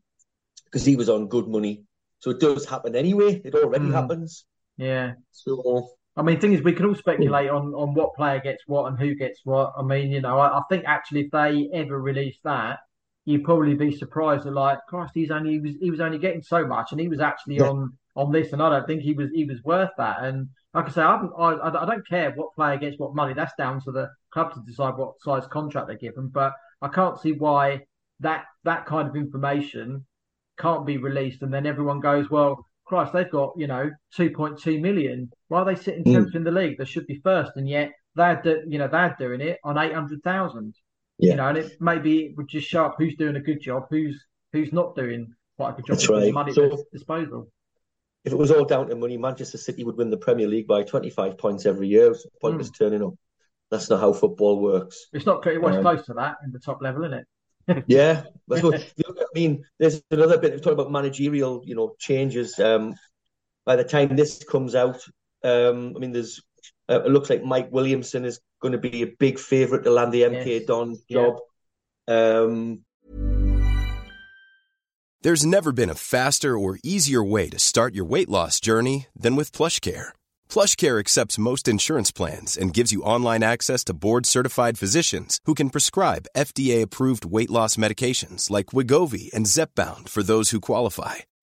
he 0.85 0.97
was 0.97 1.09
on 1.09 1.29
good 1.29 1.49
money. 1.49 1.85
So 2.21 2.31
it 2.31 2.39
does 2.39 2.65
happen 2.65 2.95
anyway. 2.95 3.43
It 3.45 3.55
already 3.55 3.87
mm. 3.87 3.93
happens. 3.93 4.45
Yeah. 4.77 5.15
So 5.33 5.89
I 6.17 6.23
mean, 6.23 6.41
thing 6.41 6.53
is, 6.53 6.63
we 6.63 6.73
can 6.73 6.87
all 6.87 6.95
speculate 6.95 7.51
on 7.51 7.75
on 7.75 7.95
what 7.95 8.15
player 8.15 8.41
gets 8.41 8.63
what 8.67 8.87
and 8.87 8.99
who 8.99 9.15
gets 9.15 9.41
what. 9.45 9.73
I 9.77 9.83
mean, 9.83 10.11
you 10.11 10.21
know, 10.21 10.39
I, 10.39 10.59
I 10.59 10.63
think 10.69 10.85
actually 10.87 11.23
if 11.23 11.31
they 11.31 11.69
ever 11.73 12.01
release 12.01 12.39
that, 12.45 12.81
you'd 13.25 13.45
probably 13.45 13.75
be 13.75 13.97
surprised 13.97 14.47
at 14.47 14.53
like, 14.53 14.79
Christ, 14.89 15.13
he's 15.15 15.31
only 15.31 15.53
he 15.53 15.59
was 15.59 15.75
he 15.81 15.91
was 15.91 16.01
only 16.01 16.19
getting 16.19 16.43
so 16.43 16.67
much, 16.67 16.93
and 16.93 17.01
he 17.01 17.09
was 17.09 17.21
actually 17.21 17.57
yeah. 17.57 17.69
on 17.69 17.97
on 18.17 18.33
this, 18.33 18.53
and 18.53 18.63
I 18.63 18.71
don't 18.71 18.87
think 18.87 19.03
he 19.03 19.13
was 19.13 19.31
he 19.33 19.45
was 19.45 19.63
worth 19.63 19.91
that. 19.99 20.23
And 20.23 20.49
like 20.75 20.87
I 20.87 20.91
say, 20.91 21.03
I, 21.03 21.17
I, 21.17 21.83
I 21.83 21.87
don't 21.87 22.07
care 22.07 22.33
what 22.33 22.55
player 22.55 22.77
gets 22.79 22.99
what 22.99 23.15
money. 23.15 23.35
That's 23.35 23.55
down 23.57 23.81
to 23.83 23.93
the 23.93 24.09
club 24.33 24.55
to 24.55 24.61
decide 24.67 24.97
what 24.97 25.21
size 25.21 25.47
contract 25.47 25.89
they 25.89 25.97
give 25.97 26.15
them. 26.15 26.29
But 26.29 26.53
I 26.81 26.89
can't 26.89 27.21
see 27.21 27.33
why 27.33 27.83
that 28.21 28.45
that 28.65 28.87
kind 28.87 29.09
of 29.09 29.17
information 29.17 30.07
can't 30.59 30.87
be 30.87 30.99
released, 30.99 31.43
and 31.43 31.53
then 31.53 31.67
everyone 31.67 32.01
goes, 32.01 32.31
well, 32.31 32.67
Christ, 32.85 33.13
they've 33.13 33.31
got 33.31 33.53
you 33.57 33.67
know 33.67 33.91
2.2 34.19 34.81
million. 34.81 35.31
Why 35.49 35.61
are 35.61 35.65
they 35.65 35.77
sitting 35.77 36.05
tenth 36.05 36.33
mm. 36.33 36.37
in 36.37 36.45
the 36.45 36.51
league? 36.51 36.79
They 36.79 36.85
should 36.85 37.07
be 37.07 37.21
first, 37.23 37.53
and 37.57 37.69
yet 37.69 37.93
they're 38.15 38.41
do, 38.43 38.63
you 38.69 38.79
know 38.79 38.89
they're 38.89 39.17
doing 39.19 39.41
it 39.41 39.59
on 39.65 39.79
800,000. 39.79 40.75
Yeah. 41.19 41.31
You 41.31 41.37
know, 41.37 41.49
and 41.49 41.59
it 41.59 41.81
maybe 41.81 42.27
it 42.27 42.37
would 42.37 42.49
just 42.49 42.69
show 42.69 42.87
up 42.87 42.97
who's 42.99 43.15
doing 43.17 43.37
a 43.37 43.41
good 43.41 43.61
job, 43.61 43.87
who's 43.91 44.25
who's 44.53 44.73
not 44.73 44.95
doing 44.97 45.35
quite 45.57 45.71
a 45.71 45.73
good 45.75 45.87
job. 45.87 45.97
That's 45.97 46.09
right. 46.09 46.33
Money 46.33 46.53
so, 46.53 46.85
disposal 46.93 47.49
if 48.25 48.33
it 48.33 48.39
was 48.39 48.51
all 48.51 48.65
down 48.65 48.89
to 48.89 48.97
money, 48.97 49.17
Manchester 49.17 49.59
City 49.59 49.85
would 49.85 49.97
win 49.97 50.11
the 50.11 50.17
Premier 50.17 50.47
League 50.47 50.69
by 50.69 50.85
25 50.85 51.39
points 51.39 51.67
every 51.67 51.89
year. 51.89 52.15
So 52.15 52.29
pointless 52.41 52.71
mm. 52.71 52.79
turning 52.79 53.03
up. 53.03 53.15
That's 53.71 53.91
not 53.91 54.01
how 54.01 54.13
football 54.13 54.61
works. 54.61 55.07
It's 55.13 55.27
not. 55.27 55.47
It 55.47 55.61
was 55.61 55.77
um, 55.77 55.83
close 55.83 56.05
to 56.07 56.15
that 56.15 56.37
in 56.45 56.53
the 56.53 56.59
top 56.59 56.83
level, 56.83 57.05
isn't 57.05 57.19
it? 57.19 57.85
yeah, 57.87 58.25
I 58.51 58.75
mean, 59.35 59.65
there's 59.79 60.03
another 60.11 60.37
bit. 60.37 60.53
We 60.53 60.61
talk 60.61 60.73
about 60.73 60.91
managerial, 60.91 61.63
you 61.65 61.75
know, 61.75 61.95
changes. 61.99 62.59
Um, 62.59 62.95
by 63.65 63.77
the 63.77 63.85
time 63.85 64.15
this 64.15 64.45
comes 64.45 64.75
out, 64.75 65.01
um, 65.43 65.95
I 65.97 66.01
mean, 66.01 66.13
there's. 66.13 66.43
Uh, 66.89 67.03
it 67.03 67.11
looks 67.11 67.31
like 67.31 67.45
Mike 67.45 67.69
Williamson 67.71 68.25
is 68.25 68.41
going 68.61 68.73
to 68.73 68.79
be 68.79 69.03
a 69.03 69.07
big 69.07 69.39
favourite 69.39 69.85
to 69.85 69.91
land 69.91 70.13
the 70.13 70.23
MK 70.23 70.47
yes. 70.47 70.65
Don 70.67 70.97
job. 71.11 71.39
Yeah. 72.09 72.41
Um, 72.41 72.85
there's 75.23 75.47
never 75.47 75.71
been 75.71 75.91
a 75.91 75.95
faster 75.95 76.59
or 76.59 76.81
easier 76.83 77.23
way 77.23 77.49
to 77.51 77.59
start 77.59 77.95
your 77.95 78.05
weight 78.05 78.29
loss 78.29 78.59
journey 78.59 79.07
than 79.15 79.37
with 79.37 79.53
PlushCare. 79.53 80.09
PlushCare 80.49 80.99
accepts 80.99 81.39
most 81.39 81.69
insurance 81.69 82.11
plans 82.11 82.57
and 82.57 82.75
gives 82.75 82.91
you 82.91 83.05
online 83.05 83.45
access 83.45 83.85
to 83.85 83.95
board-certified 83.95 84.79
physicians 84.79 85.39
who 85.45 85.55
can 85.55 85.71
prescribe 85.71 86.27
FDA-approved 86.37 87.25
weight 87.25 87.53
loss 87.53 87.77
medications 87.77 88.51
like 88.51 88.75
Wegovy 88.75 89.33
and 89.33 89.47
Zepbound 89.47 90.09
for 90.09 90.25
those 90.25 90.51
who 90.51 90.59
qualify. 90.59 91.17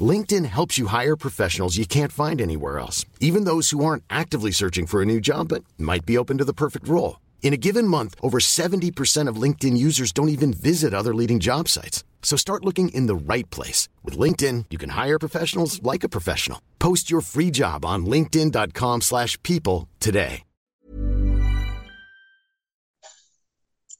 LinkedIn 0.00 0.46
helps 0.46 0.78
you 0.78 0.86
hire 0.86 1.16
professionals 1.16 1.76
you 1.76 1.84
can't 1.84 2.12
find 2.12 2.40
anywhere 2.40 2.78
else, 2.78 3.04
even 3.18 3.42
those 3.44 3.70
who 3.70 3.84
aren't 3.84 4.04
actively 4.08 4.52
searching 4.52 4.86
for 4.86 5.02
a 5.02 5.06
new 5.06 5.20
job 5.20 5.48
but 5.48 5.64
might 5.76 6.06
be 6.06 6.16
open 6.16 6.38
to 6.38 6.44
the 6.44 6.54
perfect 6.54 6.86
role. 6.86 7.18
In 7.42 7.52
a 7.52 7.58
given 7.58 7.86
month, 7.88 8.14
over 8.22 8.38
70% 8.38 9.26
of 9.26 9.42
LinkedIn 9.42 9.76
users 9.76 10.12
don't 10.12 10.28
even 10.28 10.52
visit 10.52 10.94
other 10.94 11.12
leading 11.12 11.40
job 11.40 11.66
sites. 11.66 12.04
So 12.22 12.36
start 12.36 12.64
looking 12.64 12.90
in 12.90 13.06
the 13.06 13.34
right 13.34 13.50
place. 13.50 13.88
With 14.04 14.16
LinkedIn, 14.16 14.66
you 14.70 14.78
can 14.78 14.90
hire 14.90 15.18
professionals 15.18 15.82
like 15.82 16.04
a 16.04 16.08
professional. 16.08 16.60
Post 16.78 17.10
your 17.10 17.22
free 17.22 17.50
job 17.50 17.84
on 17.84 18.06
linkedin.com 18.06 19.00
slash 19.00 19.42
people 19.42 19.88
today. 19.98 20.44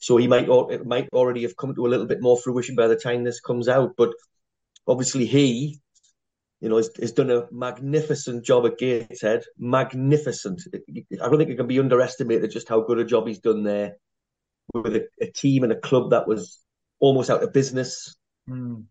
So 0.03 0.17
he 0.17 0.27
might, 0.27 0.49
it 0.49 0.87
might 0.87 1.11
already 1.13 1.43
have 1.43 1.57
come 1.57 1.75
to 1.75 1.87
a 1.87 1.89
little 1.89 2.07
bit 2.07 2.23
more 2.23 2.39
fruition 2.39 2.75
by 2.75 2.89
the 2.89 2.97
time 2.97 3.23
this 3.23 3.39
comes 3.39 3.69
out. 3.69 3.97
But 3.97 4.15
obviously 4.87 5.27
he, 5.27 5.81
you 6.61 6.69
know, 6.69 6.77
has, 6.77 6.91
has 7.01 7.13
done 7.13 7.31
a 7.31 7.47
magnificent 7.51 8.45
job 8.45 8.67
at 8.67 8.79
Gateshead. 8.79 9.45
Magnificent. 9.59 10.63
I 10.75 11.29
don't 11.29 11.39
think 11.39 11.51
it 11.51 11.57
can 11.57 11.67
be 11.67 11.81
underestimated 11.81 12.51
just 12.51 12.69
how 12.69 12.83
good 12.83 12.99
a 12.99 13.05
job 13.05 13.27
he's 13.27 13.39
done 13.39 13.65
there 13.65 13.97
with 14.75 14.95
a, 14.95 15.09
a 15.21 15.27
team 15.27 15.65
and 15.65 15.73
a 15.73 15.81
club 15.81 16.11
that 16.11 16.29
was 16.29 16.59
almost 17.01 17.31
out 17.31 17.43
of 17.43 17.53
business, 17.53 18.17
mm. 18.49 18.85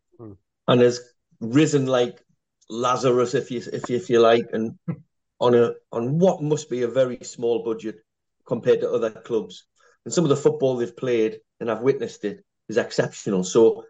and 0.67 0.81
has 0.81 0.99
risen 1.39 1.85
like 1.85 2.21
Lazarus, 2.69 3.35
if 3.35 3.51
you 3.51 3.61
if 3.71 3.89
you, 3.89 3.95
if 3.95 4.09
you 4.09 4.19
like, 4.19 4.47
and 4.51 4.77
on 5.39 5.55
a 5.55 5.73
on 5.91 6.19
what 6.19 6.41
must 6.41 6.69
be 6.69 6.81
a 6.81 6.87
very 6.87 7.19
small 7.21 7.63
budget 7.63 7.97
compared 8.45 8.81
to 8.81 8.91
other 8.91 9.11
clubs. 9.11 9.65
And 10.05 10.13
some 10.13 10.23
of 10.25 10.29
the 10.29 10.35
football 10.35 10.75
they've 10.75 10.95
played, 10.95 11.39
and 11.59 11.69
I've 11.69 11.81
witnessed 11.81 12.25
it, 12.25 12.43
is 12.67 12.77
exceptional. 12.77 13.43
So 13.43 13.85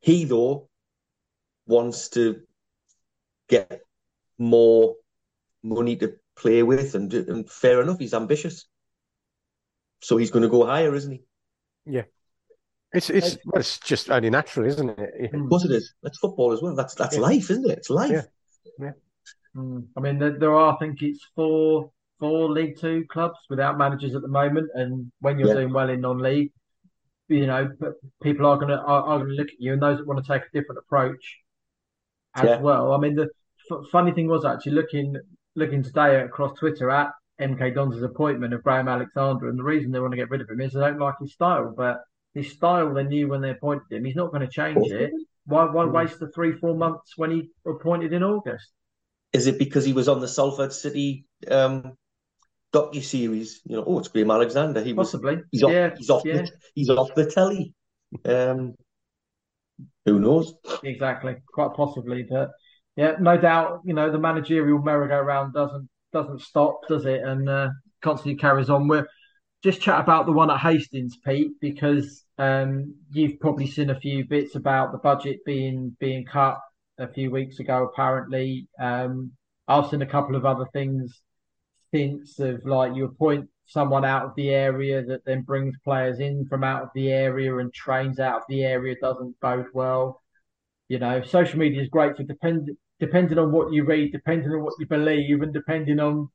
he 0.00 0.24
though 0.24 0.68
wants 1.66 2.08
to 2.10 2.42
get 3.48 3.80
more 4.38 4.94
money 5.62 5.96
to 5.96 6.14
play 6.36 6.62
with, 6.62 6.94
and, 6.94 7.12
and 7.12 7.50
fair 7.50 7.80
enough, 7.80 7.98
he's 7.98 8.14
ambitious. 8.14 8.66
So 10.02 10.16
he's 10.16 10.30
going 10.30 10.42
to 10.42 10.48
go 10.48 10.66
higher, 10.66 10.94
isn't 10.94 11.12
he? 11.12 11.22
Yeah. 11.86 12.02
It's 12.92 13.10
it's 13.10 13.38
well, 13.44 13.58
it's 13.58 13.80
just 13.80 14.08
only 14.08 14.30
natural, 14.30 14.66
isn't 14.66 14.88
it? 14.88 15.34
Of 15.34 15.48
course 15.48 15.64
it 15.64 15.72
is. 15.72 15.94
That's 16.02 16.18
football 16.18 16.52
as 16.52 16.62
well. 16.62 16.76
That's 16.76 16.94
that's 16.94 17.16
yeah. 17.16 17.22
life, 17.22 17.50
isn't 17.50 17.68
it? 17.68 17.78
It's 17.78 17.90
life. 17.90 18.12
Yeah. 18.12 18.22
yeah. 18.78 18.92
Mm. 19.56 19.86
I 19.96 20.00
mean, 20.00 20.18
there, 20.20 20.38
there, 20.38 20.54
are. 20.54 20.74
I 20.74 20.76
think 20.76 21.02
it's 21.02 21.26
four 21.34 21.90
four 22.20 22.48
League 22.50 22.78
Two 22.78 23.04
clubs 23.10 23.38
without 23.50 23.78
managers 23.78 24.14
at 24.14 24.22
the 24.22 24.28
moment, 24.28 24.70
and 24.74 25.10
when 25.20 25.40
you're 25.40 25.48
yeah. 25.48 25.54
doing 25.54 25.72
well 25.72 25.90
in 25.90 26.02
non-league, 26.02 26.52
you 27.26 27.48
know, 27.48 27.68
people 28.22 28.46
are 28.46 28.58
gonna 28.58 28.76
are, 28.76 29.02
are, 29.02 29.18
gonna 29.18 29.30
look 29.30 29.48
at 29.48 29.60
you, 29.60 29.72
and 29.72 29.82
those 29.82 29.98
that 29.98 30.06
want 30.06 30.24
to 30.24 30.32
take 30.32 30.42
a 30.42 30.52
different 30.52 30.78
approach 30.78 31.38
as 32.34 32.60
well. 32.60 32.92
I 32.92 32.98
mean, 32.98 33.14
the 33.14 33.28
f- 33.70 33.86
funny 33.90 34.12
thing 34.12 34.28
was 34.28 34.44
actually 34.44 34.72
looking 34.72 35.16
looking 35.56 35.82
today 35.82 36.20
across 36.20 36.58
Twitter 36.58 36.90
at 36.90 37.12
MK 37.40 37.74
Dons' 37.74 38.02
appointment 38.02 38.54
of 38.54 38.62
Graham 38.62 38.88
Alexander, 38.88 39.48
and 39.48 39.58
the 39.58 39.64
reason 39.64 39.90
they 39.90 40.00
want 40.00 40.12
to 40.12 40.16
get 40.16 40.30
rid 40.30 40.40
of 40.40 40.50
him 40.50 40.60
is 40.60 40.72
they 40.72 40.80
don't 40.80 40.98
like 40.98 41.14
his 41.20 41.32
style, 41.32 41.72
but 41.76 42.02
his 42.34 42.52
style 42.52 42.92
they 42.92 43.04
knew 43.04 43.28
when 43.28 43.40
they 43.40 43.50
appointed 43.50 43.90
him. 43.90 44.04
He's 44.04 44.16
not 44.16 44.30
going 44.30 44.42
to 44.42 44.48
change 44.48 44.90
it. 44.90 45.12
Why, 45.46 45.64
why 45.64 45.84
hmm. 45.84 45.92
waste 45.92 46.18
the 46.20 46.28
three, 46.28 46.52
four 46.52 46.74
months 46.76 47.12
when 47.16 47.30
he 47.30 47.50
appointed 47.66 48.12
in 48.12 48.22
August? 48.22 48.70
Is 49.32 49.46
it 49.46 49.58
because 49.58 49.84
he 49.84 49.92
was 49.92 50.08
on 50.08 50.20
the 50.20 50.28
Salford 50.28 50.72
City 50.72 51.26
um, 51.50 51.96
docu 52.72 53.02
series? 53.02 53.60
You 53.64 53.76
know, 53.76 53.84
oh, 53.84 53.98
it's 53.98 54.08
Graham 54.08 54.30
Alexander. 54.30 54.82
He 54.82 54.94
possibly. 54.94 55.36
Was, 55.36 55.44
he's 55.50 55.62
off. 55.62 55.72
Yeah, 55.72 55.94
he's 55.96 56.10
off. 56.10 56.22
Yeah. 56.24 56.42
The, 56.42 56.50
he's 56.74 56.90
off 56.90 57.14
the 57.14 57.30
telly. 57.30 57.74
Um, 58.24 58.74
who 60.04 60.20
knows? 60.20 60.54
Exactly, 60.82 61.36
quite 61.52 61.74
possibly. 61.74 62.26
But 62.28 62.50
yeah, 62.96 63.16
no 63.20 63.36
doubt, 63.36 63.80
you 63.84 63.94
know, 63.94 64.10
the 64.10 64.18
managerial 64.18 64.80
merry-go-round 64.80 65.54
doesn't 65.54 65.88
doesn't 66.12 66.42
stop, 66.42 66.80
does 66.88 67.06
it? 67.06 67.22
And 67.22 67.48
uh, 67.48 67.68
constantly 68.02 68.36
carries 68.36 68.70
on. 68.70 68.86
We're 68.86 69.06
just 69.62 69.80
chat 69.80 70.00
about 70.00 70.26
the 70.26 70.32
one 70.32 70.50
at 70.50 70.60
Hastings, 70.60 71.16
Pete, 71.26 71.52
because 71.60 72.24
um, 72.38 72.94
you've 73.10 73.40
probably 73.40 73.66
seen 73.66 73.90
a 73.90 73.98
few 73.98 74.26
bits 74.26 74.54
about 74.54 74.92
the 74.92 74.98
budget 74.98 75.38
being 75.44 75.96
being 75.98 76.24
cut 76.24 76.58
a 76.98 77.08
few 77.08 77.30
weeks 77.30 77.58
ago. 77.58 77.88
Apparently, 77.92 78.68
um, 78.78 79.32
I've 79.66 79.88
seen 79.88 80.02
a 80.02 80.06
couple 80.06 80.36
of 80.36 80.44
other 80.44 80.66
things 80.72 81.20
since 81.92 82.38
of 82.40 82.64
like 82.64 82.94
you 82.94 83.04
appoint 83.06 83.48
someone 83.66 84.04
out 84.04 84.24
of 84.24 84.34
the 84.36 84.50
area 84.50 85.02
that 85.04 85.24
then 85.24 85.42
brings 85.42 85.74
players 85.84 86.20
in 86.20 86.46
from 86.46 86.64
out 86.64 86.82
of 86.82 86.88
the 86.94 87.10
area 87.10 87.56
and 87.58 87.72
trains 87.72 88.20
out 88.20 88.36
of 88.36 88.42
the 88.48 88.62
area 88.62 88.94
doesn't 89.00 89.38
bode 89.40 89.66
well. 89.72 90.20
You 90.88 90.98
know, 90.98 91.22
social 91.22 91.58
media 91.58 91.82
is 91.82 91.88
great 91.88 92.16
for 92.16 92.24
depend 92.24 92.70
depending 93.00 93.38
on 93.38 93.52
what 93.52 93.72
you 93.72 93.84
read, 93.84 94.12
depending 94.12 94.50
on 94.50 94.62
what 94.62 94.74
you 94.78 94.86
believe, 94.86 95.42
and 95.42 95.52
depending 95.52 95.98
on 95.98 96.28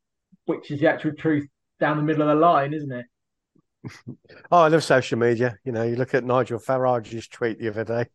which 0.46 0.70
is 0.70 0.80
the 0.80 0.88
actual 0.88 1.12
truth 1.12 1.48
down 1.78 1.96
the 1.96 2.02
middle 2.02 2.22
of 2.22 2.28
the 2.28 2.34
line, 2.34 2.74
isn't 2.74 2.92
it? 2.92 3.06
oh, 4.52 4.62
I 4.62 4.68
love 4.68 4.84
social 4.84 5.18
media. 5.18 5.56
You 5.64 5.72
know, 5.72 5.84
you 5.84 5.96
look 5.96 6.14
at 6.14 6.24
Nigel 6.24 6.58
Farage's 6.58 7.28
tweet 7.28 7.58
the 7.58 7.68
other 7.68 7.84
day. 7.84 8.06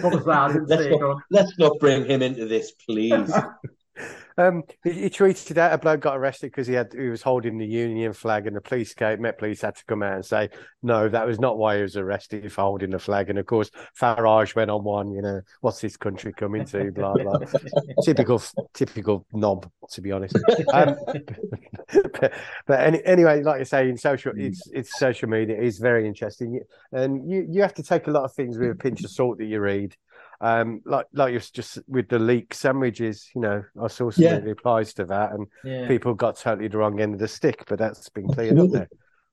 what 0.00 0.14
was 0.14 0.24
that? 0.24 0.38
I 0.38 0.52
didn't 0.52 0.68
let's, 0.68 0.82
see 0.82 0.96
not, 0.96 1.22
let's 1.30 1.58
not 1.58 1.78
bring 1.78 2.04
him 2.04 2.22
into 2.22 2.46
this, 2.46 2.72
please. 2.72 3.32
Um, 4.38 4.64
he, 4.84 4.92
he, 4.92 5.10
tweeted 5.10 5.56
out 5.56 5.72
a 5.72 5.78
bloke 5.78 6.00
got 6.00 6.16
arrested 6.16 6.48
because 6.48 6.66
he 6.66 6.74
had 6.74 6.92
he 6.92 7.08
was 7.08 7.22
holding 7.22 7.56
the 7.56 7.66
Union 7.66 8.12
flag, 8.12 8.46
and 8.46 8.54
the 8.54 8.60
police 8.60 8.92
came. 8.92 9.22
Met 9.22 9.38
police 9.38 9.62
had 9.62 9.76
to 9.76 9.84
come 9.86 10.02
out 10.02 10.14
and 10.14 10.24
say 10.24 10.50
no, 10.82 11.08
that 11.08 11.26
was 11.26 11.40
not 11.40 11.58
why 11.58 11.76
he 11.76 11.82
was 11.82 11.96
arrested 11.96 12.52
for 12.52 12.62
holding 12.62 12.90
the 12.90 12.98
flag. 12.98 13.30
And 13.30 13.38
of 13.38 13.46
course, 13.46 13.70
Farage 13.98 14.54
went 14.54 14.70
on 14.70 14.84
one. 14.84 15.10
You 15.10 15.22
know, 15.22 15.40
what's 15.62 15.80
this 15.80 15.96
country 15.96 16.32
coming 16.32 16.64
to? 16.66 16.92
Blah 16.92 17.14
blah. 17.14 17.38
typical, 18.04 18.42
typical 18.74 19.26
knob, 19.32 19.70
to 19.90 20.00
be 20.00 20.12
honest. 20.12 20.36
Um, 20.72 20.96
but, 21.92 22.32
but 22.66 22.80
any, 22.80 23.04
anyway, 23.04 23.42
like 23.42 23.60
you 23.60 23.64
say, 23.64 23.88
in 23.88 23.96
social, 23.96 24.32
it's 24.36 24.62
it's 24.72 24.98
social 24.98 25.28
media. 25.28 25.60
is 25.60 25.78
very 25.78 26.06
interesting, 26.06 26.60
and 26.92 27.28
you 27.30 27.46
you 27.48 27.62
have 27.62 27.74
to 27.74 27.82
take 27.82 28.06
a 28.06 28.10
lot 28.10 28.24
of 28.24 28.34
things 28.34 28.58
with 28.58 28.70
a 28.70 28.74
pinch 28.74 29.02
of 29.02 29.10
salt 29.10 29.38
that 29.38 29.46
you 29.46 29.60
read 29.60 29.96
um, 30.40 30.82
like 30.84 31.06
like 31.12 31.32
you're 31.32 31.40
just 31.40 31.78
with 31.88 32.08
the 32.08 32.18
leek 32.18 32.54
sandwiches, 32.54 33.30
you 33.34 33.40
know, 33.40 33.64
I 33.80 33.88
saw 33.88 34.10
something 34.10 34.24
yeah. 34.24 34.38
that 34.40 34.50
applies 34.50 34.94
to 34.94 35.04
that, 35.06 35.32
and 35.32 35.46
yeah. 35.64 35.88
people 35.88 36.14
got 36.14 36.36
totally 36.36 36.68
the 36.68 36.78
wrong 36.78 37.00
end 37.00 37.14
of 37.14 37.20
the 37.20 37.28
stick, 37.28 37.64
but 37.66 37.78
that's 37.78 38.08
been 38.10 38.28
cleared 38.28 38.58
up 38.58 38.70
there. 38.70 38.88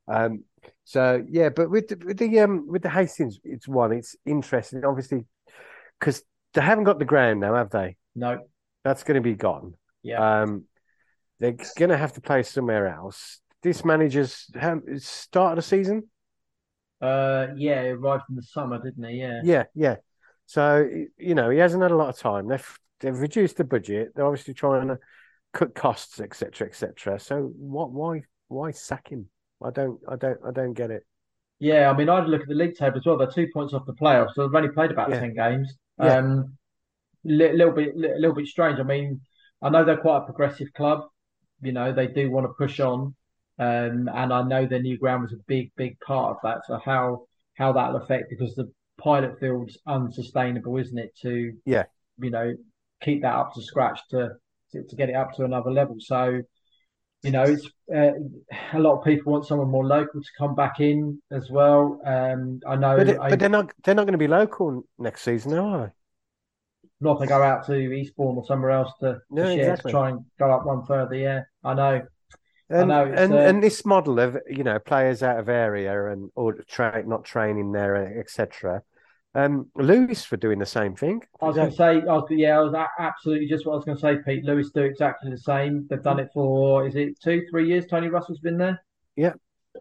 Um, 0.07 0.43
so 0.83 1.23
yeah, 1.29 1.49
but 1.49 1.69
with 1.69 1.87
the, 1.87 2.05
with 2.05 2.17
the 2.17 2.39
um 2.39 2.67
with 2.67 2.81
the 2.81 2.89
Hastings, 2.89 3.39
it's 3.43 3.67
one. 3.67 3.91
It's 3.91 4.15
interesting, 4.25 4.83
obviously, 4.85 5.25
because 5.99 6.23
they 6.53 6.61
haven't 6.61 6.83
got 6.85 6.99
the 6.99 7.05
ground 7.05 7.39
now, 7.39 7.55
have 7.55 7.69
they? 7.69 7.95
No, 8.15 8.39
that's 8.83 9.03
going 9.03 9.15
to 9.15 9.21
be 9.21 9.35
gone. 9.35 9.75
Yeah. 10.03 10.41
Um, 10.41 10.65
they're 11.39 11.55
going 11.77 11.89
to 11.89 11.97
have 11.97 12.13
to 12.13 12.21
play 12.21 12.43
somewhere 12.43 12.87
else. 12.87 13.39
This 13.61 13.83
manager's 13.83 14.47
started 14.97 15.57
the 15.57 15.61
season. 15.61 16.09
Uh, 17.01 17.47
yeah, 17.55 17.81
arrived 17.83 18.23
in 18.29 18.35
the 18.35 18.43
summer, 18.43 18.81
didn't 18.81 19.03
he? 19.09 19.17
Yeah. 19.17 19.41
Yeah, 19.43 19.63
yeah. 19.73 19.95
So 20.53 20.87
you 21.17 21.33
know 21.33 21.49
he 21.49 21.57
hasn't 21.57 21.81
had 21.81 21.89
a 21.89 21.95
lot 21.95 22.09
of 22.09 22.17
time. 22.19 22.47
They've 22.47 22.79
they've 22.99 23.17
reduced 23.17 23.57
the 23.57 23.63
budget. 23.63 24.11
They're 24.13 24.27
obviously 24.27 24.53
trying 24.53 24.87
to 24.87 24.99
cut 25.51 25.73
costs, 25.73 26.19
etc., 26.19 26.67
etc. 26.67 27.19
So 27.19 27.51
what? 27.57 27.91
Why 27.91 28.21
why 28.49 28.69
sack 28.69 29.07
him? 29.09 29.29
I 29.63 29.71
don't 29.71 29.99
I 30.07 30.15
don't 30.15 30.37
I 30.47 30.51
don't 30.51 30.73
get 30.73 30.91
it. 30.91 31.07
Yeah, 31.57 31.89
I 31.89 31.97
mean 31.97 32.07
I'd 32.07 32.27
look 32.27 32.43
at 32.43 32.47
the 32.47 32.53
league 32.53 32.75
table 32.75 32.99
as 32.99 33.05
well. 33.07 33.17
They're 33.17 33.31
two 33.31 33.47
points 33.51 33.73
off 33.73 33.87
the 33.87 33.95
playoffs, 33.95 34.35
so 34.35 34.43
they've 34.43 34.53
only 34.55 34.69
played 34.69 34.91
about 34.91 35.09
yeah. 35.09 35.21
ten 35.21 35.33
games. 35.33 35.73
Yeah. 35.99 36.17
Um, 36.17 36.55
li- 37.23 37.53
little 37.53 37.73
bit 37.73 37.97
li- 37.97 38.13
little 38.15 38.35
bit 38.35 38.45
strange. 38.45 38.79
I 38.79 38.83
mean, 38.83 39.21
I 39.59 39.69
know 39.69 39.83
they're 39.83 39.97
quite 39.97 40.17
a 40.17 40.25
progressive 40.25 40.71
club. 40.75 40.99
You 41.63 41.71
know, 41.71 41.93
they 41.93 42.05
do 42.05 42.29
want 42.29 42.45
to 42.45 42.53
push 42.53 42.79
on. 42.79 43.15
Um, 43.57 44.07
and 44.13 44.31
I 44.31 44.43
know 44.43 44.67
their 44.67 44.83
new 44.83 44.99
ground 44.99 45.23
was 45.23 45.33
a 45.33 45.43
big, 45.47 45.71
big 45.75 45.99
part 45.99 46.35
of 46.35 46.37
that. 46.43 46.59
So 46.67 46.79
how 46.85 47.25
how 47.55 47.71
that'll 47.71 47.95
affect 47.95 48.29
because 48.29 48.53
the 48.53 48.71
Pilot 48.97 49.39
Field's 49.39 49.77
unsustainable, 49.87 50.77
isn't 50.77 50.97
it? 50.97 51.15
To 51.21 51.53
yeah, 51.65 51.83
you 52.19 52.29
know, 52.29 52.53
keep 53.01 53.21
that 53.21 53.35
up 53.35 53.53
to 53.55 53.61
scratch 53.61 53.99
to 54.11 54.33
to, 54.71 54.83
to 54.83 54.95
get 54.95 55.09
it 55.09 55.15
up 55.15 55.33
to 55.35 55.43
another 55.43 55.71
level. 55.71 55.95
So, 55.99 56.41
you 57.23 57.31
know, 57.31 57.43
it's 57.43 57.65
uh, 57.93 58.11
a 58.73 58.79
lot 58.79 58.97
of 58.97 59.03
people 59.03 59.31
want 59.31 59.45
someone 59.45 59.69
more 59.69 59.85
local 59.85 60.21
to 60.21 60.29
come 60.37 60.55
back 60.55 60.79
in 60.79 61.21
as 61.31 61.49
well. 61.49 61.99
Um, 62.05 62.59
I 62.67 62.75
know, 62.75 62.97
but, 62.97 63.07
it, 63.09 63.19
I, 63.19 63.29
but 63.29 63.39
they're 63.39 63.49
not 63.49 63.71
they're 63.83 63.95
not 63.95 64.05
going 64.05 64.13
to 64.13 64.17
be 64.17 64.27
local 64.27 64.83
next 64.97 65.21
season, 65.23 65.53
are 65.53 65.87
they? 65.87 65.93
Not 67.01 67.19
to 67.19 67.27
go 67.27 67.41
out 67.41 67.65
to 67.65 67.73
Eastbourne 67.75 68.37
or 68.37 68.45
somewhere 68.45 68.71
else 68.71 68.91
to, 69.01 69.19
no, 69.29 69.43
to 69.43 69.55
share 69.55 69.71
exactly. 69.71 69.91
to 69.91 69.97
try 69.97 70.09
and 70.09 70.19
go 70.39 70.51
up 70.51 70.65
one 70.65 70.85
further. 70.85 71.15
Yeah, 71.15 71.41
I 71.63 71.73
know. 71.73 72.01
And, 72.73 72.91
and, 72.91 73.33
uh, 73.33 73.37
and 73.37 73.61
this 73.61 73.85
model 73.85 74.19
of 74.19 74.37
you 74.49 74.63
know 74.63 74.79
players 74.79 75.21
out 75.21 75.39
of 75.39 75.49
area 75.49 76.11
and 76.11 76.31
or 76.35 76.53
tra- 76.67 77.03
not 77.05 77.23
training 77.23 77.71
there 77.71 78.19
etc. 78.19 78.81
Um, 79.35 79.69
Lewes 79.75 80.23
for 80.23 80.37
doing 80.37 80.59
the 80.59 80.65
same 80.65 80.95
thing. 80.95 81.23
I 81.41 81.45
was 81.45 81.55
going 81.55 81.71
to 81.71 81.75
say, 81.75 82.01
I 82.01 82.13
was, 82.13 82.27
yeah, 82.29 82.59
I 82.59 82.61
was 82.61 82.75
absolutely 82.99 83.47
just 83.47 83.65
what 83.65 83.73
I 83.73 83.75
was 83.77 83.85
going 83.85 83.97
to 83.97 84.01
say. 84.01 84.17
Pete 84.23 84.43
Lewes 84.43 84.71
do 84.71 84.81
exactly 84.81 85.31
the 85.31 85.37
same. 85.37 85.87
They've 85.89 86.03
done 86.03 86.19
it 86.19 86.29
for 86.33 86.85
is 86.87 86.95
it 86.95 87.19
two, 87.19 87.43
three 87.49 87.67
years? 87.67 87.87
Tony 87.87 88.09
Russell's 88.09 88.39
been 88.39 88.57
there. 88.57 88.83
Yeah. 89.15 89.33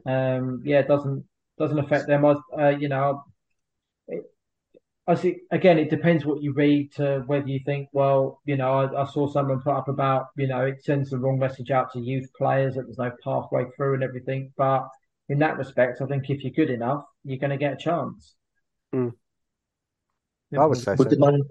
Um. 0.06 0.62
Yeah. 0.64 0.80
It 0.80 0.88
doesn't 0.88 1.24
doesn't 1.58 1.78
affect 1.78 2.06
them. 2.06 2.24
I, 2.24 2.34
uh, 2.58 2.68
you 2.70 2.88
know, 2.88 3.22
I 5.06 5.14
see. 5.14 5.38
Again, 5.50 5.78
it 5.78 5.90
depends 5.90 6.24
what 6.24 6.42
you 6.42 6.52
read 6.52 6.92
to 6.94 7.24
whether 7.26 7.48
you 7.48 7.60
think, 7.66 7.88
well, 7.92 8.40
you 8.44 8.56
know, 8.56 8.72
I, 8.72 9.02
I, 9.02 9.06
saw 9.06 9.28
someone 9.28 9.60
put 9.60 9.74
up 9.74 9.88
about, 9.88 10.26
you 10.36 10.46
know, 10.46 10.64
it 10.64 10.84
sends 10.84 11.10
the 11.10 11.18
wrong 11.18 11.40
message 11.40 11.72
out 11.72 11.92
to 11.92 12.00
youth 12.00 12.30
players 12.38 12.76
that 12.76 12.82
there's 12.84 12.98
no 12.98 13.10
pathway 13.24 13.64
through 13.76 13.94
and 13.94 14.04
everything. 14.04 14.52
But 14.56 14.88
in 15.28 15.40
that 15.40 15.58
respect, 15.58 16.00
I 16.00 16.06
think 16.06 16.30
if 16.30 16.44
you're 16.44 16.52
good 16.52 16.72
enough, 16.72 17.04
you're 17.24 17.38
going 17.38 17.50
to 17.50 17.56
get 17.56 17.72
a 17.72 17.76
chance. 17.76 18.34
Mm. 18.94 19.12
I 20.56 20.66
would 20.66 20.78
say 20.78 20.94
would 20.94 21.10
so. 21.10 21.16
Man, 21.16 21.42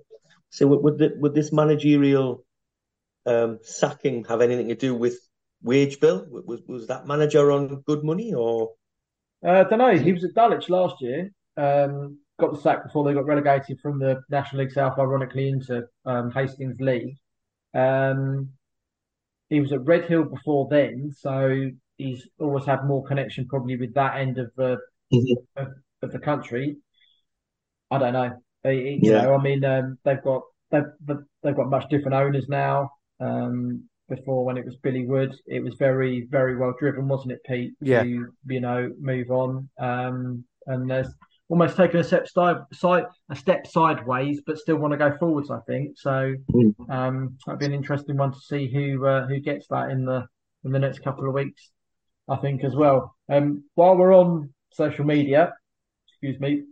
so 0.49 0.67
would 0.67 0.97
the, 0.97 1.13
would 1.17 1.33
this 1.33 1.51
managerial 1.51 2.45
um, 3.25 3.59
sacking 3.63 4.23
have 4.25 4.41
anything 4.41 4.69
to 4.69 4.75
do 4.75 4.95
with 4.95 5.17
wage 5.61 5.99
bill? 5.99 6.25
Was 6.29 6.61
was 6.67 6.87
that 6.87 7.07
manager 7.07 7.51
on 7.51 7.81
good 7.81 8.03
money 8.03 8.33
or? 8.33 8.73
Uh, 9.45 9.49
I 9.51 9.63
don't 9.63 9.79
know. 9.79 9.97
He 9.97 10.13
was 10.13 10.23
at 10.23 10.35
Dulwich 10.35 10.69
last 10.69 11.01
year. 11.01 11.31
Um, 11.57 12.19
got 12.41 12.53
the 12.53 12.59
sack 12.59 12.83
before 12.83 13.05
they 13.05 13.13
got 13.13 13.25
relegated 13.25 13.79
from 13.79 13.99
the 13.99 14.21
National 14.29 14.63
League 14.63 14.73
South, 14.73 14.99
ironically, 14.99 15.49
into 15.49 15.83
um, 16.05 16.31
Hastings 16.31 16.79
League. 16.79 17.15
Um, 17.73 18.49
he 19.49 19.59
was 19.59 19.71
at 19.71 19.85
Redhill 19.85 20.25
before 20.25 20.67
then, 20.69 21.11
so 21.17 21.69
he's 21.97 22.27
always 22.39 22.65
had 22.65 22.85
more 22.85 23.03
connection 23.03 23.47
probably 23.47 23.77
with 23.77 23.93
that 23.93 24.17
end 24.17 24.37
of 24.37 24.51
the 24.57 24.77
mm-hmm. 25.13 25.61
of, 25.61 25.67
of, 26.01 26.11
the 26.11 26.19
country. 26.19 26.77
I 27.89 27.97
don't 27.97 28.13
know. 28.13 28.31
You 28.65 28.99
yeah. 29.01 29.21
know, 29.23 29.35
I 29.35 29.41
mean, 29.41 29.63
um, 29.63 29.97
they've 30.03 30.23
got 30.23 30.41
they've 30.69 30.83
they've 31.43 31.55
got 31.55 31.69
much 31.69 31.89
different 31.89 32.15
owners 32.15 32.47
now. 32.47 32.91
Um, 33.19 33.87
before 34.09 34.43
when 34.43 34.57
it 34.57 34.65
was 34.65 34.75
Billy 34.77 35.05
Wood, 35.05 35.33
it 35.47 35.63
was 35.63 35.75
very 35.75 36.27
very 36.29 36.57
well 36.57 36.73
driven, 36.79 37.07
wasn't 37.07 37.33
it, 37.33 37.43
Pete? 37.45 37.73
Yeah. 37.81 38.03
To, 38.03 38.27
you 38.47 38.59
know, 38.59 38.91
move 38.99 39.31
on. 39.31 39.69
Um, 39.79 40.45
and 40.67 40.89
there's 40.89 41.07
almost 41.51 41.75
taken 41.75 41.99
a 41.99 42.03
step 42.03 42.27
side, 42.29 42.57
side 42.71 43.03
a 43.29 43.35
step 43.35 43.67
sideways, 43.67 44.41
but 44.45 44.57
still 44.57 44.77
want 44.77 44.93
to 44.93 44.97
go 44.97 45.15
forwards. 45.17 45.51
I 45.51 45.59
think 45.67 45.97
so. 45.97 46.33
Mm. 46.53 46.89
Um, 46.89 47.37
that'd 47.45 47.59
be 47.59 47.65
an 47.65 47.73
interesting 47.73 48.15
one 48.17 48.31
to 48.31 48.39
see 48.39 48.71
who 48.71 49.05
uh, 49.05 49.27
who 49.27 49.39
gets 49.39 49.67
that 49.67 49.91
in 49.91 50.05
the 50.05 50.25
in 50.63 50.71
the 50.71 50.79
next 50.79 50.99
couple 51.03 51.27
of 51.27 51.33
weeks. 51.33 51.69
I 52.29 52.37
think 52.37 52.63
as 52.63 52.73
well. 52.73 53.15
Um, 53.29 53.65
while 53.75 53.97
we're 53.97 54.15
on 54.15 54.53
social 54.71 55.03
media, 55.03 55.53
excuse 56.07 56.39
me, 56.39 56.63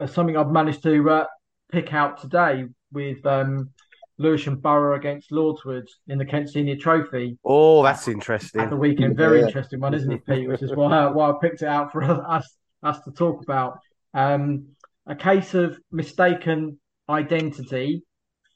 uh, 0.00 0.06
something 0.06 0.36
I've 0.36 0.50
managed 0.50 0.82
to 0.82 1.08
uh, 1.08 1.24
pick 1.70 1.94
out 1.94 2.20
today 2.20 2.64
with 2.92 3.24
um, 3.24 3.70
Lewisham 4.18 4.56
Borough 4.56 4.96
against 4.96 5.30
Lordswood 5.30 5.86
in 6.08 6.18
the 6.18 6.24
Kent 6.24 6.50
Senior 6.50 6.76
Trophy. 6.76 7.38
Oh, 7.44 7.84
that's 7.84 8.08
interesting. 8.08 8.62
At 8.62 8.70
the 8.70 8.76
weekend, 8.76 9.16
very 9.16 9.40
yeah. 9.40 9.46
interesting 9.46 9.78
one, 9.78 9.94
isn't 9.94 10.10
it, 10.10 10.26
Pete? 10.26 10.48
Which 10.48 10.62
is 10.62 10.74
why 10.74 11.06
why 11.06 11.30
I 11.30 11.34
picked 11.40 11.62
it 11.62 11.68
out 11.68 11.92
for 11.92 12.02
us 12.02 12.56
us 12.82 13.00
to 13.00 13.10
talk 13.10 13.42
about. 13.42 13.78
Um, 14.14 14.68
a 15.06 15.14
case 15.14 15.54
of 15.54 15.78
mistaken 15.92 16.78
identity 17.08 18.02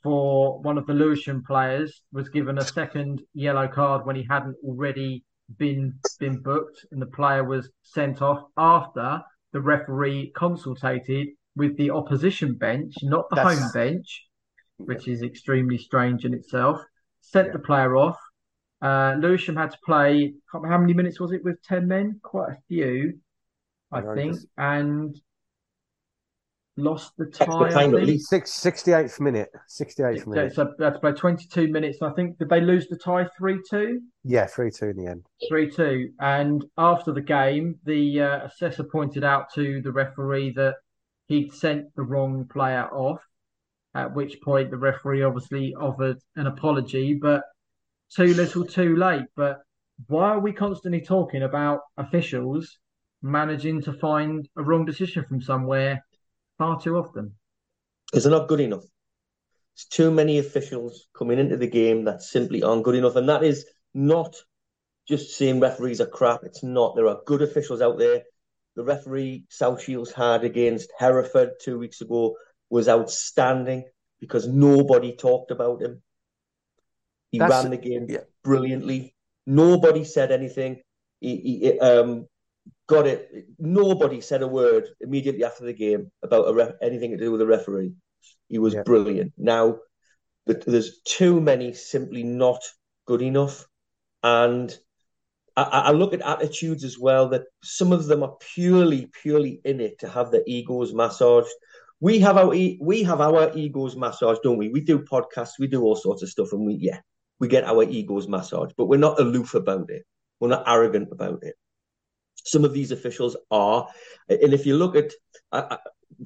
for 0.02 0.60
one 0.60 0.78
of 0.78 0.86
the 0.86 0.94
Lewisham 0.94 1.42
players 1.46 2.02
was 2.12 2.28
given 2.28 2.58
a 2.58 2.64
second 2.64 3.22
yellow 3.34 3.68
card 3.68 4.06
when 4.06 4.16
he 4.16 4.26
hadn't 4.28 4.56
already 4.64 5.24
been 5.58 5.94
been 6.18 6.40
booked, 6.40 6.86
and 6.92 7.02
the 7.02 7.06
player 7.06 7.44
was 7.44 7.70
sent 7.82 8.22
off 8.22 8.42
after 8.56 9.20
the 9.52 9.60
referee 9.60 10.32
consulted 10.36 11.28
with 11.56 11.76
the 11.76 11.90
opposition 11.90 12.54
bench, 12.54 12.94
not 13.02 13.28
the 13.30 13.36
That's... 13.36 13.60
home 13.60 13.70
bench, 13.74 14.26
which 14.76 15.08
is 15.08 15.22
extremely 15.22 15.76
strange 15.76 16.24
in 16.24 16.34
itself. 16.34 16.80
Sent 17.20 17.48
yeah. 17.48 17.52
the 17.54 17.58
player 17.58 17.96
off. 17.96 18.18
Uh, 18.80 19.16
Lewisham 19.18 19.56
had 19.56 19.72
to 19.72 19.78
play. 19.84 20.34
How 20.52 20.78
many 20.78 20.94
minutes 20.94 21.20
was 21.20 21.32
it 21.32 21.44
with 21.44 21.62
ten 21.62 21.86
men? 21.86 22.20
Quite 22.22 22.52
a 22.52 22.56
few. 22.68 23.18
I 23.92 24.02
think. 24.14 24.34
Just... 24.34 24.46
And 24.56 25.20
lost 26.80 27.12
the 27.16 27.26
tie. 27.26 27.70
Time, 27.70 27.94
at 27.94 28.04
least. 28.04 28.28
Six, 28.28 28.50
68th 28.50 29.20
minute. 29.20 29.50
68th 29.68 30.26
minute. 30.26 30.54
So 30.54 30.72
that's 30.78 30.98
about 30.98 31.16
22 31.16 31.68
minutes. 31.68 31.98
I 32.02 32.10
think, 32.12 32.38
did 32.38 32.48
they 32.48 32.60
lose 32.60 32.88
the 32.88 32.96
tie 32.96 33.28
3 33.38 33.60
2? 33.68 34.00
Yeah, 34.24 34.46
3 34.46 34.70
2 34.70 34.86
in 34.86 34.96
the 34.96 35.06
end. 35.06 35.26
3 35.48 35.70
2. 35.70 36.10
And 36.20 36.64
after 36.78 37.12
the 37.12 37.20
game, 37.20 37.78
the 37.84 38.22
uh, 38.22 38.46
assessor 38.46 38.84
pointed 38.84 39.24
out 39.24 39.52
to 39.54 39.80
the 39.82 39.92
referee 39.92 40.52
that 40.56 40.76
he'd 41.26 41.52
sent 41.52 41.94
the 41.94 42.02
wrong 42.02 42.46
player 42.50 42.88
off, 42.92 43.20
at 43.94 44.14
which 44.14 44.40
point 44.40 44.70
the 44.70 44.76
referee 44.76 45.22
obviously 45.22 45.74
offered 45.74 46.18
an 46.36 46.46
apology, 46.46 47.14
but 47.14 47.42
too 48.14 48.34
little 48.34 48.64
too 48.64 48.96
late. 48.96 49.26
But 49.36 49.58
why 50.08 50.30
are 50.30 50.40
we 50.40 50.52
constantly 50.52 51.00
talking 51.00 51.42
about 51.42 51.80
officials 51.96 52.78
managing 53.22 53.82
to 53.82 53.92
find 53.92 54.48
a 54.56 54.62
wrong 54.62 54.84
decision 54.84 55.24
from 55.24 55.40
somewhere 55.40 56.04
far 56.58 56.80
too 56.80 56.96
often? 56.96 57.34
Because 58.06 58.24
they're 58.24 58.32
not 58.32 58.48
good 58.48 58.60
enough. 58.60 58.84
It's 59.74 59.86
too 59.86 60.10
many 60.10 60.38
officials 60.38 61.06
coming 61.16 61.38
into 61.38 61.56
the 61.56 61.66
game 61.66 62.04
that 62.04 62.22
simply 62.22 62.62
aren't 62.62 62.84
good 62.84 62.96
enough. 62.96 63.16
And 63.16 63.28
that 63.28 63.42
is 63.42 63.66
not 63.94 64.36
just 65.08 65.36
saying 65.36 65.60
referees 65.60 66.00
are 66.00 66.06
crap. 66.06 66.40
It's 66.44 66.62
not. 66.62 66.96
There 66.96 67.08
are 67.08 67.20
good 67.26 67.42
officials 67.42 67.80
out 67.80 67.98
there. 67.98 68.22
The 68.76 68.84
referee 68.84 69.44
South 69.48 69.82
Shields 69.82 70.12
had 70.12 70.44
against 70.44 70.92
Hereford 70.98 71.52
two 71.60 71.78
weeks 71.78 72.00
ago 72.00 72.36
was 72.68 72.88
outstanding 72.88 73.84
because 74.20 74.46
nobody 74.46 75.16
talked 75.16 75.50
about 75.50 75.82
him. 75.82 76.02
He 77.32 77.38
That's, 77.38 77.50
ran 77.50 77.70
the 77.70 77.76
game 77.76 78.06
yeah. 78.08 78.20
brilliantly. 78.44 79.14
Nobody 79.46 80.04
said 80.04 80.30
anything. 80.30 80.82
He, 81.20 81.36
he 81.36 81.80
um, 81.80 82.26
got 82.90 83.06
it. 83.06 83.46
Nobody 83.58 84.20
said 84.20 84.42
a 84.42 84.48
word 84.48 84.88
immediately 85.00 85.44
after 85.44 85.64
the 85.64 85.72
game 85.72 86.10
about 86.22 86.52
ref- 86.54 86.74
anything 86.82 87.12
to 87.12 87.16
do 87.16 87.30
with 87.30 87.38
the 87.38 87.46
referee. 87.46 87.92
He 88.48 88.58
was 88.58 88.74
yeah. 88.74 88.82
brilliant. 88.82 89.32
Now, 89.38 89.78
there's 90.44 91.00
too 91.02 91.40
many 91.40 91.72
simply 91.72 92.24
not 92.24 92.60
good 93.06 93.22
enough, 93.22 93.66
and 94.24 94.76
I, 95.56 95.62
I, 95.62 95.90
look 95.92 96.12
at 96.12 96.22
attitudes 96.22 96.82
as 96.82 96.98
well. 96.98 97.28
That 97.28 97.42
some 97.62 97.92
of 97.92 98.06
them 98.06 98.24
are 98.24 98.36
purely, 98.54 99.08
purely 99.22 99.60
in 99.64 99.80
it 99.80 100.00
to 100.00 100.08
have 100.08 100.32
their 100.32 100.42
egos 100.46 100.92
massaged. 100.92 101.54
We 102.00 102.18
have 102.18 102.36
our 102.36 102.48
we 102.48 103.02
have 103.04 103.20
our 103.20 103.56
egos 103.56 103.94
massaged, 103.94 104.42
don't 104.42 104.58
we? 104.58 104.68
We 104.68 104.80
do 104.80 104.98
podcasts, 104.98 105.60
we 105.60 105.68
do 105.68 105.82
all 105.82 105.96
sorts 105.96 106.22
of 106.22 106.28
stuff, 106.28 106.52
and 106.52 106.66
we 106.66 106.74
yeah, 106.74 106.98
we 107.38 107.46
get 107.46 107.64
our 107.64 107.84
egos 107.84 108.26
massaged, 108.26 108.74
but 108.76 108.86
we're 108.86 109.06
not 109.06 109.20
aloof 109.20 109.54
about 109.54 109.90
it. 109.90 110.04
We're 110.40 110.48
not 110.48 110.64
arrogant 110.66 111.10
about 111.12 111.44
it. 111.44 111.54
Some 112.44 112.64
of 112.64 112.72
these 112.72 112.92
officials 112.92 113.36
are, 113.50 113.88
and 114.28 114.54
if 114.54 114.66
you 114.66 114.76
look 114.76 114.96
at, 114.96 115.12
I, 115.52 115.78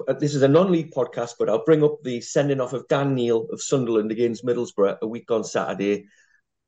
I, 0.08 0.12
this 0.14 0.34
is 0.34 0.42
a 0.42 0.48
non-league 0.48 0.92
podcast, 0.92 1.32
but 1.38 1.48
I'll 1.48 1.64
bring 1.64 1.84
up 1.84 2.02
the 2.02 2.20
sending 2.20 2.60
off 2.60 2.72
of 2.72 2.88
Dan 2.88 3.14
Neil 3.14 3.46
of 3.52 3.62
Sunderland 3.62 4.10
against 4.10 4.44
Middlesbrough 4.44 4.98
a 5.00 5.06
week 5.06 5.30
on 5.30 5.44
Saturday. 5.44 6.06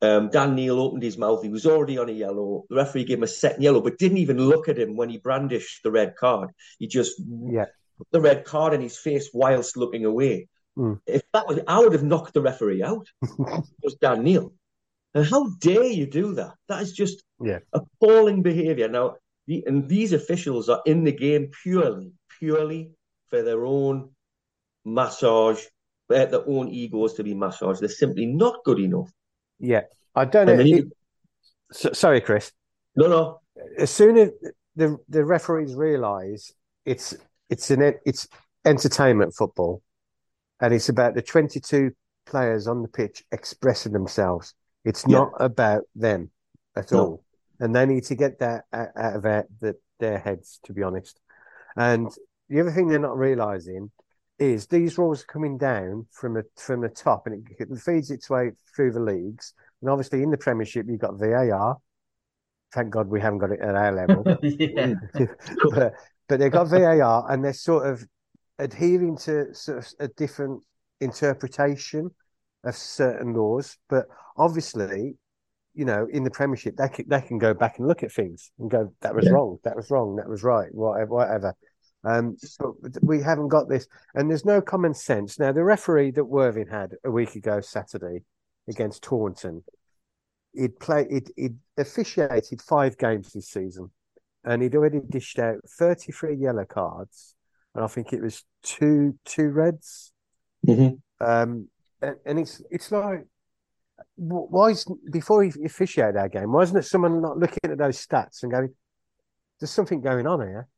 Um, 0.02 0.28
Dan 0.28 0.54
Neil 0.54 0.78
opened 0.78 1.02
his 1.02 1.16
mouth. 1.16 1.42
He 1.42 1.48
was 1.48 1.66
already 1.66 1.96
on 1.98 2.08
a 2.08 2.12
yellow. 2.12 2.64
The 2.68 2.76
referee 2.76 3.04
gave 3.04 3.18
him 3.18 3.24
a 3.24 3.28
second 3.28 3.62
yellow, 3.62 3.80
but 3.80 3.98
didn't 3.98 4.18
even 4.18 4.38
look 4.38 4.68
at 4.68 4.78
him 4.78 4.96
when 4.96 5.08
he 5.08 5.18
brandished 5.18 5.82
the 5.82 5.90
red 5.90 6.16
card. 6.16 6.50
He 6.78 6.86
just 6.86 7.20
yeah. 7.50 7.64
put 7.96 8.08
the 8.10 8.20
red 8.20 8.44
card 8.44 8.74
in 8.74 8.82
his 8.82 8.98
face 8.98 9.30
whilst 9.32 9.76
looking 9.76 10.04
away. 10.04 10.48
Mm. 10.78 11.00
If 11.06 11.22
that 11.32 11.48
was, 11.48 11.60
I 11.66 11.78
would 11.78 11.94
have 11.94 12.02
knocked 12.02 12.34
the 12.34 12.42
referee 12.42 12.82
out. 12.82 13.08
it 13.22 13.64
was 13.82 13.96
Dan 14.00 14.22
Neil. 14.22 14.52
And 15.14 15.26
how 15.26 15.48
dare 15.60 15.84
you 15.84 16.06
do 16.06 16.34
that? 16.34 16.54
That 16.68 16.82
is 16.82 16.92
just 16.92 17.24
yeah. 17.40 17.60
appalling 17.72 18.42
behaviour. 18.42 18.88
Now, 18.88 19.16
the, 19.46 19.64
and 19.66 19.88
these 19.88 20.12
officials 20.12 20.68
are 20.68 20.82
in 20.86 21.04
the 21.04 21.12
game 21.12 21.50
purely, 21.62 22.12
purely 22.38 22.90
for 23.28 23.42
their 23.42 23.64
own 23.64 24.10
massage, 24.84 25.62
uh, 26.10 26.26
their 26.26 26.48
own 26.48 26.68
egos 26.68 27.14
to 27.14 27.24
be 27.24 27.34
massaged. 27.34 27.80
They're 27.80 27.88
simply 27.88 28.26
not 28.26 28.64
good 28.64 28.78
enough. 28.78 29.10
Yeah, 29.58 29.82
I 30.14 30.24
don't 30.24 30.46
know. 30.46 30.58
It, 30.58 30.86
so, 31.72 31.92
sorry, 31.92 32.20
Chris. 32.20 32.52
No, 32.94 33.08
no. 33.08 33.40
As 33.78 33.90
soon 33.90 34.16
as 34.16 34.30
the 34.74 34.98
the 35.08 35.24
referees 35.24 35.74
realise 35.74 36.52
it's 36.84 37.16
it's 37.48 37.70
an 37.70 37.94
it's 38.04 38.28
entertainment 38.64 39.34
football, 39.34 39.82
and 40.60 40.74
it's 40.74 40.88
about 40.88 41.14
the 41.14 41.22
22 41.22 41.92
players 42.26 42.66
on 42.66 42.82
the 42.82 42.88
pitch 42.88 43.24
expressing 43.32 43.92
themselves. 43.92 44.54
It's 44.84 45.06
not 45.06 45.32
about 45.40 45.82
them 45.94 46.30
at 46.76 46.92
no. 46.92 46.98
all. 46.98 47.24
And 47.60 47.74
they 47.74 47.86
need 47.86 48.04
to 48.04 48.14
get 48.14 48.38
that 48.40 48.64
out, 48.72 48.90
of 48.96 49.22
their, 49.22 49.46
their 49.98 50.18
heads, 50.18 50.60
to 50.64 50.72
be 50.72 50.82
honest. 50.82 51.20
And 51.76 52.10
the 52.48 52.60
other 52.60 52.70
thing 52.70 52.88
they're 52.88 52.98
not 52.98 53.16
realizing 53.16 53.90
is 54.38 54.66
these 54.66 54.98
rules 54.98 55.22
are 55.22 55.26
coming 55.26 55.56
down 55.56 56.06
from 56.10 56.36
a, 56.36 56.42
from 56.56 56.82
the 56.82 56.88
top 56.88 57.26
and 57.26 57.46
it, 57.58 57.68
it 57.70 57.78
feeds 57.78 58.10
its 58.10 58.28
way 58.28 58.52
through 58.74 58.92
the 58.92 59.00
leagues. 59.00 59.54
And 59.80 59.90
obviously, 59.90 60.22
in 60.22 60.30
the 60.30 60.36
Premiership, 60.36 60.86
you've 60.88 61.00
got 61.00 61.18
VAR. 61.18 61.76
Thank 62.72 62.90
God 62.90 63.08
we 63.08 63.20
haven't 63.20 63.38
got 63.38 63.52
it 63.52 63.60
at 63.60 63.74
our 63.74 63.92
level. 63.92 64.22
but, 65.70 65.92
but 66.28 66.38
they've 66.38 66.52
got 66.52 66.68
VAR 66.68 67.30
and 67.30 67.44
they're 67.44 67.52
sort 67.52 67.86
of 67.86 68.04
adhering 68.58 69.16
to 69.18 69.54
sort 69.54 69.78
of 69.78 69.92
a 70.00 70.08
different 70.08 70.62
interpretation 71.00 72.10
of 72.64 72.76
certain 72.76 73.34
laws. 73.34 73.78
But 73.88 74.06
obviously, 74.36 75.16
you 75.76 75.84
know, 75.84 76.06
in 76.10 76.24
the 76.24 76.30
Premiership, 76.30 76.76
they 76.76 76.88
can, 76.88 77.08
they 77.08 77.20
can 77.20 77.38
go 77.38 77.54
back 77.54 77.78
and 77.78 77.86
look 77.86 78.02
at 78.02 78.12
things 78.12 78.50
and 78.58 78.70
go, 78.70 78.92
that 79.00 79.14
was 79.14 79.26
yeah. 79.26 79.32
wrong, 79.32 79.58
that 79.64 79.76
was 79.76 79.90
wrong, 79.90 80.16
that 80.16 80.28
was 80.28 80.42
right, 80.42 80.74
whatever. 80.74 81.10
whatever. 81.10 81.54
Um, 82.04 82.36
but 82.60 83.02
we 83.02 83.20
haven't 83.20 83.48
got 83.48 83.68
this, 83.68 83.88
and 84.14 84.30
there's 84.30 84.44
no 84.44 84.60
common 84.60 84.94
sense. 84.94 85.38
Now, 85.38 85.52
the 85.52 85.64
referee 85.64 86.12
that 86.12 86.24
Worthing 86.24 86.68
had 86.68 86.92
a 87.04 87.10
week 87.10 87.34
ago 87.34 87.60
Saturday 87.60 88.22
against 88.68 89.02
Taunton, 89.02 89.64
he'd 90.54 90.78
play, 90.78 91.06
he'd, 91.10 91.32
he'd 91.36 91.56
officiated 91.76 92.62
five 92.62 92.96
games 92.96 93.32
this 93.32 93.48
season, 93.48 93.90
and 94.44 94.62
he'd 94.62 94.76
already 94.76 95.00
dished 95.08 95.38
out 95.38 95.58
33 95.68 96.36
yellow 96.36 96.64
cards 96.64 97.34
and 97.76 97.84
I 97.84 97.88
think 97.88 98.12
it 98.12 98.22
was 98.22 98.42
two 98.62 99.18
two 99.24 99.50
reds. 99.50 100.12
Mm-hmm. 100.66 101.24
Um, 101.24 101.68
and, 102.00 102.16
and, 102.24 102.38
it's 102.38 102.62
it's 102.70 102.90
like 102.90 103.26
why 104.16 104.70
is 104.70 104.86
before 105.12 105.42
he 105.42 105.52
officiated 105.64 106.16
our 106.16 106.28
game, 106.28 106.52
why 106.52 106.62
isn't 106.62 106.76
it 106.76 106.84
someone 106.84 107.20
not 107.20 107.38
looking 107.38 107.70
at 107.70 107.78
those 107.78 108.04
stats 108.04 108.42
and 108.42 108.50
going, 108.50 108.74
"There's 109.60 109.70
something 109.70 110.00
going 110.00 110.26
on 110.26 110.40
here." 110.40 110.68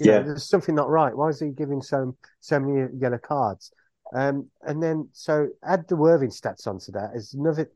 You 0.00 0.06
yeah, 0.06 0.18
know, 0.18 0.26
there's 0.26 0.48
something 0.48 0.74
not 0.74 0.88
right. 0.88 1.16
Why 1.16 1.28
is 1.28 1.40
he 1.40 1.50
giving 1.50 1.82
so 1.82 2.16
so 2.40 2.60
many 2.60 2.88
yellow 2.98 3.18
cards? 3.18 3.72
Um, 4.12 4.50
and 4.62 4.82
then 4.82 5.08
so 5.12 5.48
add 5.62 5.86
the 5.88 5.96
Worthing 5.96 6.30
stats 6.30 6.66
onto 6.66 6.92
that. 6.92 7.10
Is 7.14 7.34
another 7.34 7.70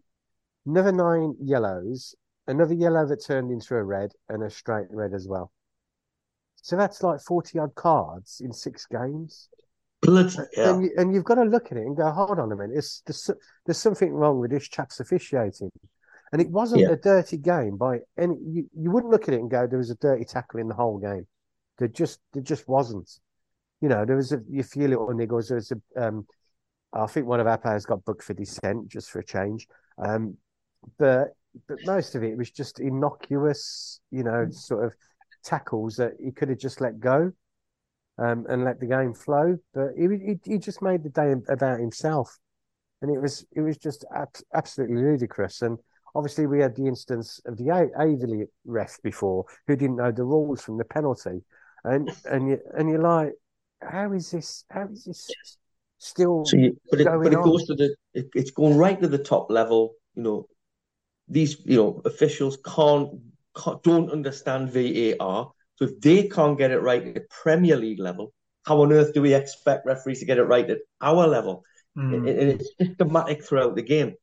another 0.66 0.92
nine 0.92 1.36
yellows, 1.40 2.14
another 2.46 2.74
yellow 2.74 3.06
that 3.06 3.24
turned 3.24 3.50
into 3.50 3.76
a 3.76 3.82
red, 3.82 4.12
and 4.28 4.42
a 4.42 4.50
straight 4.50 4.88
red 4.90 5.14
as 5.14 5.28
well. 5.28 5.52
So 6.56 6.76
that's 6.76 7.02
like 7.02 7.20
40 7.20 7.58
odd 7.58 7.74
cards 7.74 8.40
in 8.42 8.52
six 8.52 8.86
games. 8.86 9.50
Bloody 10.04 10.36
and, 10.56 10.84
you, 10.84 10.90
and 10.96 11.14
you've 11.14 11.24
got 11.24 11.36
to 11.36 11.44
look 11.44 11.72
at 11.72 11.78
it 11.78 11.86
and 11.86 11.96
go, 11.96 12.10
hold 12.10 12.38
on 12.38 12.52
a 12.52 12.56
minute, 12.56 12.76
it's, 12.76 13.02
there's, 13.06 13.30
there's 13.66 13.78
something 13.78 14.12
wrong 14.12 14.38
with 14.40 14.50
this 14.50 14.68
chap's 14.68 15.00
officiating. 15.00 15.70
And 16.32 16.42
it 16.42 16.50
wasn't 16.50 16.82
yeah. 16.82 16.90
a 16.90 16.96
dirty 16.96 17.36
game 17.36 17.76
by 17.76 18.00
any. 18.18 18.34
You, 18.42 18.68
you 18.76 18.90
wouldn't 18.90 19.12
look 19.12 19.28
at 19.28 19.34
it 19.34 19.40
and 19.40 19.50
go, 19.50 19.66
there 19.66 19.78
was 19.78 19.90
a 19.90 19.96
dirty 19.96 20.24
tackle 20.24 20.58
in 20.58 20.66
the 20.66 20.74
whole 20.74 20.98
game. 20.98 21.26
There 21.78 21.86
just 21.86 22.18
there 22.32 22.42
just 22.42 22.66
wasn't. 22.66 23.08
You 23.80 23.88
know, 23.88 24.04
there 24.04 24.16
was 24.16 24.32
a, 24.32 24.40
a 24.58 24.62
few 24.64 24.88
little 24.88 25.06
niggles. 25.08 25.48
There 25.48 25.56
was 25.56 25.72
a, 25.72 26.06
um, 26.06 26.26
I 26.92 27.06
think 27.06 27.26
one 27.26 27.38
of 27.38 27.46
our 27.46 27.58
players 27.58 27.86
got 27.86 28.04
booked 28.04 28.24
for 28.24 28.34
dissent 28.34 28.88
just 28.88 29.10
for 29.10 29.20
a 29.20 29.24
change. 29.24 29.68
Um, 29.98 30.36
but 30.98 31.36
but 31.68 31.78
most 31.84 32.16
of 32.16 32.24
it 32.24 32.36
was 32.36 32.50
just 32.50 32.80
innocuous, 32.80 34.00
you 34.10 34.24
know, 34.24 34.48
sort 34.50 34.86
of 34.86 34.94
tackles 35.44 35.96
that 35.96 36.14
he 36.20 36.32
could 36.32 36.48
have 36.48 36.58
just 36.58 36.80
let 36.80 36.98
go 36.98 37.32
um, 38.18 38.46
and 38.48 38.64
let 38.64 38.80
the 38.80 38.86
game 38.86 39.14
flow. 39.14 39.56
But 39.72 39.90
he, 39.96 40.06
he, 40.08 40.52
he 40.52 40.58
just 40.58 40.82
made 40.82 41.02
the 41.02 41.10
day 41.10 41.34
about 41.48 41.80
himself, 41.80 42.38
and 43.02 43.14
it 43.14 43.20
was 43.20 43.44
it 43.52 43.60
was 43.60 43.76
just 43.76 44.04
ab- 44.14 44.28
absolutely 44.54 44.96
ludicrous. 44.96 45.62
And 45.62 45.78
obviously, 46.14 46.46
we 46.46 46.60
had 46.60 46.76
the 46.76 46.86
instance 46.86 47.40
of 47.46 47.56
the 47.56 47.64
Aveley 47.64 48.46
ref 48.64 48.98
before 49.02 49.44
who 49.66 49.76
didn't 49.76 49.96
know 49.96 50.12
the 50.12 50.24
rules 50.24 50.62
from 50.62 50.78
the 50.78 50.84
penalty, 50.84 51.42
and 51.84 52.10
and 52.24 52.48
you 52.48 52.58
and 52.76 52.88
you're 52.88 53.02
like, 53.02 53.32
how 53.80 54.12
is 54.12 54.30
this? 54.30 54.64
How 54.70 54.88
is 54.90 55.04
this? 55.04 55.30
Still, 55.98 56.44
so 56.44 56.56
you, 56.56 56.76
but 56.90 57.00
it, 57.00 57.06
but 57.06 57.32
it 57.32 57.42
goes 57.42 57.66
to 57.66 57.74
the 57.74 57.94
it, 58.12 58.28
it's 58.34 58.50
going 58.50 58.76
right 58.76 59.00
to 59.00 59.08
the 59.08 59.18
top 59.18 59.50
level. 59.50 59.94
You 60.14 60.22
know, 60.22 60.48
these 61.28 61.64
you 61.64 61.76
know 61.76 62.02
officials 62.04 62.58
can't 62.64 63.10
don't 63.82 64.10
understand 64.10 64.70
VAR. 64.70 65.52
So 65.76 65.86
if 65.86 66.00
they 66.00 66.28
can't 66.28 66.58
get 66.58 66.70
it 66.70 66.80
right 66.80 67.16
at 67.16 67.28
Premier 67.30 67.76
League 67.76 68.00
level, 68.00 68.32
how 68.64 68.82
on 68.82 68.92
earth 68.92 69.12
do 69.12 69.22
we 69.22 69.34
expect 69.34 69.86
referees 69.86 70.20
to 70.20 70.26
get 70.26 70.38
it 70.38 70.44
right 70.44 70.68
at 70.68 70.78
our 71.00 71.26
level? 71.26 71.64
Mm. 71.96 72.26
It, 72.26 72.36
it, 72.36 72.48
it's 72.60 72.70
systematic 72.80 73.44
throughout 73.44 73.74
the 73.74 73.82
game. 73.82 74.14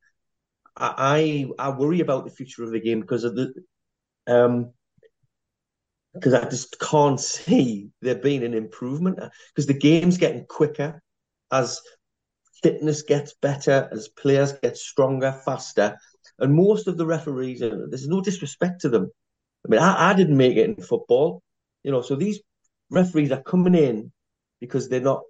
I, 0.76 1.48
I, 1.60 1.68
I 1.68 1.78
worry 1.78 2.00
about 2.00 2.26
the 2.26 2.32
future 2.32 2.64
of 2.64 2.72
the 2.72 2.80
game 2.80 3.02
because 3.02 3.24
of 3.24 3.36
the 3.36 3.54
um 4.28 4.72
because 6.14 6.34
I 6.34 6.48
just 6.50 6.80
can't 6.80 7.20
see 7.20 7.90
there 8.02 8.16
being 8.16 8.44
an 8.44 8.54
improvement 8.54 9.20
because 9.54 9.66
the 9.66 9.74
game's 9.74 10.18
getting 10.18 10.46
quicker 10.46 11.02
as 11.52 11.80
fitness 12.62 13.02
gets 13.02 13.34
better, 13.42 13.90
as 13.92 14.10
players 14.10 14.54
get 14.62 14.78
stronger, 14.78 15.40
faster. 15.46 15.98
And 16.40 16.54
most 16.54 16.88
of 16.88 16.98
the 16.98 17.06
referees, 17.06 17.60
there's 17.60 18.08
no 18.08 18.22
disrespect 18.22 18.82
to 18.82 18.90
them. 18.90 19.10
I 19.66 19.70
mean, 19.70 19.80
I, 19.80 20.12
I 20.12 20.14
didn't 20.14 20.38
make 20.38 20.58
it 20.58 20.70
in 20.70 20.76
football, 20.76 21.42
you 21.84 21.92
know, 21.92 22.02
so 22.02 22.16
these 22.16 22.40
referees 22.90 23.32
are 23.32 23.42
coming 23.42 23.76
in 23.76 24.12
because 24.60 24.90
they're 24.90 25.02
not, 25.02 25.22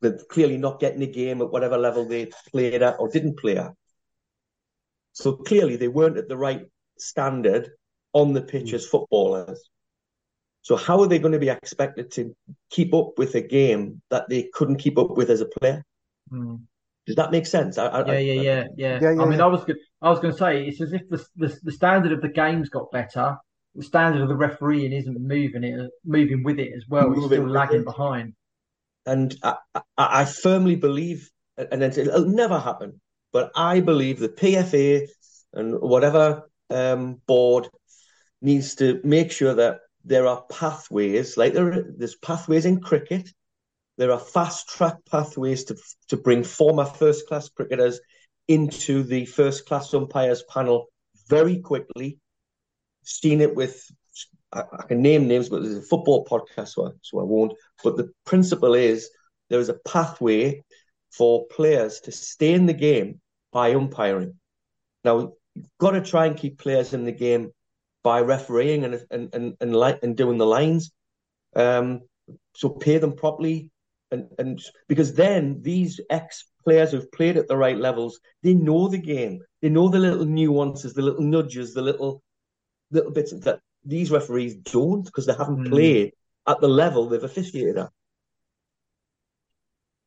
they're 0.00 0.18
clearly 0.30 0.56
not 0.56 0.80
getting 0.80 1.00
the 1.00 1.06
game 1.06 1.40
at 1.40 1.50
whatever 1.50 1.78
level 1.78 2.04
they 2.04 2.30
played 2.50 2.82
at 2.82 2.96
or 2.98 3.08
didn't 3.08 3.38
play 3.38 3.56
at. 3.56 3.72
So 5.12 5.32
clearly 5.32 5.76
they 5.76 5.88
weren't 5.88 6.18
at 6.18 6.28
the 6.28 6.36
right 6.36 6.66
standard 6.98 7.70
on 8.12 8.32
the 8.32 8.42
pitch 8.42 8.72
as 8.72 8.86
footballers. 8.86 9.68
So 10.62 10.76
how 10.76 11.00
are 11.00 11.06
they 11.06 11.18
going 11.18 11.32
to 11.32 11.38
be 11.38 11.48
expected 11.48 12.10
to 12.12 12.34
keep 12.70 12.92
up 12.92 13.18
with 13.18 13.34
a 13.34 13.40
game 13.40 14.02
that 14.10 14.28
they 14.28 14.50
couldn't 14.52 14.78
keep 14.78 14.98
up 14.98 15.16
with 15.16 15.30
as 15.30 15.40
a 15.40 15.46
player? 15.46 15.84
Mm. 16.30 16.62
Does 17.06 17.16
that 17.16 17.30
make 17.30 17.46
sense? 17.46 17.78
I, 17.78 17.86
I, 17.86 18.06
yeah, 18.06 18.18
yeah, 18.18 18.42
yeah, 18.42 18.64
yeah, 18.76 18.98
yeah, 19.00 19.22
I 19.22 19.26
mean, 19.26 19.40
I 19.40 19.46
was 19.46 19.64
I 20.02 20.10
was 20.10 20.18
going 20.18 20.32
to 20.32 20.38
say 20.38 20.66
it's 20.66 20.80
as 20.80 20.92
if 20.92 21.02
the, 21.08 21.24
the, 21.36 21.56
the 21.62 21.72
standard 21.72 22.12
of 22.12 22.20
the 22.20 22.28
game's 22.28 22.68
got 22.68 22.90
better. 22.90 23.36
The 23.76 23.84
standard 23.84 24.22
of 24.22 24.28
the 24.28 24.36
refereeing 24.36 24.92
isn't 24.92 25.20
moving 25.20 25.62
it, 25.62 25.90
moving 26.04 26.42
with 26.42 26.58
it 26.58 26.72
as 26.74 26.84
well. 26.88 27.08
Moving 27.08 27.22
it's 27.22 27.32
still 27.34 27.48
lagging 27.48 27.80
it. 27.80 27.84
behind. 27.84 28.34
And 29.04 29.36
I, 29.42 29.56
I, 29.96 30.24
firmly 30.24 30.74
believe, 30.74 31.30
and 31.56 31.80
then 31.80 31.92
it'll 31.92 32.26
never 32.26 32.58
happen, 32.58 33.00
but 33.32 33.52
I 33.54 33.78
believe 33.78 34.18
the 34.18 34.28
PFA 34.28 35.06
and 35.52 35.80
whatever 35.80 36.50
um, 36.70 37.20
board 37.26 37.68
needs 38.42 38.74
to 38.76 39.00
make 39.04 39.30
sure 39.30 39.54
that 39.54 39.78
there 40.04 40.26
are 40.26 40.44
pathways, 40.50 41.36
like 41.36 41.52
there, 41.52 41.84
there's 41.96 42.16
pathways 42.16 42.64
in 42.66 42.80
cricket. 42.80 43.30
There 43.98 44.12
are 44.12 44.18
fast 44.18 44.68
track 44.68 44.96
pathways 45.10 45.64
to 45.64 45.76
to 46.08 46.16
bring 46.16 46.44
former 46.44 46.84
first 46.84 47.26
class 47.26 47.48
cricketers 47.48 48.00
into 48.48 49.02
the 49.02 49.24
first 49.26 49.66
class 49.66 49.92
umpires 49.94 50.42
panel 50.48 50.86
very 51.28 51.58
quickly. 51.60 52.18
Seen 53.02 53.40
it 53.40 53.54
with 53.54 53.82
I, 54.52 54.62
I 54.72 54.86
can 54.86 55.02
name 55.02 55.26
names, 55.26 55.48
but 55.48 55.62
there's 55.62 55.76
a 55.76 55.82
football 55.82 56.24
podcast, 56.24 56.68
so 56.68 56.88
I, 56.88 56.90
so 57.02 57.20
I 57.20 57.24
won't. 57.24 57.52
But 57.82 57.96
the 57.96 58.12
principle 58.24 58.74
is 58.74 59.10
there 59.48 59.60
is 59.60 59.68
a 59.68 59.78
pathway 59.86 60.62
for 61.10 61.46
players 61.46 62.00
to 62.00 62.12
stay 62.12 62.52
in 62.52 62.66
the 62.66 62.74
game 62.74 63.20
by 63.52 63.74
umpiring. 63.74 64.34
Now, 65.04 65.32
you've 65.54 65.78
got 65.78 65.92
to 65.92 66.02
try 66.02 66.26
and 66.26 66.36
keep 66.36 66.58
players 66.58 66.92
in 66.92 67.04
the 67.04 67.12
game 67.12 67.52
by 68.02 68.20
refereeing 68.20 68.84
and 68.84 69.00
and 69.10 69.34
and 69.34 69.56
and, 69.60 69.74
li- 69.74 69.98
and 70.02 70.16
doing 70.16 70.38
the 70.38 70.46
lines. 70.46 70.92
Um, 71.54 72.00
so 72.54 72.68
pay 72.68 72.98
them 72.98 73.14
properly, 73.14 73.70
and 74.10 74.28
and 74.38 74.62
because 74.88 75.14
then 75.14 75.60
these 75.62 76.00
ex 76.10 76.44
players 76.64 76.90
who've 76.90 77.10
played 77.12 77.36
at 77.36 77.48
the 77.48 77.56
right 77.56 77.76
levels, 77.76 78.20
they 78.42 78.54
know 78.54 78.88
the 78.88 78.98
game. 78.98 79.40
They 79.62 79.68
know 79.68 79.88
the 79.88 79.98
little 79.98 80.24
nuances, 80.24 80.94
the 80.94 81.02
little 81.02 81.22
nudges, 81.22 81.74
the 81.74 81.82
little 81.82 82.22
little 82.90 83.12
bits 83.12 83.32
that 83.40 83.60
these 83.84 84.10
referees 84.10 84.56
don't 84.56 85.04
because 85.04 85.26
they 85.26 85.32
haven't 85.32 85.64
mm. 85.64 85.70
played 85.70 86.12
at 86.46 86.60
the 86.60 86.68
level 86.68 87.08
they've 87.08 87.22
officiated 87.22 87.78
at. 87.78 87.90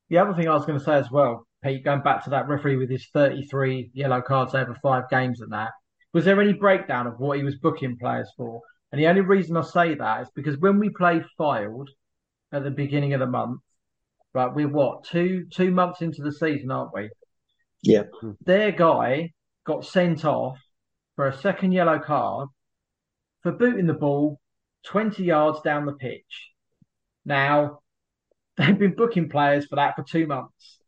The 0.10 0.18
other 0.18 0.34
thing 0.34 0.47
I 0.47 0.54
was 0.54 0.66
going 0.66 0.80
to 0.80 0.84
say 0.84 0.95
as 0.95 1.12
well, 1.12 1.45
Pete, 1.64 1.84
going 1.84 2.02
back 2.02 2.24
to 2.24 2.32
that 2.32 2.47
referee 2.47 2.78
with 2.78 2.89
his 2.89 3.08
33 3.14 3.91
yellow 3.93 4.22
cards 4.22 4.56
over 4.56 4.76
five 4.82 5.10
games 5.10 5.41
and 5.41 5.52
that, 5.52 5.72
was 6.14 6.26
there 6.26 6.41
any 6.41 6.54
breakdown 6.54 7.06
of 7.06 7.20
what 7.20 7.38
he 7.38 7.43
was 7.43 7.58
booking 7.58 7.97
players 7.97 8.30
for? 8.36 8.62
And 8.91 9.00
the 9.00 9.08
only 9.08 9.22
reason 9.22 9.56
I 9.56 9.62
say 9.62 9.93
that 9.95 10.22
is 10.22 10.30
because 10.36 10.58
when 10.58 10.80
we 10.80 10.89
played 10.89 11.24
Fylde 11.39 11.89
at 12.52 12.64
the 12.64 12.72
beginning 12.72 13.14
of 13.14 13.20
the 13.20 13.28
month, 13.28 13.62
right, 14.45 14.55
we're 14.55 14.67
what 14.67 15.03
two 15.03 15.45
two 15.51 15.71
months 15.71 16.01
into 16.01 16.21
the 16.21 16.31
season, 16.31 16.71
aren't 16.71 16.93
we? 16.93 17.09
Yeah. 17.81 18.03
Their 18.45 18.71
guy 18.71 19.31
got 19.65 19.85
sent 19.85 20.25
off 20.25 20.59
for 21.15 21.27
a 21.27 21.37
second 21.37 21.71
yellow 21.71 21.99
card 21.99 22.49
for 23.43 23.51
booting 23.51 23.87
the 23.87 23.93
ball 23.93 24.39
20 24.85 25.23
yards 25.23 25.61
down 25.61 25.85
the 25.85 25.93
pitch. 25.93 26.51
Now, 27.25 27.79
they've 28.57 28.77
been 28.77 28.95
booking 28.95 29.29
players 29.29 29.65
for 29.65 29.75
that 29.77 29.95
for 29.95 30.03
two 30.03 30.27
months. 30.27 30.79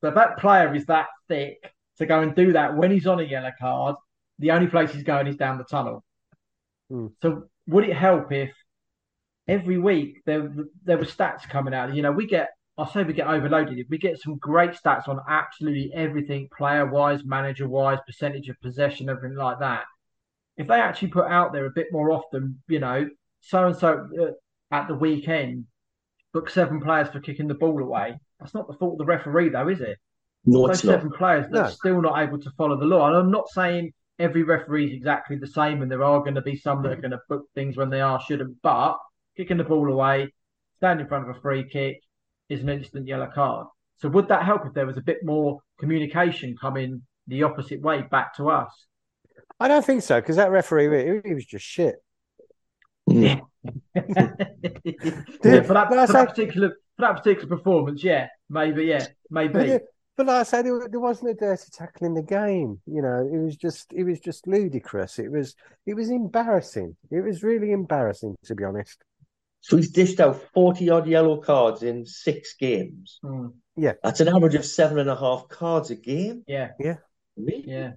So 0.00 0.10
that 0.10 0.38
player 0.38 0.74
is 0.74 0.86
that 0.86 1.06
thick 1.28 1.72
to 1.98 2.06
go 2.06 2.20
and 2.20 2.34
do 2.34 2.52
that 2.52 2.76
when 2.76 2.90
he's 2.90 3.06
on 3.06 3.20
a 3.20 3.24
yellow 3.24 3.50
card, 3.58 3.96
the 4.38 4.52
only 4.52 4.68
place 4.68 4.92
he's 4.92 5.02
going 5.02 5.26
is 5.26 5.36
down 5.36 5.58
the 5.58 5.64
tunnel. 5.64 6.04
Hmm. 6.88 7.08
So 7.20 7.44
would 7.66 7.84
it 7.84 7.96
help 7.96 8.32
if 8.32 8.52
every 9.46 9.78
week 9.78 10.22
there 10.24 10.52
there 10.84 10.98
were 10.98 11.04
stats 11.04 11.48
coming 11.48 11.74
out? 11.74 11.94
You 11.94 12.02
know, 12.02 12.12
we 12.12 12.26
get 12.26 12.50
I 12.78 12.88
say 12.88 13.02
we 13.02 13.12
get 13.12 13.26
overloaded. 13.26 13.78
If 13.78 13.88
we 13.90 13.98
get 13.98 14.20
some 14.20 14.36
great 14.36 14.70
stats 14.70 15.08
on 15.08 15.20
absolutely 15.28 15.90
everything, 15.92 16.48
player 16.56 16.86
wise, 16.86 17.24
manager 17.24 17.68
wise, 17.68 17.98
percentage 18.06 18.48
of 18.48 18.60
possession, 18.60 19.08
everything 19.08 19.36
like 19.36 19.58
that. 19.58 19.84
If 20.56 20.68
they 20.68 20.80
actually 20.80 21.08
put 21.08 21.26
out 21.26 21.52
there 21.52 21.66
a 21.66 21.70
bit 21.70 21.88
more 21.90 22.12
often, 22.12 22.62
you 22.68 22.78
know, 22.78 23.08
so 23.40 23.66
and 23.66 23.76
so 23.76 24.34
at 24.70 24.86
the 24.86 24.94
weekend 24.94 25.66
book 26.32 26.50
seven 26.50 26.80
players 26.80 27.08
for 27.08 27.20
kicking 27.20 27.48
the 27.48 27.54
ball 27.54 27.82
away. 27.82 28.18
That's 28.38 28.54
not 28.54 28.68
the 28.68 28.74
fault 28.74 28.92
of 28.92 28.98
the 28.98 29.04
referee, 29.04 29.48
though, 29.48 29.68
is 29.68 29.80
it? 29.80 29.98
No, 30.44 30.68
Those 30.68 30.80
seven 30.80 31.08
not. 31.08 31.18
players 31.18 31.46
that 31.46 31.52
no. 31.52 31.60
are 31.62 31.70
still 31.70 32.00
not 32.00 32.20
able 32.20 32.38
to 32.38 32.50
follow 32.52 32.78
the 32.78 32.86
law. 32.86 33.08
And 33.08 33.16
I'm 33.16 33.30
not 33.30 33.48
saying 33.48 33.92
every 34.18 34.44
referee 34.44 34.86
is 34.86 34.92
exactly 34.92 35.36
the 35.36 35.48
same, 35.48 35.82
and 35.82 35.90
there 35.90 36.04
are 36.04 36.20
going 36.20 36.36
to 36.36 36.42
be 36.42 36.56
some 36.56 36.82
that 36.82 36.92
are 36.92 36.96
mm. 36.96 37.02
going 37.02 37.10
to 37.12 37.20
book 37.28 37.46
things 37.54 37.76
when 37.76 37.90
they 37.90 38.00
are 38.00 38.20
shouldn't. 38.20 38.62
But 38.62 38.96
kicking 39.36 39.56
the 39.56 39.64
ball 39.64 39.90
away, 39.90 40.32
stand 40.76 41.00
in 41.00 41.08
front 41.08 41.28
of 41.28 41.36
a 41.36 41.40
free 41.40 41.68
kick 41.68 42.00
is 42.48 42.62
an 42.62 42.68
instant 42.68 43.06
yellow 43.06 43.30
card. 43.32 43.66
So 43.96 44.08
would 44.08 44.28
that 44.28 44.44
help 44.44 44.66
if 44.66 44.74
there 44.74 44.86
was 44.86 44.96
a 44.96 45.02
bit 45.02 45.24
more 45.24 45.60
communication 45.78 46.56
coming 46.60 47.02
the 47.26 47.42
opposite 47.42 47.80
way 47.80 48.02
back 48.02 48.36
to 48.36 48.48
us? 48.50 48.86
I 49.60 49.68
don't 49.68 49.84
think 49.84 50.02
so 50.02 50.20
because 50.20 50.36
that 50.36 50.50
referee 50.50 51.20
he 51.24 51.34
was 51.34 51.44
just 51.44 51.64
shit. 51.64 51.96
Yeah. 53.08 53.40
yeah, 53.94 54.32
for 55.62 55.74
that, 55.74 55.88
for 55.88 56.06
that 56.06 56.28
particular 56.28 56.70
for 56.96 57.02
that 57.02 57.16
particular 57.16 57.48
performance, 57.56 58.04
yeah, 58.04 58.28
maybe, 58.48 58.84
yeah, 58.84 59.06
maybe. 59.30 59.78
But 60.16 60.26
like 60.26 60.40
I 60.40 60.42
said, 60.42 60.66
there, 60.66 60.88
there 60.88 60.98
wasn't 60.98 61.30
a 61.30 61.34
dirty 61.34 61.70
tackle 61.72 62.06
in 62.06 62.14
the 62.14 62.22
game. 62.22 62.80
You 62.86 63.02
know, 63.02 63.28
it 63.32 63.38
was 63.38 63.56
just 63.56 63.92
it 63.92 64.02
was 64.02 64.18
just 64.18 64.48
ludicrous. 64.48 65.18
It 65.18 65.30
was 65.30 65.54
it 65.86 65.94
was 65.94 66.10
embarrassing. 66.10 66.96
It 67.10 67.20
was 67.20 67.42
really 67.42 67.70
embarrassing 67.70 68.36
to 68.44 68.54
be 68.54 68.64
honest. 68.64 69.02
So 69.60 69.76
he's 69.76 69.90
dished 69.90 70.20
out 70.20 70.40
forty 70.54 70.88
odd 70.90 71.06
yellow 71.06 71.38
cards 71.38 71.82
in 71.82 72.06
six 72.06 72.54
games. 72.54 73.18
Mm. 73.24 73.52
Yeah, 73.76 73.92
that's 74.02 74.20
an 74.20 74.28
average 74.28 74.54
of 74.54 74.64
seven 74.64 74.98
and 74.98 75.10
a 75.10 75.16
half 75.16 75.48
cards 75.48 75.90
a 75.90 75.96
game. 75.96 76.42
Yeah, 76.46 76.70
yeah, 76.78 76.96
really? 77.36 77.64
yeah. 77.66 77.92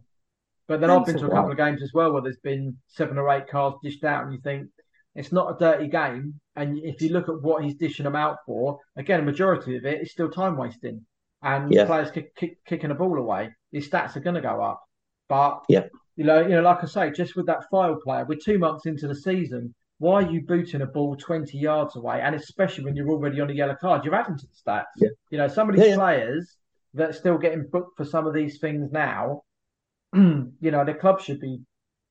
But 0.68 0.80
then 0.80 0.90
I've 0.90 1.06
been 1.06 1.18
to 1.18 1.26
a 1.26 1.30
couple 1.30 1.52
of 1.52 1.58
games 1.58 1.82
as 1.82 1.92
well 1.94 2.14
where 2.14 2.22
there's 2.22 2.38
been 2.38 2.78
seven 2.88 3.18
or 3.18 3.30
eight 3.30 3.48
cards 3.48 3.78
dished 3.84 4.04
out, 4.04 4.24
and 4.24 4.34
you 4.34 4.40
think 4.40 4.70
it's 5.16 5.32
not 5.32 5.56
a 5.56 5.60
dirty 5.60 5.88
game. 5.88 6.40
And 6.56 6.78
if 6.80 7.02
you 7.02 7.10
look 7.10 7.30
at 7.30 7.42
what 7.42 7.64
he's 7.64 7.76
dishing 7.76 8.06
them 8.06 8.16
out 8.16 8.38
for, 8.46 8.80
again, 8.96 9.20
a 9.20 9.24
majority 9.24 9.76
of 9.76 9.86
it 9.86 10.02
is 10.02 10.12
still 10.12 10.30
time 10.30 10.58
wasting 10.58 11.06
and 11.42 11.74
yeah. 11.74 11.86
players 11.86 12.12
kick, 12.12 12.36
kick, 12.36 12.64
kicking 12.66 12.92
a 12.92 12.96
ball 12.96 13.18
away, 13.18 13.50
his 13.72 13.90
stats 13.90 14.16
are 14.16 14.22
going 14.22 14.36
to 14.36 14.42
go 14.42 14.62
up. 14.62 14.82
But 15.28 15.64
yeah. 15.70 15.86
you 16.16 16.24
know, 16.24 16.42
you 16.42 16.50
know, 16.50 16.62
like 16.62 16.84
I 16.84 16.88
say, 16.88 17.12
just 17.12 17.36
with 17.36 17.48
that 17.48 17.66
Fylde 17.72 18.02
player, 18.02 18.26
we're 18.26 18.38
two 18.38 18.60
months 18.60 18.86
into 18.86 19.08
the 19.08 19.16
season. 19.16 19.74
Why 20.02 20.24
are 20.24 20.32
you 20.32 20.42
booting 20.42 20.82
a 20.82 20.88
ball 20.88 21.16
twenty 21.16 21.60
yards 21.60 21.96
away? 21.96 22.22
And 22.22 22.34
especially 22.34 22.86
when 22.86 22.96
you're 22.96 23.12
already 23.12 23.40
on 23.40 23.52
a 23.52 23.54
yellow 23.54 23.76
card, 23.80 24.04
you're 24.04 24.16
adding 24.16 24.36
to 24.36 24.48
the 24.48 24.54
stats. 24.72 24.86
Yeah. 24.98 25.10
You 25.30 25.38
know, 25.38 25.48
some 25.48 25.70
of 25.70 25.76
these 25.76 25.90
yeah, 25.90 25.96
players 25.96 26.58
that 26.96 27.12
are 27.12 27.14
still 27.14 27.38
getting 27.38 27.68
booked 27.72 27.98
for 27.98 28.04
some 28.04 28.26
of 28.26 28.34
these 28.34 28.58
things 28.58 28.92
now, 28.92 29.44
you 30.16 30.52
know, 30.60 30.84
the 30.84 30.96
club 30.96 31.22
should 31.22 31.40
be, 31.40 31.60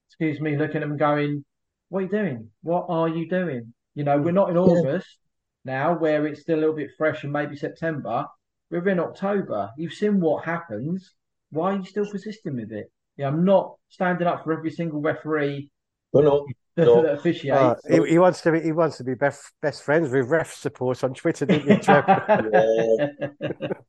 excuse 0.08 0.40
me, 0.40 0.56
looking 0.56 0.76
at 0.76 0.88
them 0.88 0.98
going, 0.98 1.44
"What 1.88 1.98
are 1.98 2.02
you 2.02 2.08
doing? 2.08 2.50
What 2.62 2.86
are 2.88 3.08
you 3.08 3.28
doing?" 3.28 3.74
You 3.96 4.04
know, 4.04 4.18
we're 4.18 4.30
not 4.30 4.50
in 4.50 4.56
August 4.56 5.18
now, 5.64 5.98
where 5.98 6.28
it's 6.28 6.42
still 6.42 6.58
a 6.58 6.60
little 6.60 6.76
bit 6.76 6.90
fresh 6.96 7.24
and 7.24 7.32
maybe 7.32 7.56
September 7.56 8.24
we're 8.70 8.88
in 8.88 9.00
October. 9.00 9.70
You've 9.76 9.94
seen 9.94 10.20
what 10.20 10.44
happens. 10.44 11.12
Why 11.50 11.72
are 11.72 11.76
you 11.78 11.84
still 11.84 12.08
persisting 12.08 12.54
with 12.54 12.70
it? 12.70 12.90
Yeah, 13.16 13.26
I'm 13.26 13.44
not 13.44 13.74
standing 13.88 14.28
up 14.28 14.44
for 14.44 14.52
every 14.52 14.70
single 14.70 15.00
referee. 15.00 15.70
No, 16.14 16.46
no. 16.76 17.02
that 17.02 17.14
officiates. 17.14 17.56
Uh, 17.56 17.74
he, 17.88 18.10
he, 18.10 18.18
wants 18.18 18.40
to 18.42 18.52
be. 18.52 18.60
He 18.60 18.72
wants 18.72 18.96
to 18.98 19.04
be 19.04 19.14
best 19.14 19.52
best 19.62 19.82
friends 19.82 20.10
with 20.10 20.28
ref 20.28 20.52
support 20.52 21.02
on 21.04 21.14
Twitter, 21.14 21.46
didn't 21.46 21.68
you, 21.68 21.76
Trev? 21.82 22.04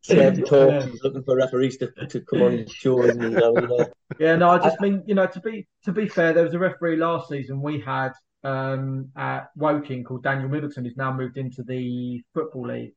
yeah. 0.07 0.31
talk. 0.31 0.83
He's 0.83 1.03
looking 1.03 1.23
for 1.23 1.35
referees 1.35 1.77
to, 1.77 1.91
to 2.07 2.21
come 2.21 2.41
on 2.41 2.65
show. 2.67 3.03
And, 3.03 3.37
uh, 3.37 3.85
yeah, 4.19 4.35
no, 4.35 4.49
I 4.49 4.59
just 4.59 4.79
mean 4.81 5.03
you 5.05 5.15
know 5.15 5.27
to 5.27 5.39
be 5.39 5.67
to 5.85 5.91
be 5.91 6.07
fair, 6.07 6.33
there 6.33 6.43
was 6.43 6.53
a 6.53 6.59
referee 6.59 6.97
last 6.97 7.29
season 7.29 7.61
we 7.61 7.79
had 7.79 8.11
um, 8.43 9.09
at 9.15 9.49
Woking 9.55 10.03
called 10.03 10.23
Daniel 10.23 10.49
Middleton, 10.49 10.85
who's 10.85 10.97
now 10.97 11.13
moved 11.13 11.37
into 11.37 11.63
the 11.63 12.21
football 12.33 12.67
league. 12.67 12.93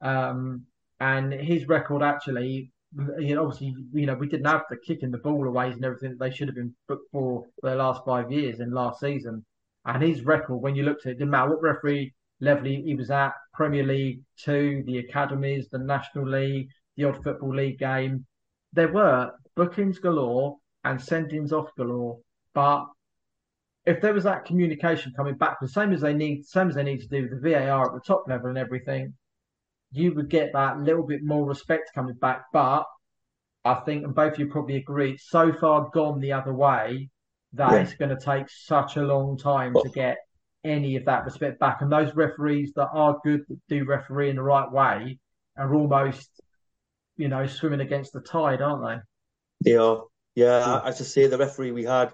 Um, 0.00 0.64
and 1.00 1.32
his 1.32 1.66
record 1.66 2.02
actually, 2.02 2.72
you 3.18 3.34
know, 3.34 3.44
obviously, 3.44 3.74
you 3.92 4.06
know, 4.06 4.14
we 4.14 4.28
didn't 4.28 4.46
have 4.46 4.62
the 4.68 4.76
kicking 4.76 5.10
the 5.10 5.18
ball 5.18 5.46
away 5.46 5.70
and 5.70 5.84
everything 5.84 6.16
they 6.18 6.30
should 6.30 6.48
have 6.48 6.56
been 6.56 6.74
booked 6.88 7.10
for 7.10 7.44
for 7.60 7.70
the 7.70 7.76
last 7.76 8.02
five 8.04 8.30
years 8.30 8.60
and 8.60 8.72
last 8.72 9.00
season. 9.00 9.44
And 9.84 10.02
his 10.02 10.24
record, 10.24 10.56
when 10.56 10.74
you 10.74 10.84
looked 10.84 11.06
at 11.06 11.12
it, 11.12 11.18
didn't 11.18 11.30
matter 11.30 11.50
what 11.50 11.62
referee 11.62 12.12
level 12.40 12.64
he, 12.64 12.82
he 12.82 12.94
was 12.94 13.10
at, 13.10 13.32
Premier 13.54 13.84
League 13.84 14.20
two, 14.36 14.82
the 14.86 14.98
academies, 14.98 15.68
the 15.70 15.78
National 15.78 16.28
League, 16.28 16.68
the 16.96 17.04
Odd 17.04 17.22
Football 17.22 17.56
League 17.56 17.78
game, 17.78 18.26
there 18.72 18.92
were 18.92 19.32
bookings 19.56 19.98
galore 19.98 20.56
and 20.84 20.98
sendings 20.98 21.52
off 21.52 21.70
galore. 21.76 22.18
But 22.54 22.86
if 23.86 24.00
there 24.00 24.14
was 24.14 24.24
that 24.24 24.44
communication 24.44 25.12
coming 25.16 25.34
back, 25.34 25.58
the 25.60 25.68
same 25.68 25.92
as 25.92 26.00
they 26.00 26.14
need, 26.14 26.44
same 26.46 26.68
as 26.68 26.74
they 26.74 26.82
need 26.82 27.00
to 27.00 27.08
do 27.08 27.22
with 27.22 27.42
the 27.42 27.50
VAR 27.50 27.86
at 27.86 27.94
the 27.94 28.06
top 28.06 28.24
level 28.28 28.48
and 28.48 28.58
everything, 28.58 29.14
you 29.92 30.14
would 30.14 30.28
get 30.28 30.52
that 30.54 30.80
little 30.80 31.06
bit 31.06 31.22
more 31.22 31.46
respect 31.46 31.90
coming 31.94 32.14
back. 32.14 32.46
But 32.52 32.84
I 33.64 33.74
think, 33.74 34.04
and 34.04 34.14
both 34.14 34.34
of 34.34 34.38
you 34.38 34.48
probably 34.48 34.76
agree, 34.76 35.12
it's 35.12 35.28
so 35.28 35.52
far 35.52 35.90
gone 35.92 36.20
the 36.20 36.32
other 36.32 36.52
way 36.52 37.10
that 37.52 37.72
yeah. 37.72 37.78
it's 37.78 37.94
going 37.94 38.16
to 38.16 38.24
take 38.24 38.48
such 38.48 38.96
a 38.96 39.02
long 39.02 39.36
time 39.36 39.74
to 39.74 39.88
get 39.90 40.16
any 40.64 40.96
of 40.96 41.04
that 41.04 41.24
respect 41.24 41.60
back. 41.60 41.82
And 41.82 41.92
those 41.92 42.14
referees 42.14 42.72
that 42.76 42.88
are 42.92 43.20
good, 43.22 43.42
that 43.48 43.60
do 43.68 43.84
referee 43.84 44.30
in 44.30 44.36
the 44.36 44.42
right 44.42 44.70
way, 44.70 45.18
are 45.56 45.74
almost, 45.74 46.28
you 47.16 47.28
know, 47.28 47.46
swimming 47.46 47.80
against 47.80 48.12
the 48.12 48.20
tide, 48.20 48.62
aren't 48.62 49.04
they? 49.62 49.70
They 49.70 49.76
are. 49.76 50.04
Yeah, 50.34 50.80
as 50.82 50.98
I 50.98 51.04
say, 51.04 51.26
the 51.26 51.36
referee 51.36 51.72
we 51.72 51.84
had 51.84 52.10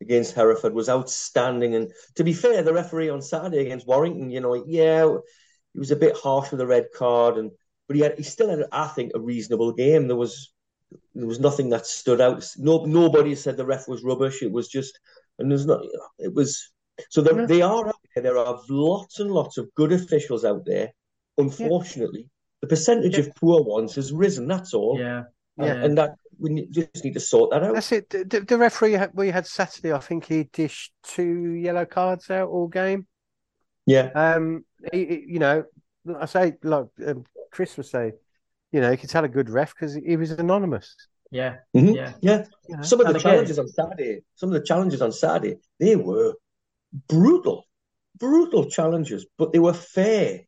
against 0.00 0.34
Hereford 0.34 0.72
was 0.72 0.88
outstanding. 0.88 1.74
And 1.74 1.92
to 2.14 2.24
be 2.24 2.32
fair, 2.32 2.62
the 2.62 2.72
referee 2.72 3.10
on 3.10 3.20
Saturday 3.20 3.58
against 3.58 3.86
Warrington, 3.86 4.30
you 4.30 4.40
know, 4.40 4.64
yeah, 4.66 5.06
he 5.78 5.80
was 5.80 5.92
a 5.92 5.96
bit 5.96 6.16
harsh 6.16 6.50
with 6.50 6.58
the 6.58 6.66
red 6.66 6.88
card, 6.92 7.36
and 7.36 7.52
but 7.86 7.94
he 7.94 8.02
had 8.02 8.16
he 8.16 8.24
still 8.24 8.50
had, 8.50 8.66
I 8.72 8.88
think, 8.88 9.12
a 9.14 9.20
reasonable 9.20 9.72
game. 9.72 10.08
There 10.08 10.16
was 10.16 10.52
there 11.14 11.28
was 11.28 11.38
nothing 11.38 11.70
that 11.70 11.86
stood 11.86 12.20
out. 12.20 12.44
No, 12.56 12.84
nobody 12.84 13.36
said 13.36 13.56
the 13.56 13.64
ref 13.64 13.86
was 13.86 14.02
rubbish. 14.02 14.42
It 14.42 14.50
was 14.50 14.66
just, 14.66 14.98
and 15.38 15.48
there's 15.48 15.66
not. 15.66 15.80
It 16.18 16.34
was 16.34 16.72
so 17.10 17.22
yeah. 17.22 17.46
they 17.46 17.62
are 17.62 17.86
out 17.86 17.94
there. 18.12 18.24
There 18.24 18.38
are 18.38 18.60
lots 18.68 19.20
and 19.20 19.30
lots 19.30 19.56
of 19.56 19.72
good 19.76 19.92
officials 19.92 20.44
out 20.44 20.64
there. 20.66 20.90
Unfortunately, 21.36 22.22
yeah. 22.22 22.62
the 22.62 22.66
percentage 22.66 23.16
yeah. 23.16 23.26
of 23.26 23.34
poor 23.36 23.62
ones 23.62 23.94
has 23.94 24.12
risen. 24.12 24.48
That's 24.48 24.74
all. 24.74 24.98
Yeah. 24.98 25.22
Yeah. 25.58 25.74
And, 25.74 25.96
that 25.96 26.16
we 26.40 26.66
just 26.70 27.04
need 27.04 27.14
to 27.14 27.20
sort 27.20 27.52
that 27.52 27.62
out. 27.62 27.74
That's 27.74 27.92
it. 27.92 28.10
The, 28.10 28.40
the 28.40 28.58
referee 28.58 28.98
we 29.14 29.30
had 29.30 29.46
Saturday, 29.46 29.92
I 29.92 29.98
think 29.98 30.24
he 30.26 30.44
dished 30.52 30.92
two 31.04 31.52
yellow 31.54 31.84
cards 31.84 32.30
out 32.30 32.48
all 32.48 32.66
game. 32.66 33.06
Yeah. 33.88 34.10
Um. 34.14 34.64
He, 34.92 35.06
he, 35.06 35.24
you 35.26 35.38
know, 35.38 35.64
I 36.20 36.26
say 36.26 36.56
like 36.62 36.86
um, 37.06 37.24
Chris 37.50 37.76
was 37.76 37.90
saying, 37.90 38.12
you 38.70 38.80
know, 38.80 38.90
you 38.90 38.98
could 38.98 39.10
tell 39.10 39.24
a 39.24 39.28
good 39.28 39.48
ref 39.48 39.74
because 39.74 39.94
he 39.94 40.16
was 40.16 40.30
anonymous. 40.30 40.94
Yeah. 41.30 41.56
Mm-hmm. 41.74 41.94
Yeah. 41.94 42.12
Yeah. 42.20 42.44
You 42.68 42.76
know, 42.76 42.82
some 42.82 43.00
of 43.00 43.12
the 43.12 43.18
challenges 43.18 43.58
on 43.58 43.68
Saturday, 43.68 44.24
some 44.34 44.50
of 44.50 44.54
the 44.54 44.66
challenges 44.66 45.02
on 45.02 45.12
Saturday, 45.12 45.56
they 45.80 45.96
were 45.96 46.34
brutal, 47.08 47.64
brutal 48.18 48.70
challenges, 48.70 49.26
but 49.38 49.52
they 49.52 49.58
were 49.58 49.74
fair. 49.74 50.40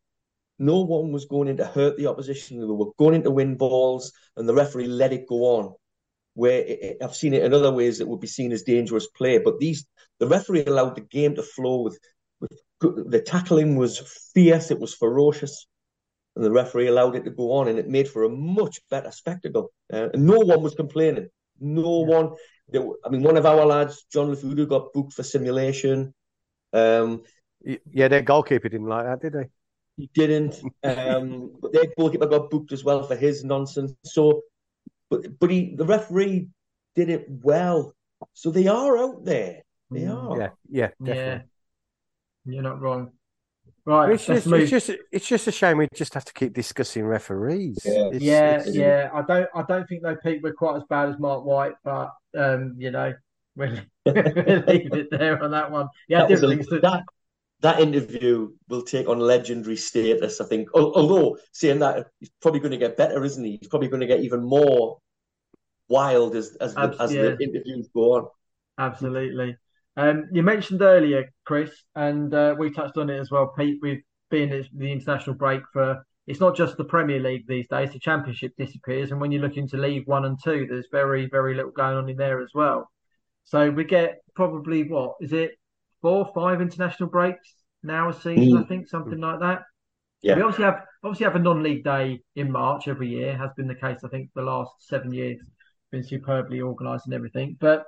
No 0.59 0.81
one 0.81 1.11
was 1.11 1.25
going 1.25 1.47
in 1.47 1.57
to 1.57 1.65
hurt 1.65 1.97
the 1.97 2.07
opposition. 2.07 2.59
They 2.59 2.65
were 2.65 2.91
going 2.97 3.15
in 3.15 3.23
to 3.23 3.31
win 3.31 3.57
balls, 3.57 4.13
and 4.37 4.47
the 4.47 4.53
referee 4.53 4.87
let 4.87 5.13
it 5.13 5.27
go 5.27 5.57
on. 5.57 5.73
Where 6.35 6.59
it, 6.59 6.79
it, 6.81 6.97
I've 7.03 7.15
seen 7.15 7.33
it 7.33 7.43
in 7.43 7.53
other 7.53 7.73
ways 7.73 7.97
that 7.97 8.07
would 8.07 8.21
be 8.21 8.27
seen 8.27 8.51
as 8.51 8.63
dangerous 8.63 9.07
play, 9.07 9.39
but 9.39 9.59
these 9.59 9.85
the 10.19 10.27
referee 10.27 10.63
allowed 10.65 10.95
the 10.95 11.01
game 11.01 11.35
to 11.35 11.43
flow 11.43 11.81
with, 11.81 11.93
with 11.93 11.99
the 12.81 13.23
tackling 13.25 13.75
was 13.75 13.99
fierce, 14.33 14.71
it 14.71 14.79
was 14.79 14.93
ferocious, 14.93 15.67
and 16.35 16.43
the 16.43 16.51
referee 16.51 16.87
allowed 16.87 17.15
it 17.15 17.23
to 17.25 17.31
go 17.31 17.51
on, 17.53 17.67
and 17.67 17.77
it 17.77 17.87
made 17.87 18.07
for 18.07 18.23
a 18.23 18.29
much 18.29 18.79
better 18.89 19.11
spectacle. 19.11 19.71
Uh, 19.91 20.09
and 20.13 20.25
no 20.25 20.39
one 20.39 20.61
was 20.61 20.75
complaining. 20.75 21.27
No 21.59 22.05
yeah. 22.05 22.17
one. 22.17 22.29
They, 22.71 22.79
I 23.05 23.09
mean, 23.09 23.21
one 23.21 23.37
of 23.37 23.45
our 23.45 23.65
lads, 23.65 24.05
John 24.11 24.33
Lafudu, 24.33 24.67
got 24.67 24.93
booked 24.93 25.13
for 25.13 25.23
simulation. 25.23 26.13
Um, 26.73 27.23
yeah, 27.63 28.07
their 28.07 28.21
goalkeeper 28.21 28.69
didn't 28.69 28.87
like 28.87 29.05
that, 29.05 29.21
did 29.21 29.35
he? 29.35 29.49
He 29.97 30.09
didn't. 30.13 30.61
Um, 30.83 31.51
but 31.61 31.73
their 31.73 31.85
goalkeeper 31.97 32.27
got 32.27 32.49
booked 32.49 32.71
as 32.71 32.83
well 32.83 33.03
for 33.03 33.15
his 33.15 33.43
nonsense. 33.43 33.93
So, 34.03 34.41
but 35.09 35.39
but 35.39 35.51
he, 35.51 35.75
the 35.75 35.85
referee, 35.85 36.47
did 36.95 37.09
it 37.09 37.25
well. 37.29 37.93
So 38.33 38.51
they 38.51 38.67
are 38.67 38.97
out 38.97 39.25
there. 39.25 39.61
They 39.89 40.01
mm, 40.01 40.15
are. 40.15 40.39
Yeah, 40.39 40.49
yeah, 40.69 40.87
definitely. 41.03 41.23
Yeah. 41.23 41.41
You're 42.45 42.63
not 42.63 42.81
wrong. 42.81 43.11
Right, 43.83 44.11
it's 44.11 44.25
just, 44.25 44.45
it's 44.45 44.69
just 44.69 44.91
it's 45.11 45.27
just 45.27 45.47
a 45.47 45.51
shame 45.51 45.77
we 45.77 45.87
just 45.95 46.13
have 46.13 46.25
to 46.25 46.33
keep 46.33 46.53
discussing 46.53 47.03
referees. 47.03 47.79
Yeah, 47.83 48.09
it's, 48.11 48.23
yeah, 48.23 48.55
it's... 48.57 48.75
yeah. 48.75 49.09
I 49.11 49.23
don't 49.23 49.49
I 49.55 49.63
don't 49.63 49.87
think 49.87 50.03
though 50.03 50.15
Pete 50.15 50.41
we're 50.43 50.53
quite 50.53 50.77
as 50.77 50.83
bad 50.87 51.09
as 51.09 51.17
Mark 51.17 51.45
White, 51.45 51.73
but 51.83 52.11
um, 52.37 52.75
you 52.77 52.91
know, 52.91 53.13
we'll, 53.55 53.71
we'll 54.05 54.13
leave 54.13 54.93
it 54.93 55.09
there 55.09 55.41
on 55.41 55.49
that 55.51 55.71
one. 55.71 55.87
Yeah, 56.07 56.27
that, 56.27 56.43
a, 56.43 56.79
that 56.81 57.03
that 57.61 57.79
interview 57.79 58.51
will 58.69 58.83
take 58.83 59.09
on 59.09 59.19
legendary 59.19 59.77
status. 59.77 60.39
I 60.39 60.45
think. 60.45 60.69
Although 60.75 61.39
saying 61.51 61.79
that, 61.79 62.05
he's 62.19 62.31
probably 62.39 62.59
going 62.59 62.71
to 62.71 62.77
get 62.77 62.97
better, 62.97 63.23
isn't 63.23 63.43
he? 63.43 63.57
He's 63.57 63.69
probably 63.69 63.87
going 63.87 64.01
to 64.01 64.07
get 64.07 64.19
even 64.19 64.43
more 64.43 64.99
wild 65.87 66.35
as 66.35 66.55
as, 66.57 66.75
the, 66.75 66.95
as 66.99 67.13
yeah. 67.13 67.21
the 67.21 67.37
interviews 67.39 67.89
go 67.95 68.13
on. 68.13 68.27
Absolutely. 68.77 69.57
Um, 69.97 70.29
you 70.31 70.43
mentioned 70.43 70.81
earlier, 70.81 71.25
Chris, 71.45 71.71
and 71.95 72.33
uh, 72.33 72.55
we 72.57 72.71
touched 72.71 72.97
on 72.97 73.09
it 73.09 73.19
as 73.19 73.29
well, 73.29 73.53
Pete. 73.57 73.79
We've 73.81 74.01
been 74.29 74.65
the 74.75 74.91
international 74.91 75.35
break 75.35 75.61
for. 75.73 76.05
It's 76.27 76.39
not 76.39 76.55
just 76.55 76.77
the 76.77 76.85
Premier 76.85 77.19
League 77.19 77.45
these 77.47 77.67
days. 77.67 77.91
The 77.91 77.99
Championship 77.99 78.53
disappears, 78.57 79.11
and 79.11 79.19
when 79.19 79.31
you 79.31 79.39
look 79.39 79.57
into 79.57 79.77
League 79.77 80.07
One 80.07 80.25
and 80.25 80.37
Two, 80.41 80.67
there's 80.69 80.87
very, 80.91 81.27
very 81.27 81.55
little 81.55 81.71
going 81.71 81.97
on 81.97 82.09
in 82.09 82.15
there 82.15 82.41
as 82.41 82.51
well. 82.53 82.89
So 83.43 83.69
we 83.69 83.83
get 83.83 84.19
probably 84.35 84.83
what 84.83 85.15
is 85.19 85.33
it, 85.33 85.51
four, 86.01 86.31
five 86.33 86.61
international 86.61 87.09
breaks 87.09 87.55
now 87.83 88.09
a 88.09 88.13
season? 88.13 88.57
Mm. 88.57 88.63
I 88.63 88.67
think 88.67 88.87
something 88.87 89.19
like 89.19 89.39
that. 89.39 89.63
Yeah. 90.21 90.35
We 90.35 90.43
obviously 90.43 90.65
have 90.65 90.81
obviously 91.03 91.25
have 91.25 91.35
a 91.35 91.39
non-league 91.39 91.83
day 91.83 92.21
in 92.35 92.51
March 92.51 92.87
every 92.87 93.09
year. 93.09 93.35
Has 93.35 93.49
been 93.57 93.67
the 93.67 93.75
case, 93.75 93.99
I 94.05 94.07
think, 94.07 94.29
the 94.35 94.43
last 94.43 94.71
seven 94.79 95.11
years. 95.11 95.39
Been 95.91 96.03
superbly 96.03 96.61
organised 96.61 97.07
and 97.07 97.13
everything, 97.13 97.57
but 97.59 97.83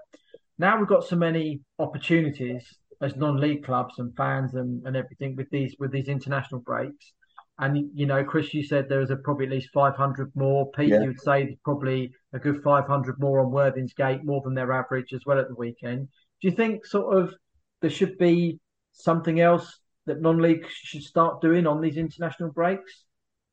now 0.63 0.79
we've 0.79 0.87
got 0.87 1.03
so 1.03 1.17
many 1.17 1.59
opportunities 1.77 2.63
as 3.01 3.17
non-league 3.17 3.65
clubs 3.65 3.95
and 3.97 4.15
fans 4.15 4.53
and, 4.53 4.81
and 4.87 4.95
everything 4.95 5.35
with 5.35 5.49
these 5.49 5.75
with 5.77 5.91
these 5.91 6.07
international 6.07 6.61
breaks. 6.61 7.11
And 7.59 7.89
you 7.93 8.05
know, 8.05 8.23
Chris, 8.23 8.53
you 8.53 8.63
said 8.63 8.87
there 8.87 8.99
was 8.99 9.11
a, 9.11 9.17
probably 9.17 9.45
at 9.45 9.51
least 9.51 9.69
500 9.73 10.31
more. 10.35 10.71
Pete, 10.71 10.87
yeah. 10.87 11.01
you 11.01 11.07
would 11.07 11.19
say 11.19 11.43
there's 11.43 11.57
probably 11.65 12.13
a 12.31 12.39
good 12.39 12.63
500 12.63 13.19
more 13.19 13.41
on 13.41 13.51
Worthing's 13.51 13.93
Gate, 13.93 14.23
more 14.23 14.41
than 14.41 14.53
their 14.53 14.71
average 14.71 15.11
as 15.13 15.19
well 15.25 15.37
at 15.37 15.49
the 15.49 15.55
weekend. 15.55 16.07
Do 16.41 16.47
you 16.47 16.55
think 16.55 16.85
sort 16.85 17.17
of 17.17 17.35
there 17.81 17.91
should 17.91 18.17
be 18.17 18.59
something 18.93 19.41
else 19.41 19.79
that 20.05 20.21
non-league 20.21 20.65
should 20.69 21.03
start 21.03 21.41
doing 21.41 21.67
on 21.67 21.81
these 21.81 21.97
international 21.97 22.51
breaks? 22.51 23.03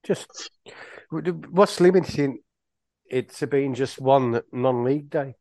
Just 0.04 0.50
what's 1.10 1.80
limiting 1.80 2.38
it 3.10 3.34
to 3.34 3.48
being 3.48 3.74
just 3.74 4.00
one 4.00 4.40
non-league 4.52 5.10
day? 5.10 5.34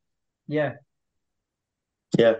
Yeah, 0.47 0.73
yeah, 2.17 2.33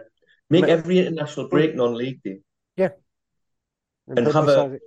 make 0.50 0.66
every 0.66 1.00
international 1.00 1.48
break 1.50 1.76
non-league 1.76 2.22
day. 2.24 2.40
Yeah, 2.76 2.90
and, 4.08 4.20
and 4.20 4.34
have 4.34 4.48
a 4.48 4.80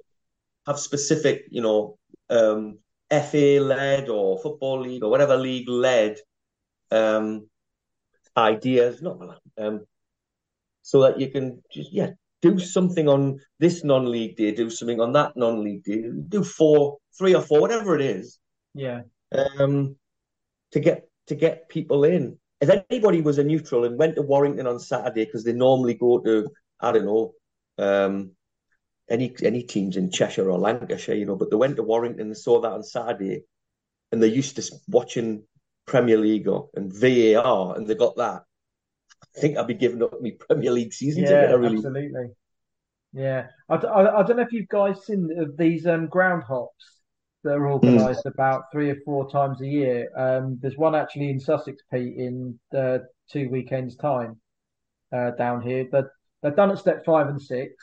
have 0.67 0.79
specific, 0.79 1.45
you 1.51 1.63
know, 1.63 1.99
um, 2.31 2.79
FA 3.11 3.59
led 3.61 4.09
or 4.09 4.39
football 4.39 4.81
league 4.81 5.03
or 5.03 5.11
whatever 5.11 5.37
league 5.37 5.69
led 5.69 6.19
um, 6.91 7.49
ideas, 8.37 9.03
not 9.03 9.41
um, 9.59 9.85
so 10.83 11.03
that 11.03 11.21
you 11.21 11.31
can 11.31 11.63
just 11.73 11.93
yeah 11.93 12.11
do 12.43 12.59
something 12.59 13.09
on 13.09 13.39
this 13.61 13.85
non-league 13.85 14.37
day, 14.37 14.53
do 14.53 14.69
something 14.69 15.01
on 15.01 15.13
that 15.13 15.37
non-league 15.37 15.85
day, 15.85 16.05
do 16.29 16.43
four, 16.43 16.99
three 17.17 17.35
or 17.35 17.41
four, 17.41 17.61
whatever 17.61 17.95
it 17.95 18.03
is. 18.03 18.39
Yeah. 18.75 19.03
Um, 19.33 19.97
to 20.73 20.81
get 20.81 21.09
to 21.29 21.35
get 21.35 21.69
people 21.69 22.05
in 22.05 22.39
if 22.63 22.85
anybody 22.91 23.21
was 23.21 23.39
a 23.39 23.45
neutral 23.45 23.85
and 23.85 23.99
went 23.99 24.15
to 24.15 24.23
Warrington 24.23 24.69
on 24.69 24.79
Saturday 24.79 25.25
because 25.25 25.43
they 25.45 25.53
normally 25.53 25.95
go 25.95 26.21
to 26.21 26.49
I 26.81 26.93
don't 26.93 27.05
know 27.05 27.35
um, 27.79 28.33
any 29.11 29.35
any 29.43 29.65
teams 29.65 29.97
in 29.97 30.11
Cheshire 30.11 30.49
or 30.49 30.59
Lancashire, 30.59 31.17
you 31.17 31.27
know, 31.27 31.37
but 31.37 31.51
they 31.51 31.57
went 31.57 31.77
to 31.77 31.83
Warrington 31.83 32.29
and 32.29 32.37
saw 32.37 32.61
that 32.61 32.73
on 32.73 32.85
Saturday, 32.85 33.43
and 34.13 34.23
they're 34.23 34.31
used 34.31 34.57
to 34.57 34.75
watching 34.87 35.45
Premier 35.87 36.17
League 36.17 36.47
or, 36.47 36.69
and 36.75 36.93
VAR, 36.93 37.77
and 37.77 37.87
they 37.87 37.97
got 37.97 38.17
that. 38.17 38.45
I 39.37 39.41
think 39.41 39.59
I'd 39.59 39.67
be 39.67 39.75
giving 39.75 40.03
up 40.03 40.21
my 40.21 40.33
Premier 40.39 40.71
League 40.71 40.93
season 40.93 41.25
yeah, 41.25 41.43
ticket. 41.43 41.59
Really... 41.59 41.77
Absolutely. 41.77 42.29
Yeah, 43.13 43.49
I, 43.69 43.75
I, 43.75 44.21
I, 44.21 44.23
don't 44.23 44.37
know 44.37 44.43
if 44.43 44.53
you've 44.53 44.69
guys 44.69 45.05
seen 45.05 45.55
these 45.59 45.87
um, 45.87 46.07
ground 46.07 46.45
hops 46.45 47.02
that 47.45 47.55
are 47.55 47.71
organised 47.71 48.25
mm. 48.25 48.33
about 48.33 48.65
three 48.73 48.91
or 48.91 48.97
four 49.05 49.31
times 49.31 49.61
a 49.61 49.67
year. 49.67 50.09
Um, 50.17 50.59
there's 50.61 50.77
one 50.77 50.95
actually 50.95 51.31
in 51.31 51.41
Sussex, 51.41 51.83
Pete, 51.93 52.17
in 52.17 52.59
uh, 52.77 52.99
two 53.31 53.49
weekends' 53.51 53.97
time 53.97 54.41
uh, 55.15 55.33
down 55.33 55.63
here. 55.63 55.87
But 55.91 56.07
they're 56.43 56.53
done 56.55 56.71
at 56.71 56.79
step 56.79 57.05
five 57.05 57.29
and 57.29 57.41
six, 57.41 57.75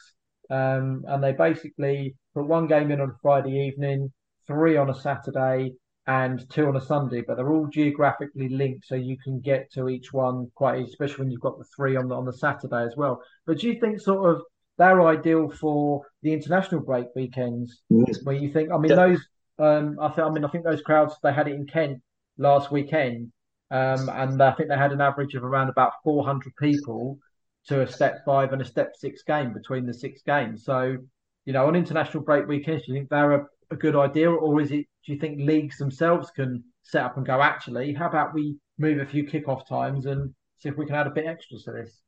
um, 0.49 1.03
and 1.07 1.23
they 1.23 1.31
basically 1.33 2.15
put 2.33 2.47
one 2.47 2.67
game 2.67 2.91
in 2.91 3.01
on 3.01 3.09
a 3.09 3.17
Friday 3.21 3.67
evening, 3.67 4.11
three 4.47 4.77
on 4.77 4.89
a 4.89 4.95
Saturday, 4.95 5.73
and 6.07 6.49
two 6.49 6.67
on 6.67 6.75
a 6.75 6.81
Sunday. 6.81 7.21
But 7.25 7.37
they're 7.37 7.51
all 7.51 7.67
geographically 7.67 8.49
linked, 8.49 8.85
so 8.85 8.95
you 8.95 9.17
can 9.23 9.39
get 9.39 9.71
to 9.73 9.89
each 9.89 10.11
one 10.13 10.51
quite, 10.55 10.83
especially 10.85 11.23
when 11.23 11.31
you've 11.31 11.41
got 11.41 11.57
the 11.57 11.65
three 11.75 11.95
on 11.95 12.07
the 12.07 12.15
on 12.15 12.25
the 12.25 12.33
Saturday 12.33 12.83
as 12.83 12.95
well. 12.95 13.21
But 13.45 13.59
do 13.59 13.67
you 13.67 13.79
think 13.79 13.99
sort 13.99 14.35
of 14.35 14.41
they're 14.79 15.05
ideal 15.05 15.49
for 15.49 16.03
the 16.23 16.33
international 16.33 16.81
break 16.81 17.07
weekends, 17.15 17.81
mm. 17.91 18.05
where 18.23 18.35
you 18.35 18.51
think, 18.51 18.71
I 18.71 18.77
mean, 18.77 18.89
yeah. 18.89 18.95
those, 18.95 19.19
um, 19.59 19.97
I 19.99 20.09
think, 20.09 20.27
I 20.27 20.29
mean, 20.29 20.45
I 20.45 20.47
think 20.49 20.63
those 20.63 20.81
crowds 20.81 21.15
they 21.21 21.33
had 21.33 21.47
it 21.47 21.55
in 21.55 21.65
Kent 21.67 22.01
last 22.37 22.71
weekend, 22.71 23.31
um, 23.71 24.09
and 24.09 24.41
I 24.41 24.51
think 24.51 24.69
they 24.69 24.77
had 24.77 24.91
an 24.91 25.01
average 25.01 25.35
of 25.35 25.43
around 25.43 25.69
about 25.69 25.93
400 26.03 26.55
people 26.55 27.19
to 27.67 27.81
a 27.81 27.87
step 27.87 28.23
five 28.25 28.53
and 28.53 28.61
a 28.61 28.65
step 28.65 28.95
six 28.95 29.23
game 29.23 29.53
between 29.53 29.85
the 29.85 29.93
six 29.93 30.21
games. 30.23 30.63
So, 30.63 30.97
you 31.45 31.53
know, 31.53 31.67
on 31.67 31.75
international 31.75 32.23
break 32.23 32.47
weekends, 32.47 32.85
do 32.85 32.93
you 32.93 32.97
think 32.97 33.09
they're 33.09 33.33
a, 33.33 33.45
a 33.71 33.75
good 33.75 33.95
idea, 33.95 34.31
or 34.31 34.61
is 34.61 34.71
it? 34.71 34.85
Do 35.05 35.13
you 35.13 35.19
think 35.19 35.39
leagues 35.39 35.77
themselves 35.77 36.31
can 36.31 36.63
set 36.83 37.03
up 37.03 37.17
and 37.17 37.25
go? 37.25 37.41
Actually, 37.41 37.93
how 37.93 38.07
about 38.07 38.33
we 38.33 38.57
move 38.77 38.99
a 38.99 39.05
few 39.05 39.25
kickoff 39.25 39.67
times 39.67 40.05
and 40.05 40.33
see 40.59 40.69
if 40.69 40.77
we 40.77 40.85
can 40.85 40.95
add 40.95 41.07
a 41.07 41.11
bit 41.11 41.25
extra 41.25 41.57
to 41.59 41.71
this? 41.71 42.01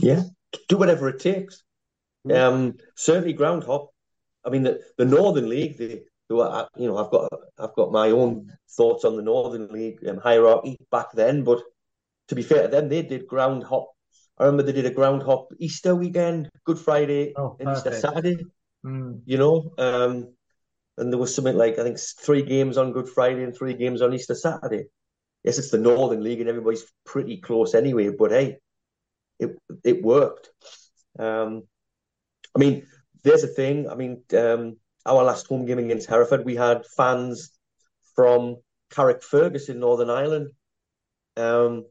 Yeah, 0.00 0.22
do 0.68 0.76
whatever 0.76 1.08
it 1.08 1.20
takes. 1.20 1.62
Um, 2.32 2.76
certainly 2.96 3.32
ground 3.32 3.64
hop. 3.64 3.90
I 4.44 4.50
mean, 4.50 4.62
the, 4.62 4.80
the 4.98 5.04
Northern 5.04 5.48
League, 5.48 6.02
the, 6.36 6.68
the 6.76 6.82
you 6.82 6.88
know, 6.88 6.98
I've 6.98 7.10
got 7.10 7.32
I've 7.58 7.74
got 7.74 7.92
my 7.92 8.10
own 8.10 8.52
thoughts 8.76 9.04
on 9.04 9.16
the 9.16 9.22
Northern 9.22 9.68
League 9.68 10.06
um, 10.08 10.18
hierarchy 10.18 10.78
back 10.90 11.12
then, 11.12 11.44
but 11.44 11.62
to 12.28 12.34
be 12.34 12.42
fair 12.42 12.62
to 12.62 12.68
them, 12.68 12.88
they 12.88 13.02
did 13.02 13.26
ground 13.26 13.64
hop. 13.64 13.90
I 14.38 14.44
remember 14.44 14.64
they 14.64 14.72
did 14.72 14.86
a 14.86 14.90
ground 14.90 15.22
hop 15.22 15.48
Easter 15.58 15.94
weekend, 15.94 16.50
Good 16.64 16.78
Friday, 16.78 17.32
oh, 17.36 17.56
and 17.60 17.70
Easter 17.70 17.92
Saturday. 17.92 18.44
Mm. 18.84 19.20
You 19.24 19.38
know, 19.38 19.72
um, 19.78 20.34
and 20.98 21.12
there 21.12 21.18
was 21.18 21.34
something 21.34 21.56
like 21.56 21.78
I 21.78 21.82
think 21.82 21.98
three 21.98 22.42
games 22.42 22.76
on 22.76 22.92
Good 22.92 23.08
Friday 23.08 23.44
and 23.44 23.56
three 23.56 23.74
games 23.74 24.02
on 24.02 24.12
Easter 24.14 24.34
Saturday. 24.34 24.86
Yes, 25.42 25.58
it's 25.58 25.70
the 25.70 25.78
Northern 25.78 26.22
League 26.22 26.40
and 26.40 26.48
everybody's 26.48 26.84
pretty 27.04 27.38
close 27.38 27.74
anyway, 27.74 28.10
but 28.10 28.30
hey, 28.30 28.58
it 29.38 29.56
it 29.84 30.02
worked. 30.02 30.50
Um, 31.18 31.64
I 32.56 32.58
mean, 32.58 32.86
there's 33.22 33.44
a 33.44 33.48
thing. 33.48 33.88
I 33.88 33.94
mean, 33.94 34.22
um, 34.36 34.76
our 35.06 35.22
last 35.24 35.46
home 35.46 35.66
game 35.66 35.78
against 35.78 36.08
Hereford, 36.08 36.44
we 36.44 36.56
had 36.56 36.86
fans 36.96 37.50
from 38.14 38.56
Carrickfergus 38.90 39.68
in 39.68 39.80
Northern 39.80 40.10
Ireland, 40.10 40.50
um, 41.36 41.84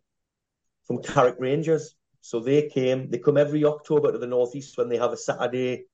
from 0.88 1.02
Carrick 1.02 1.36
Rangers. 1.40 1.96
So 2.22 2.40
they 2.40 2.70
came. 2.70 3.10
They 3.10 3.18
come 3.18 3.38
every 3.38 3.66
October 3.66 4.12
to 4.12 4.18
the 4.18 4.28
northeast 4.28 4.78
when 4.78 4.90
they 4.90 4.98
have 4.98 5.12
a 5.12 5.18
Saturday. 5.18 5.86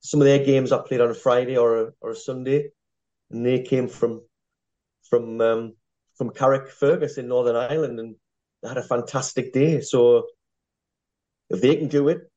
Some 0.00 0.20
of 0.20 0.26
their 0.26 0.44
games 0.44 0.72
are 0.72 0.82
played 0.82 1.00
on 1.00 1.10
a 1.10 1.14
Friday 1.14 1.56
or 1.56 1.82
a, 1.82 1.92
or 2.00 2.10
a 2.10 2.16
Sunday, 2.16 2.70
and 3.30 3.46
they 3.46 3.62
came 3.62 3.88
from 3.88 4.22
from 5.08 5.40
um, 5.40 5.74
from 6.16 6.30
Carrickfergus 6.30 7.18
in 7.18 7.28
Northern 7.28 7.56
Ireland, 7.56 8.00
and 8.00 8.16
they 8.62 8.68
had 8.68 8.78
a 8.78 8.82
fantastic 8.82 9.52
day. 9.52 9.80
So 9.80 10.26
if 11.50 11.60
they 11.60 11.76
can 11.76 11.88
do 11.88 12.08
it, 12.08 12.30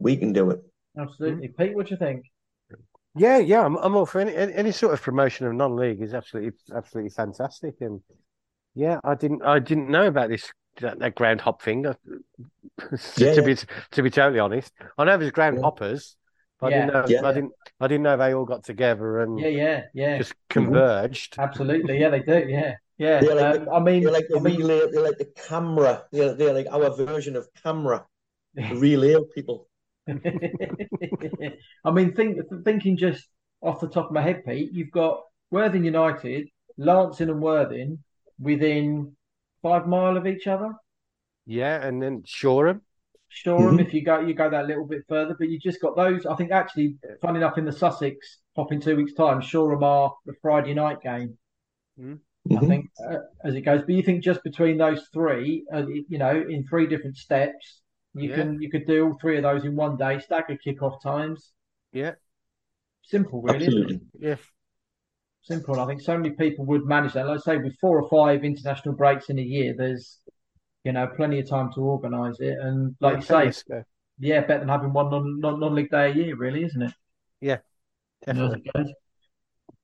we 0.00 0.16
can 0.16 0.32
do 0.32 0.50
it. 0.50 0.60
Absolutely, 0.98 1.48
Pete. 1.48 1.74
What 1.74 1.86
do 1.86 1.94
you 1.94 1.98
think? 1.98 2.24
Yeah, 3.16 3.38
yeah, 3.38 3.64
I'm, 3.64 3.76
I'm 3.76 3.96
all 3.96 4.06
for 4.06 4.20
any, 4.20 4.34
any 4.34 4.72
sort 4.72 4.92
of 4.92 5.02
promotion 5.02 5.46
of 5.46 5.54
non-league 5.54 6.02
is 6.02 6.14
absolutely 6.14 6.52
absolutely 6.74 7.10
fantastic, 7.10 7.76
and 7.80 8.00
yeah, 8.74 9.00
I 9.04 9.14
didn't 9.14 9.42
I 9.42 9.58
didn't 9.58 9.88
know 9.88 10.06
about 10.06 10.28
this 10.28 10.52
that, 10.80 10.98
that 10.98 11.14
ground 11.14 11.40
hop 11.40 11.62
thing. 11.62 11.84
to, 11.84 11.96
yeah, 13.16 13.32
to 13.32 13.34
yeah. 13.34 13.40
be 13.40 13.56
to 13.92 14.02
be 14.02 14.10
totally 14.10 14.38
honest, 14.38 14.72
I 14.98 15.04
know 15.04 15.16
there's 15.16 15.32
ground 15.32 15.56
yeah. 15.56 15.62
hoppers, 15.62 16.16
but 16.60 16.66
I 16.66 16.70
didn't 16.70 16.92
know 16.92 17.28
I 17.28 17.32
didn't 17.32 17.52
I 17.80 17.86
didn't 17.86 18.02
know 18.02 18.16
they 18.16 18.34
all 18.34 18.44
got 18.44 18.64
together 18.64 19.20
and 19.20 19.38
yeah, 19.38 19.48
yeah, 19.48 19.82
yeah, 19.94 20.18
just 20.18 20.34
converged. 20.50 21.36
Absolutely, 21.38 21.98
yeah, 21.98 22.10
they 22.10 22.20
do, 22.20 22.44
yeah. 22.48 22.74
Yeah, 22.98 23.20
they're 23.20 23.34
like 23.34 23.58
um, 23.58 23.64
the, 23.66 23.70
I 23.72 23.80
mean, 23.80 24.02
they're 24.02 24.12
like 24.12 24.26
the 24.28 24.38
I 24.38 24.40
mean, 24.40 24.56
relay, 24.56 24.90
they're 24.90 25.02
like 25.02 25.18
the 25.18 25.30
camera. 25.36 26.04
They're, 26.12 26.34
they're 26.34 26.54
like 26.54 26.66
our 26.70 26.96
version 26.96 27.36
of 27.36 27.46
camera. 27.62 28.06
the 28.54 28.74
relay 28.74 29.16
people. 29.34 29.68
I 31.84 31.90
mean, 31.90 32.14
think, 32.14 32.38
thinking 32.64 32.96
just 32.96 33.26
off 33.60 33.80
the 33.80 33.88
top 33.88 34.06
of 34.06 34.12
my 34.12 34.22
head, 34.22 34.44
Pete, 34.44 34.72
you've 34.72 34.90
got 34.90 35.20
Worthing 35.50 35.84
United, 35.84 36.48
Lancing 36.76 37.30
and 37.30 37.40
Worthing 37.40 37.98
within 38.38 39.16
five 39.62 39.86
mile 39.86 40.16
of 40.16 40.26
each 40.26 40.46
other. 40.46 40.72
Yeah, 41.46 41.84
and 41.84 42.02
then 42.02 42.22
Shoreham. 42.26 42.82
Shoreham, 43.28 43.72
mm-hmm. 43.72 43.80
if 43.80 43.94
you 43.94 44.02
go 44.04 44.20
you 44.20 44.34
go 44.34 44.48
that 44.48 44.66
little 44.66 44.86
bit 44.86 45.02
further, 45.08 45.34
but 45.38 45.48
you 45.48 45.58
just 45.58 45.80
got 45.80 45.96
those. 45.96 46.26
I 46.26 46.36
think 46.36 46.52
actually, 46.52 46.96
funny 47.20 47.38
enough, 47.38 47.58
in 47.58 47.64
the 47.64 47.72
Sussex 47.72 48.38
hop 48.54 48.72
in 48.72 48.80
two 48.80 48.96
weeks' 48.96 49.14
time, 49.14 49.40
Shoreham 49.40 49.82
are 49.82 50.14
the 50.24 50.34
Friday 50.40 50.74
night 50.74 51.00
game. 51.02 51.36
Mm-hmm. 52.00 52.56
I 52.56 52.60
think 52.60 52.90
uh, 53.10 53.18
as 53.44 53.54
it 53.54 53.62
goes, 53.62 53.80
but 53.80 53.94
you 53.94 54.02
think 54.02 54.22
just 54.22 54.42
between 54.44 54.78
those 54.78 55.08
three, 55.12 55.64
uh, 55.74 55.86
you 55.86 56.18
know, 56.18 56.44
in 56.48 56.64
three 56.66 56.86
different 56.86 57.16
steps, 57.16 57.80
you 58.16 58.30
yeah. 58.30 58.36
can 58.36 58.60
you 58.62 58.70
could 58.70 58.86
do 58.86 59.06
all 59.06 59.18
three 59.20 59.36
of 59.36 59.42
those 59.42 59.64
in 59.64 59.76
one 59.76 59.96
day, 59.96 60.18
stagger 60.18 60.58
kickoff 60.64 61.02
times. 61.02 61.52
Yeah. 61.92 62.12
Simple, 63.02 63.42
really. 63.42 63.66
Absolutely. 63.66 64.00
Yeah. 64.18 64.36
Simple. 65.42 65.78
I 65.78 65.86
think 65.86 66.00
so 66.00 66.16
many 66.16 66.30
people 66.30 66.64
would 66.66 66.86
manage 66.86 67.12
that. 67.12 67.26
Let's 67.26 67.44
say 67.44 67.58
with 67.58 67.76
four 67.80 68.00
or 68.00 68.08
five 68.08 68.44
international 68.44 68.94
breaks 68.94 69.28
in 69.28 69.38
a 69.38 69.42
year, 69.42 69.74
there's 69.76 70.18
you 70.84 70.92
know 70.92 71.06
plenty 71.06 71.38
of 71.40 71.48
time 71.48 71.72
to 71.74 71.80
organise 71.80 72.40
it. 72.40 72.56
And 72.58 72.96
like 73.00 73.28
yeah, 73.28 73.42
you 73.42 73.52
say, 73.52 73.82
yeah, 74.18 74.40
better 74.40 74.60
than 74.60 74.68
having 74.68 74.92
one 74.92 75.10
non 75.40 75.60
non 75.60 75.74
league 75.74 75.90
day 75.90 76.10
a 76.10 76.14
year, 76.14 76.36
really, 76.36 76.64
isn't 76.64 76.82
it? 76.82 76.92
Yeah, 77.40 77.58
definitely. 78.24 78.64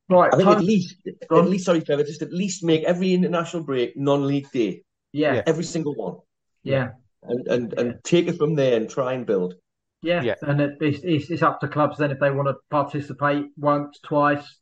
Right. 0.09 0.33
I 0.33 0.37
think 0.37 0.49
time... 0.49 0.59
at 0.59 0.65
least, 0.65 0.97
at 1.07 1.45
least, 1.47 1.65
sorry, 1.65 1.81
Trevor, 1.81 2.05
just 2.05 2.23
at 2.23 2.33
least 2.33 2.65
make 2.65 2.83
every 2.85 3.15
international 3.15 3.63
break 3.63 3.97
non-league 3.97 4.51
day. 4.51 4.83
Yeah. 5.13 5.43
Every 5.47 5.65
single 5.65 5.95
one. 5.95 6.17
Yeah 6.65 6.91
and 7.23 7.47
and, 7.49 7.73
and 7.75 8.05
take 8.05 8.29
it 8.29 8.39
from 8.39 8.55
there 8.55 8.77
and 8.77 8.89
try 8.89 9.13
and 9.13 9.27
build. 9.27 9.55
Yeah, 10.03 10.23
yeah. 10.23 10.35
and 10.43 10.61
it, 10.61 10.79
it's, 10.81 11.31
it's 11.31 11.43
up 11.43 11.61
to 11.61 11.69
clubs 11.69 11.99
then 11.99 12.11
if 12.11 12.19
they 12.19 12.33
want 12.33 12.49
to 12.49 12.57
participate 12.71 13.47
once, 13.57 14.01
twice, 14.03 14.59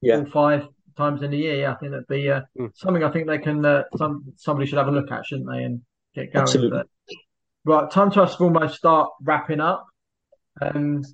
yeah, 0.00 0.24
five 0.32 0.66
times 0.96 1.22
in 1.22 1.32
a 1.32 1.36
year. 1.36 1.68
I 1.68 1.74
think 1.74 1.92
that'd 1.92 2.08
be 2.08 2.30
uh, 2.30 2.40
mm. 2.58 2.70
something 2.74 3.04
I 3.04 3.10
think 3.10 3.26
they 3.26 3.38
can. 3.38 3.64
Uh, 3.64 3.82
some 3.96 4.24
somebody 4.36 4.66
should 4.66 4.78
have 4.78 4.88
a 4.88 4.92
look 4.92 5.12
at, 5.12 5.26
shouldn't 5.26 5.48
they, 5.50 5.62
and 5.62 5.82
get 6.14 6.32
going. 6.32 6.42
Absolutely. 6.42 6.82
Right, 7.64 7.90
time 7.90 8.10
to 8.12 8.22
us 8.22 8.36
to 8.36 8.44
almost 8.44 8.76
start 8.76 9.10
wrapping 9.22 9.60
up. 9.60 9.86
Um, 10.60 11.04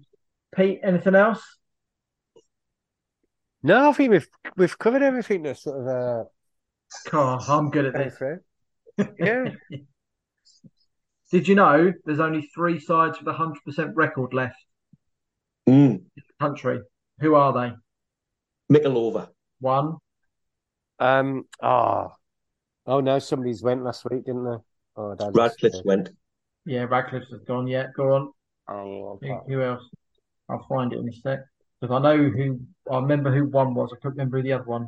Pete, 0.54 0.80
anything 0.84 1.16
else? 1.16 1.42
No, 3.64 3.90
I 3.90 3.92
think 3.92 4.12
we've 4.12 4.28
we've 4.56 4.78
covered 4.78 5.02
everything 5.02 5.42
that's 5.42 5.64
sort 5.64 5.80
of. 5.80 5.88
Uh... 5.88 6.24
Oh, 7.12 7.38
I'm 7.48 7.70
good 7.70 7.86
at 7.86 7.94
this. 7.94 9.08
yeah. 9.18 9.48
Did 11.34 11.48
you 11.48 11.56
know 11.56 11.92
there's 12.04 12.20
only 12.20 12.42
three 12.54 12.78
sides 12.78 13.18
with 13.18 13.26
a 13.26 13.32
hundred 13.32 13.64
percent 13.64 13.90
record 13.96 14.32
left 14.32 14.54
mm. 15.68 15.96
in 15.96 16.02
the 16.16 16.22
country? 16.38 16.78
Who 17.18 17.34
are 17.34 17.52
they? 17.52 17.72
Mickleover. 18.72 19.26
One. 19.58 19.96
Um. 21.00 21.42
Ah. 21.60 22.06
Oh. 22.06 22.12
oh 22.86 23.00
no! 23.00 23.18
Somebody's 23.18 23.64
went 23.64 23.82
last 23.82 24.06
week, 24.08 24.26
didn't 24.26 24.44
they? 24.44 24.58
Oh, 24.96 25.16
Radcliffe 25.32 25.84
went. 25.84 26.10
Yeah, 26.66 26.84
Radcliffe's 26.84 27.32
has 27.32 27.40
gone. 27.40 27.66
Yeah, 27.66 27.88
go 27.96 28.12
on. 28.12 28.32
Oh, 28.68 29.18
who, 29.20 29.54
who, 29.54 29.60
else? 29.60 29.82
I'll 30.48 30.64
find 30.68 30.92
it 30.92 31.00
in 31.00 31.08
a 31.08 31.12
sec 31.14 31.40
because 31.80 31.92
I 31.92 31.98
know 31.98 32.16
who. 32.16 32.60
I 32.88 33.00
remember 33.00 33.34
who 33.34 33.46
one 33.46 33.74
was. 33.74 33.90
I 33.92 33.96
couldn't 33.96 34.18
remember 34.18 34.36
who 34.36 34.44
the 34.44 34.52
other 34.52 34.66
one 34.66 34.86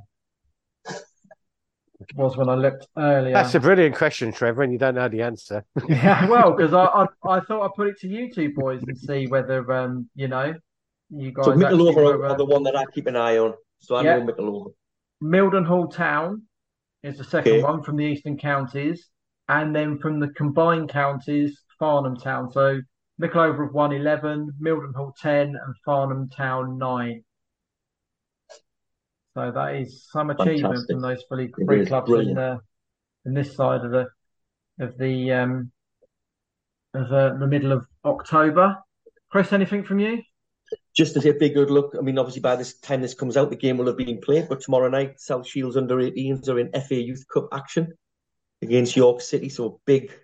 was 2.15 2.37
when 2.37 2.49
I 2.49 2.55
looked 2.55 2.87
earlier. 2.97 3.33
That's 3.33 3.55
a 3.55 3.61
brilliant 3.61 3.97
question, 3.97 4.33
Trevor, 4.33 4.63
and 4.63 4.73
you 4.73 4.79
don't 4.79 4.95
know 4.95 5.09
the 5.09 5.23
answer. 5.23 5.65
yeah, 5.89 6.29
well, 6.29 6.53
because 6.53 6.73
I, 6.73 6.85
I, 6.85 7.07
I 7.29 7.41
thought 7.41 7.65
I'd 7.65 7.75
put 7.75 7.89
it 7.89 7.99
to 8.01 8.09
you 8.09 8.33
two 8.33 8.53
boys 8.55 8.83
and 8.87 8.97
see 8.97 9.27
whether 9.27 9.71
um 9.73 10.09
you 10.15 10.29
know 10.29 10.55
you 11.11 11.33
guys. 11.33 11.47
So 11.47 11.53
Mickleover 11.53 12.29
are, 12.29 12.37
the 12.37 12.45
one 12.45 12.63
that 12.65 12.77
I 12.77 12.85
keep 12.95 13.07
an 13.07 13.17
eye 13.17 13.39
on. 13.39 13.55
So 13.81 13.95
I 13.95 14.03
yeah. 14.03 14.19
know 14.19 14.33
Mickleover. 14.33 14.73
Mildenhall 15.23 15.93
Town 15.93 16.43
is 17.03 17.19
the 17.19 17.25
second 17.25 17.53
okay. 17.53 17.63
one 17.63 17.83
from 17.83 17.97
the 17.97 18.05
Eastern 18.05 18.37
Counties, 18.37 19.09
and 19.49 19.75
then 19.75 19.99
from 19.99 20.21
the 20.21 20.29
combined 20.29 20.89
counties, 20.89 21.61
Farnham 21.79 22.17
Town. 22.17 22.51
So 22.53 22.81
Mickleover 23.21 23.67
have 23.67 23.75
won 23.75 23.93
eleven, 23.93 24.53
Mildenhall 24.61 25.13
ten, 25.21 25.49
and 25.49 25.75
Farnham 25.85 26.29
Town 26.29 26.79
nine. 26.79 27.25
So 29.37 29.53
that 29.55 29.75
is 29.75 30.09
some 30.11 30.31
achievement 30.31 30.63
Fantastic. 30.63 30.95
from 30.95 31.03
those 31.03 31.23
fully 31.29 31.49
three 31.49 31.85
clubs 31.85 32.11
in, 32.11 32.39
uh, 32.39 32.57
in 33.27 33.35
this 33.35 33.55
side 33.55 33.85
of 33.85 33.91
the 33.91 34.07
of 34.81 34.97
the 34.97 35.31
um, 35.31 35.71
of 36.95 37.13
uh, 37.13 37.37
the 37.37 37.47
middle 37.47 37.73
of 37.73 37.87
October. 38.03 38.79
Chris, 39.31 39.53
anything 39.53 39.85
from 39.85 39.99
you? 39.99 40.23
Just 40.97 41.13
to 41.15 41.21
say 41.21 41.29
a 41.29 41.35
big 41.35 41.53
good 41.53 41.71
look. 41.71 41.95
I 41.99 42.01
mean, 42.01 42.17
obviously 42.17 42.41
by 42.41 42.57
this 42.57 42.79
time 42.79 43.03
this 43.03 43.13
comes 43.13 43.37
out, 43.37 43.51
the 43.51 43.57
game 43.57 43.77
will 43.77 43.89
have 43.89 43.99
been 43.99 44.23
played. 44.23 44.49
But 44.49 44.63
tomorrow 44.63 44.89
night, 44.89 45.21
South 45.21 45.47
Shields 45.47 45.77
under 45.77 45.97
18s 45.97 46.49
are 46.49 46.59
in 46.59 46.73
FA 46.73 46.95
Youth 46.95 47.27
Cup 47.31 47.49
action 47.53 47.93
against 48.63 48.97
York 48.97 49.21
City. 49.21 49.51
So 49.51 49.81
big 49.85 50.15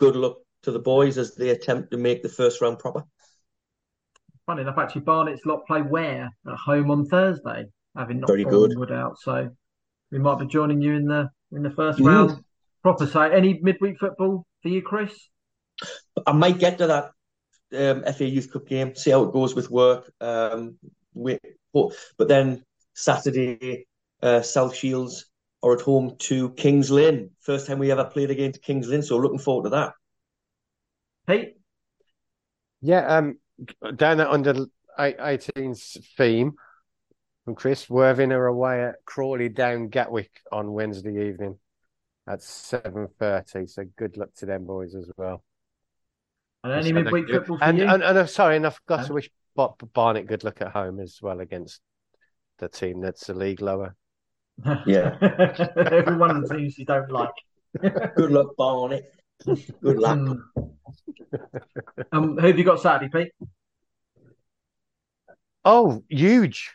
good 0.00 0.16
luck 0.16 0.38
to 0.62 0.70
the 0.70 0.78
boys 0.78 1.18
as 1.18 1.34
they 1.34 1.50
attempt 1.50 1.90
to 1.90 1.98
make 1.98 2.22
the 2.22 2.30
first 2.30 2.62
round 2.62 2.78
proper. 2.78 3.04
Funny 4.46 4.62
enough, 4.62 4.78
actually, 4.78 5.02
Barnet's 5.02 5.44
lot 5.44 5.66
play 5.66 5.82
where 5.82 6.30
at 6.48 6.56
home 6.56 6.90
on 6.90 7.04
Thursday 7.04 7.66
having 7.96 8.20
not 8.20 8.28
very 8.28 8.44
good 8.44 8.76
Wood 8.76 8.92
out. 8.92 9.18
So 9.18 9.50
we 10.10 10.18
might 10.18 10.38
be 10.38 10.46
joining 10.46 10.80
you 10.80 10.94
in 10.94 11.06
the 11.06 11.30
in 11.52 11.62
the 11.62 11.70
first 11.70 11.98
mm. 11.98 12.06
round. 12.06 12.44
Proper 12.82 13.06
say 13.06 13.34
any 13.34 13.58
midweek 13.60 13.98
football 13.98 14.46
for 14.62 14.68
you, 14.68 14.82
Chris? 14.82 15.12
I 16.26 16.32
might 16.32 16.58
get 16.58 16.78
to 16.78 16.86
that. 16.86 17.10
um, 17.74 18.04
FA 18.14 18.24
Youth 18.24 18.52
Cup 18.52 18.66
game, 18.66 18.94
see 18.94 19.10
how 19.10 19.24
it 19.24 19.32
goes 19.32 19.54
with 19.54 19.70
work. 19.70 20.10
Um, 20.20 20.78
we, 21.14 21.38
but, 21.72 21.92
but 22.16 22.28
then 22.28 22.64
Saturday, 22.94 23.86
uh, 24.22 24.42
South 24.42 24.74
Shields 24.74 25.26
are 25.62 25.74
at 25.74 25.80
home 25.80 26.16
to 26.20 26.50
Kings 26.50 26.90
Lynn. 26.90 27.30
First 27.40 27.66
time 27.66 27.78
we 27.78 27.90
ever 27.90 28.04
played 28.04 28.30
against 28.30 28.62
Kings 28.62 28.88
Lynn, 28.88 29.02
so 29.02 29.16
looking 29.16 29.38
forward 29.38 29.64
to 29.64 29.70
that. 29.70 29.92
Hey, 31.26 31.54
Yeah, 32.80 33.18
um, 33.18 33.38
down 33.96 34.20
at 34.20 34.28
under 34.28 34.66
18's 34.98 35.98
theme 36.16 36.52
from 37.46 37.54
Chris, 37.54 37.88
Worthing 37.88 38.32
are 38.32 38.46
away 38.46 38.82
at 38.82 38.96
Crawley 39.04 39.48
down 39.48 39.86
Gatwick 39.86 40.32
on 40.50 40.72
Wednesday 40.72 41.28
evening 41.28 41.56
at 42.28 42.40
7.30. 42.40 43.70
So 43.70 43.84
good 43.96 44.16
luck 44.16 44.30
to 44.38 44.46
them 44.46 44.64
boys 44.64 44.96
as 44.96 45.08
well. 45.16 45.44
And 46.64 46.72
any 46.72 46.92
midweek 46.92 47.28
football 47.28 47.58
for 47.58 47.64
and, 47.64 47.78
you? 47.78 47.84
And, 47.84 48.02
and, 48.02 48.18
and 48.18 48.28
sorry, 48.28 48.56
and 48.56 48.66
I 48.66 48.70
forgot 48.70 49.06
to 49.06 49.12
wish 49.12 49.30
Bob 49.54 49.76
Barnet 49.92 50.26
good 50.26 50.42
luck 50.42 50.60
at 50.60 50.72
home 50.72 50.98
as 50.98 51.20
well 51.22 51.38
against 51.38 51.80
the 52.58 52.68
team 52.68 53.00
that's 53.00 53.28
a 53.28 53.34
league 53.34 53.62
lower. 53.62 53.94
Yeah. 54.84 55.16
Every 55.76 56.16
one 56.16 56.34
of 56.34 56.48
the 56.48 56.56
teams 56.56 56.76
you 56.78 56.84
don't 56.84 57.12
like. 57.12 57.30
good 58.16 58.32
luck, 58.32 58.56
Barnet. 58.56 59.04
Good 59.44 59.98
luck. 59.98 60.18
Um, 60.18 60.50
um, 62.10 62.38
who 62.38 62.46
have 62.46 62.58
you 62.58 62.64
got 62.64 62.80
Saturday, 62.80 63.10
Pete? 63.12 63.32
Oh, 65.64 66.02
huge. 66.08 66.72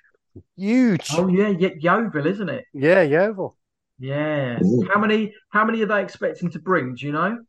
Huge. 0.56 1.08
Oh 1.14 1.28
yeah, 1.28 1.50
y- 1.50 1.76
Yeovil, 1.80 2.26
isn't 2.26 2.50
it? 2.50 2.66
Yeah, 2.74 3.02
Yeovil. 3.02 3.58
Yeah. 4.00 4.60
Ooh. 4.64 4.88
How 4.94 5.00
many 5.00 5.34
how 5.50 5.66
many 5.66 5.82
are 5.82 5.86
they 5.86 6.02
expecting 6.02 6.50
to 6.52 6.60
bring, 6.60 6.96
do 6.96 7.06
you 7.06 7.12
know? 7.12 7.40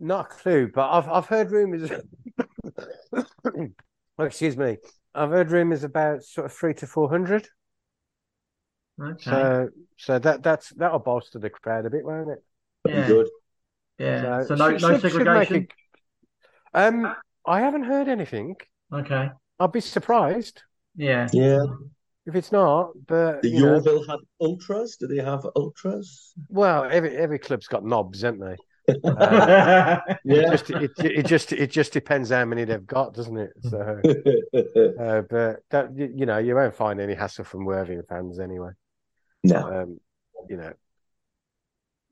Not 0.00 0.26
a 0.26 0.28
clue, 0.34 0.70
but 0.74 0.88
I've 0.90 1.08
I've 1.08 1.26
heard 1.26 1.50
rumours. 1.50 1.90
oh, 3.14 4.24
excuse 4.24 4.56
me. 4.56 4.78
I've 5.14 5.30
heard 5.30 5.50
rumours 5.50 5.84
about 5.84 6.22
sort 6.24 6.46
of 6.46 6.52
three 6.52 6.74
to 6.74 6.86
four 6.86 7.08
hundred. 7.08 7.48
Okay. 9.02 9.22
So 9.30 9.68
so 9.96 10.18
that 10.18 10.42
that's 10.42 10.70
that'll 10.70 10.98
bolster 11.00 11.38
the 11.38 11.50
crowd 11.50 11.86
a 11.86 11.90
bit, 11.90 12.04
won't 12.04 12.30
it? 12.30 12.44
yeah. 12.88 13.06
Good. 13.06 13.28
Yeah. 13.98 14.42
So, 14.42 14.48
So 14.48 14.54
no 14.54 14.70
should- 14.78 14.82
no 14.82 14.98
should- 14.98 15.10
should 15.12 15.18
make 15.18 15.26
segregation. 15.48 15.56
it- 15.64 15.72
Um, 16.74 17.14
I 17.46 17.60
haven't 17.60 17.84
heard 17.84 18.08
anything. 18.08 18.56
Okay. 18.92 19.30
I'll 19.60 19.68
be 19.68 19.80
surprised 19.80 20.62
Yeah. 20.96 21.28
Yeah. 21.32 21.64
if 22.26 22.34
it's 22.34 22.52
not. 22.52 22.92
But 23.06 23.42
The 23.42 23.50
you 23.50 23.60
know, 23.60 23.74
Yeovil 23.76 24.06
have 24.08 24.20
ultras. 24.40 24.96
Do 24.96 25.06
they 25.06 25.22
have 25.22 25.46
ultras? 25.56 26.32
well, 26.48 26.84
every 26.90 27.16
every 27.16 27.38
club's 27.38 27.66
got 27.68 27.84
knobs, 27.84 28.22
haven't 28.22 28.40
they? 28.40 28.56
yeah. 29.04 30.00
It 30.24 30.50
just 30.50 30.70
it, 30.70 30.92
it 30.98 31.26
just 31.26 31.52
it 31.52 31.70
just 31.70 31.92
depends 31.92 32.30
how 32.30 32.44
many 32.44 32.64
they've 32.64 32.86
got, 32.86 33.14
doesn't 33.14 33.36
it? 33.36 33.52
So, 33.62 33.78
uh, 35.00 35.22
but 35.22 35.60
that 35.70 35.96
you 35.96 36.12
you 36.16 36.26
know 36.26 36.38
you 36.38 36.54
won't 36.54 36.74
find 36.74 37.00
any 37.00 37.14
hassle 37.14 37.44
from 37.44 37.64
Worthing 37.64 38.02
fans 38.08 38.38
anyway. 38.38 38.70
no. 39.42 39.82
Um, 39.82 40.00
you 40.50 40.56
know, 40.58 40.72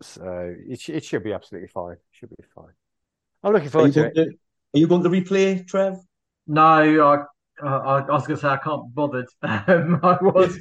so 0.00 0.54
it 0.68 0.88
it 0.88 1.04
should 1.04 1.22
be 1.22 1.32
absolutely 1.32 1.68
fine. 1.68 1.96
Should 2.12 2.30
be 2.30 2.44
fine. 2.54 2.72
I'm 3.42 3.52
looking 3.52 3.68
Are 3.68 3.70
forward 3.70 3.92
to 3.94 4.04
it. 4.06 4.14
to, 4.14 4.22
are 4.74 4.78
you 4.78 4.86
going 4.86 5.02
to 5.02 5.10
replay, 5.10 5.66
Trev? 5.66 5.98
No, 6.46 6.62
I, 6.62 7.24
I, 7.68 7.98
I 7.98 8.10
was 8.12 8.26
going 8.26 8.36
to 8.36 8.42
say 8.42 8.48
I 8.48 8.56
can't 8.56 8.84
be 8.86 8.92
bothered. 8.94 9.26
Um, 9.42 10.00
I 10.02 10.18
was 10.20 10.58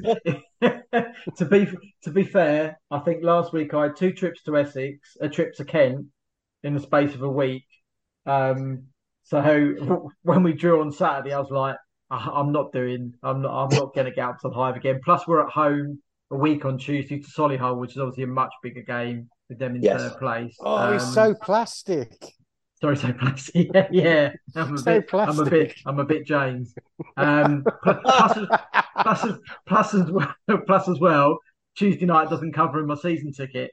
to 1.37 1.45
be 1.45 1.67
to 2.03 2.11
be 2.11 2.23
fair. 2.23 2.77
I 2.89 2.99
think 2.99 3.23
last 3.23 3.53
week 3.53 3.73
I 3.73 3.83
had 3.83 3.95
two 3.95 4.11
trips 4.13 4.43
to 4.43 4.57
Essex, 4.57 5.17
a 5.21 5.29
trip 5.29 5.55
to 5.55 5.65
Kent 5.65 6.07
in 6.63 6.73
the 6.73 6.79
space 6.79 7.13
of 7.15 7.21
a 7.23 7.29
week. 7.29 7.65
Um, 8.25 8.83
so 9.23 10.09
when 10.23 10.43
we 10.43 10.53
drew 10.53 10.81
on 10.81 10.91
Saturday, 10.91 11.33
I 11.33 11.39
was 11.39 11.49
like, 11.51 11.77
"I- 12.09 12.31
I'm 12.33 12.51
not 12.51 12.71
doing. 12.71 13.13
I'm 13.23 13.41
not. 13.41 13.63
I'm 13.63 13.69
not 13.77 13.93
going 13.95 14.05
to 14.05 14.11
get 14.11 14.25
up 14.27 14.39
to 14.41 14.49
the 14.49 14.53
hive 14.53 14.75
again. 14.75 14.99
Plus, 15.03 15.27
we're 15.27 15.45
at 15.45 15.51
home 15.51 15.99
a 16.31 16.35
week 16.37 16.65
on 16.65 16.77
Tuesday 16.77 17.19
to 17.19 17.27
Solihull, 17.27 17.77
which 17.79 17.91
is 17.91 17.97
obviously 17.97 18.23
a 18.23 18.27
much 18.27 18.53
bigger 18.63 18.81
game 18.81 19.29
with 19.49 19.59
them 19.59 19.75
in 19.75 19.81
Yes. 19.81 19.99
third 20.01 20.19
place. 20.19 20.55
Oh, 20.61 20.93
he's 20.93 21.03
Um, 21.03 21.13
so 21.13 21.33
plastic. 21.33 22.15
Sorry, 22.82 22.97
so 22.97 23.13
plastic. 23.13 23.69
Yeah, 23.73 23.88
yeah. 23.91 24.32
I'm 24.55 24.73
a 24.75 24.77
So 24.77 24.99
bit. 25.01 25.09
I'm 25.13 25.39
a 25.39 25.45
bit. 25.45 25.73
I'm 25.86 25.99
a 25.99 26.03
bit 26.05 26.25
James. 26.25 26.73
Um, 27.17 27.63
plus, 27.84 28.38
as- 28.38 28.47
plus, 29.01 29.23
as- 29.25 29.39
plus 29.67 29.93
as 29.93 30.11
well. 30.11 30.34
Plus 30.67 30.89
as 30.89 30.99
well. 30.99 31.38
Tuesday 31.77 32.05
night 32.05 32.29
doesn't 32.29 32.53
cover 32.53 32.79
in 32.82 32.88
my 32.88 32.95
season 32.95 33.32
ticket, 33.32 33.71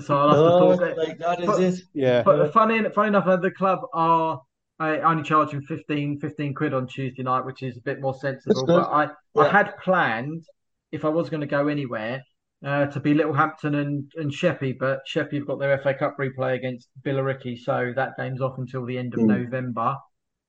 so 0.00 0.16
I'll 0.18 0.28
have 0.30 0.38
Oh, 0.38 0.70
to 0.72 0.76
talk. 0.78 0.96
like 0.96 1.18
that 1.18 1.40
is 1.40 1.46
But- 1.46 1.60
it. 1.62 1.80
Yeah. 1.94 2.22
But 2.22 2.52
funny, 2.52 2.82
funny 2.94 3.08
enough, 3.08 3.26
uh, 3.26 3.36
the 3.36 3.50
club 3.50 3.80
are 3.92 4.40
uh, 4.80 4.96
only 5.04 5.22
charging 5.22 5.62
15, 5.62 6.18
15 6.18 6.54
quid 6.54 6.74
on 6.74 6.86
Tuesday 6.88 7.22
night, 7.22 7.44
which 7.44 7.62
is 7.62 7.76
a 7.76 7.80
bit 7.82 8.00
more 8.00 8.14
sensible. 8.14 8.66
But 8.66 8.88
I, 8.90 9.10
I 9.38 9.48
had 9.48 9.76
planned 9.78 10.44
if 10.90 11.04
I 11.04 11.08
was 11.08 11.30
going 11.30 11.42
to 11.42 11.46
go 11.46 11.68
anywhere 11.68 12.22
uh, 12.64 12.86
to 12.86 13.00
be 13.00 13.14
Littlehampton 13.14 13.74
and 13.76 14.10
and 14.16 14.32
Sheppey, 14.32 14.72
but 14.78 15.00
Sheppey 15.06 15.36
have 15.38 15.46
got 15.46 15.58
their 15.58 15.78
FA 15.78 15.94
Cup 15.94 16.16
replay 16.18 16.54
against 16.54 16.88
Billericay, 17.02 17.58
so 17.58 17.92
that 17.96 18.16
game's 18.16 18.40
off 18.40 18.58
until 18.58 18.84
the 18.86 18.98
end 18.98 19.14
of 19.14 19.20
Hmm. 19.20 19.26
November. 19.28 19.96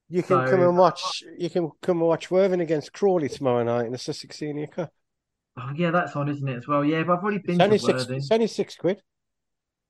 You 0.09 0.21
can 0.21 0.45
So- 0.45 0.51
come 0.51 0.61
and 0.61 0.77
watch. 0.77 1.23
You 1.37 1.49
can 1.49 1.71
come 1.81 1.99
and 1.99 2.07
watch 2.07 2.29
Worthing 2.29 2.61
against 2.61 2.93
Crawley 2.93 3.29
tomorrow 3.29 3.63
night 3.63 3.85
in 3.85 3.91
the 3.91 3.97
Sussex 3.97 4.37
Senior 4.37 4.67
Cup. 4.67 4.91
Oh 5.57 5.71
yeah, 5.75 5.91
that's 5.91 6.15
on, 6.15 6.29
isn't 6.29 6.47
it? 6.47 6.57
As 6.57 6.67
well. 6.67 6.83
Yeah, 6.83 7.03
but 7.03 7.13
I've 7.17 7.23
already 7.23 7.39
been 7.39 7.55
It's 7.55 7.63
only 7.63 7.77
to 7.79 7.85
six. 7.85 7.99
Worthing. 8.03 8.17
It's 8.17 8.31
only 8.31 8.47
six 8.47 8.75
quid. 8.75 9.01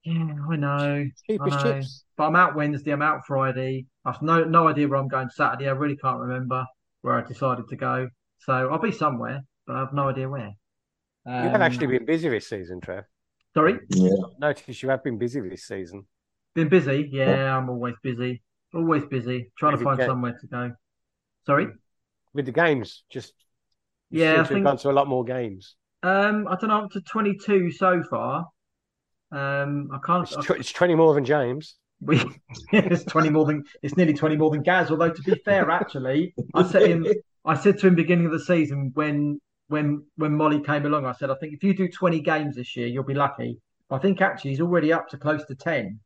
Yeah, 0.03 0.35
I 0.49 0.55
know. 0.57 1.05
Cheap 1.27 1.41
I 1.41 1.47
as 1.47 1.53
know. 1.53 1.63
chips. 1.63 2.05
But 2.17 2.27
I'm 2.27 2.35
out 2.35 2.55
Wednesday. 2.55 2.91
I'm 2.91 3.01
out 3.01 3.21
Friday. 3.25 3.85
I've 4.05 4.21
no 4.21 4.43
no 4.43 4.67
idea 4.67 4.87
where 4.87 4.99
I'm 4.99 5.07
going 5.07 5.29
Saturday. 5.29 5.67
I 5.67 5.71
really 5.71 5.95
can't 5.97 6.19
remember 6.19 6.65
where 7.01 7.15
I 7.15 7.21
decided 7.25 7.67
to 7.69 7.75
go. 7.77 8.09
So 8.39 8.53
I'll 8.69 8.79
be 8.79 8.91
somewhere, 8.91 9.41
but 9.65 9.77
I 9.77 9.79
have 9.79 9.93
no 9.93 10.09
idea 10.09 10.29
where. 10.29 10.51
You 11.25 11.31
have 11.31 11.55
Um, 11.55 11.61
actually 11.61 11.87
been 11.87 12.05
busy 12.05 12.29
this 12.29 12.47
season, 12.49 12.81
Trev. 12.81 13.05
sorry. 13.53 13.79
Yeah. 13.89 14.09
Notice 14.39 14.81
you 14.83 14.89
have 14.89 15.03
been 15.03 15.17
busy 15.17 15.39
this 15.41 15.65
season. 15.65 16.05
Been 16.55 16.69
busy? 16.69 17.09
Yeah, 17.11 17.57
I'm 17.57 17.69
always 17.69 17.95
busy. 18.03 18.41
Always 18.73 19.05
busy. 19.05 19.51
Trying 19.57 19.77
to 19.77 19.83
find 19.83 19.97
game. 19.97 20.07
somewhere 20.07 20.37
to 20.39 20.47
go. 20.47 20.71
Sorry? 21.45 21.67
with 22.33 22.45
the 22.47 22.51
games. 22.51 23.03
Just 23.11 23.31
Yeah, 24.09 24.33
I 24.33 24.35
to 24.37 24.45
think- 24.45 24.57
have 24.59 24.63
gone 24.65 24.77
to 24.77 24.89
a 24.89 24.91
lot 24.91 25.07
more 25.07 25.23
games. 25.23 25.75
Um, 26.01 26.47
I 26.47 26.55
don't 26.55 26.69
know, 26.69 26.79
up 26.85 26.91
to 26.91 27.01
22 27.01 27.71
so 27.71 28.01
far. 28.03 28.47
Um, 29.31 29.89
I 29.93 29.99
can't. 30.05 30.23
It's, 30.31 30.45
tw- 30.45 30.51
it's 30.51 30.71
twenty 30.71 30.95
more 30.95 31.13
than 31.13 31.25
James. 31.25 31.75
We 32.01 32.21
it's 32.73 33.03
20 33.05 33.29
more 33.29 33.45
than 33.45 33.63
it's 33.81 33.95
nearly 33.97 34.13
20 34.13 34.35
more 34.37 34.49
than 34.51 34.61
Gaz. 34.63 34.91
Although 34.91 35.11
to 35.11 35.21
be 35.21 35.35
fair, 35.45 35.69
actually, 35.71 36.33
I 36.53 36.63
said 36.67 36.89
him. 36.89 37.07
I 37.45 37.55
said 37.55 37.77
to 37.79 37.87
him 37.87 37.95
beginning 37.95 38.25
of 38.25 38.31
the 38.31 38.39
season 38.39 38.91
when 38.95 39.39
when 39.73 40.05
when 40.17 40.33
Molly 40.37 40.61
came 40.61 40.85
along. 40.85 41.07
I 41.07 41.13
said, 41.13 41.31
I 41.31 41.35
think 41.35 41.53
if 41.53 41.63
you 41.63 41.73
do 41.73 41.89
20 41.89 42.19
games 42.21 42.55
this 42.55 42.75
year, 42.75 42.87
you'll 42.87 43.11
be 43.15 43.15
lucky. 43.15 43.59
I 43.89 43.97
think 43.97 44.21
actually 44.21 44.51
he's 44.51 44.61
already 44.61 44.93
up 44.93 45.09
to 45.09 45.17
close 45.17 45.43
to 45.45 45.55
10. 45.55 45.99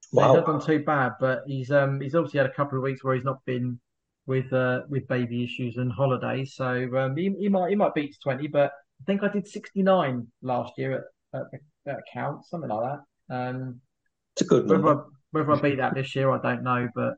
So 0.00 0.20
Wow. 0.20 0.26
He's 0.26 0.36
not 0.36 0.46
done 0.46 0.64
too 0.64 0.84
bad, 0.84 1.12
but 1.18 1.42
he's 1.44 1.72
um 1.72 2.00
he's 2.00 2.14
obviously 2.14 2.38
had 2.38 2.48
a 2.48 2.54
couple 2.54 2.78
of 2.78 2.84
weeks 2.84 3.02
where 3.02 3.16
he's 3.16 3.24
not 3.24 3.44
been 3.46 3.80
with 4.26 4.52
uh 4.52 4.82
with 4.88 5.08
baby 5.08 5.42
issues 5.42 5.76
and 5.76 5.90
holidays. 5.90 6.54
So 6.54 6.68
um 6.96 7.16
he, 7.16 7.34
he 7.38 7.48
might 7.48 7.70
he 7.70 7.74
might 7.74 7.94
beat 7.94 8.16
20, 8.22 8.46
but 8.46 8.70
I 9.00 9.04
think 9.06 9.24
I 9.24 9.28
did 9.28 9.48
69 9.48 10.26
last 10.42 10.74
year 10.78 10.92
at, 11.34 11.40
at, 11.40 11.94
at 11.94 12.00
count, 12.12 12.46
something 12.46 12.70
like 12.70 12.84
that. 12.90 13.36
Um 13.38 13.80
It's 14.34 14.42
a 14.42 14.46
good 14.46 14.68
whether. 14.70 14.88
I, 14.88 15.02
whether 15.32 15.50
I 15.50 15.60
beat 15.60 15.78
that 15.78 15.94
this 15.96 16.14
year, 16.14 16.30
I 16.30 16.38
don't 16.38 16.62
know, 16.62 16.88
but 16.94 17.14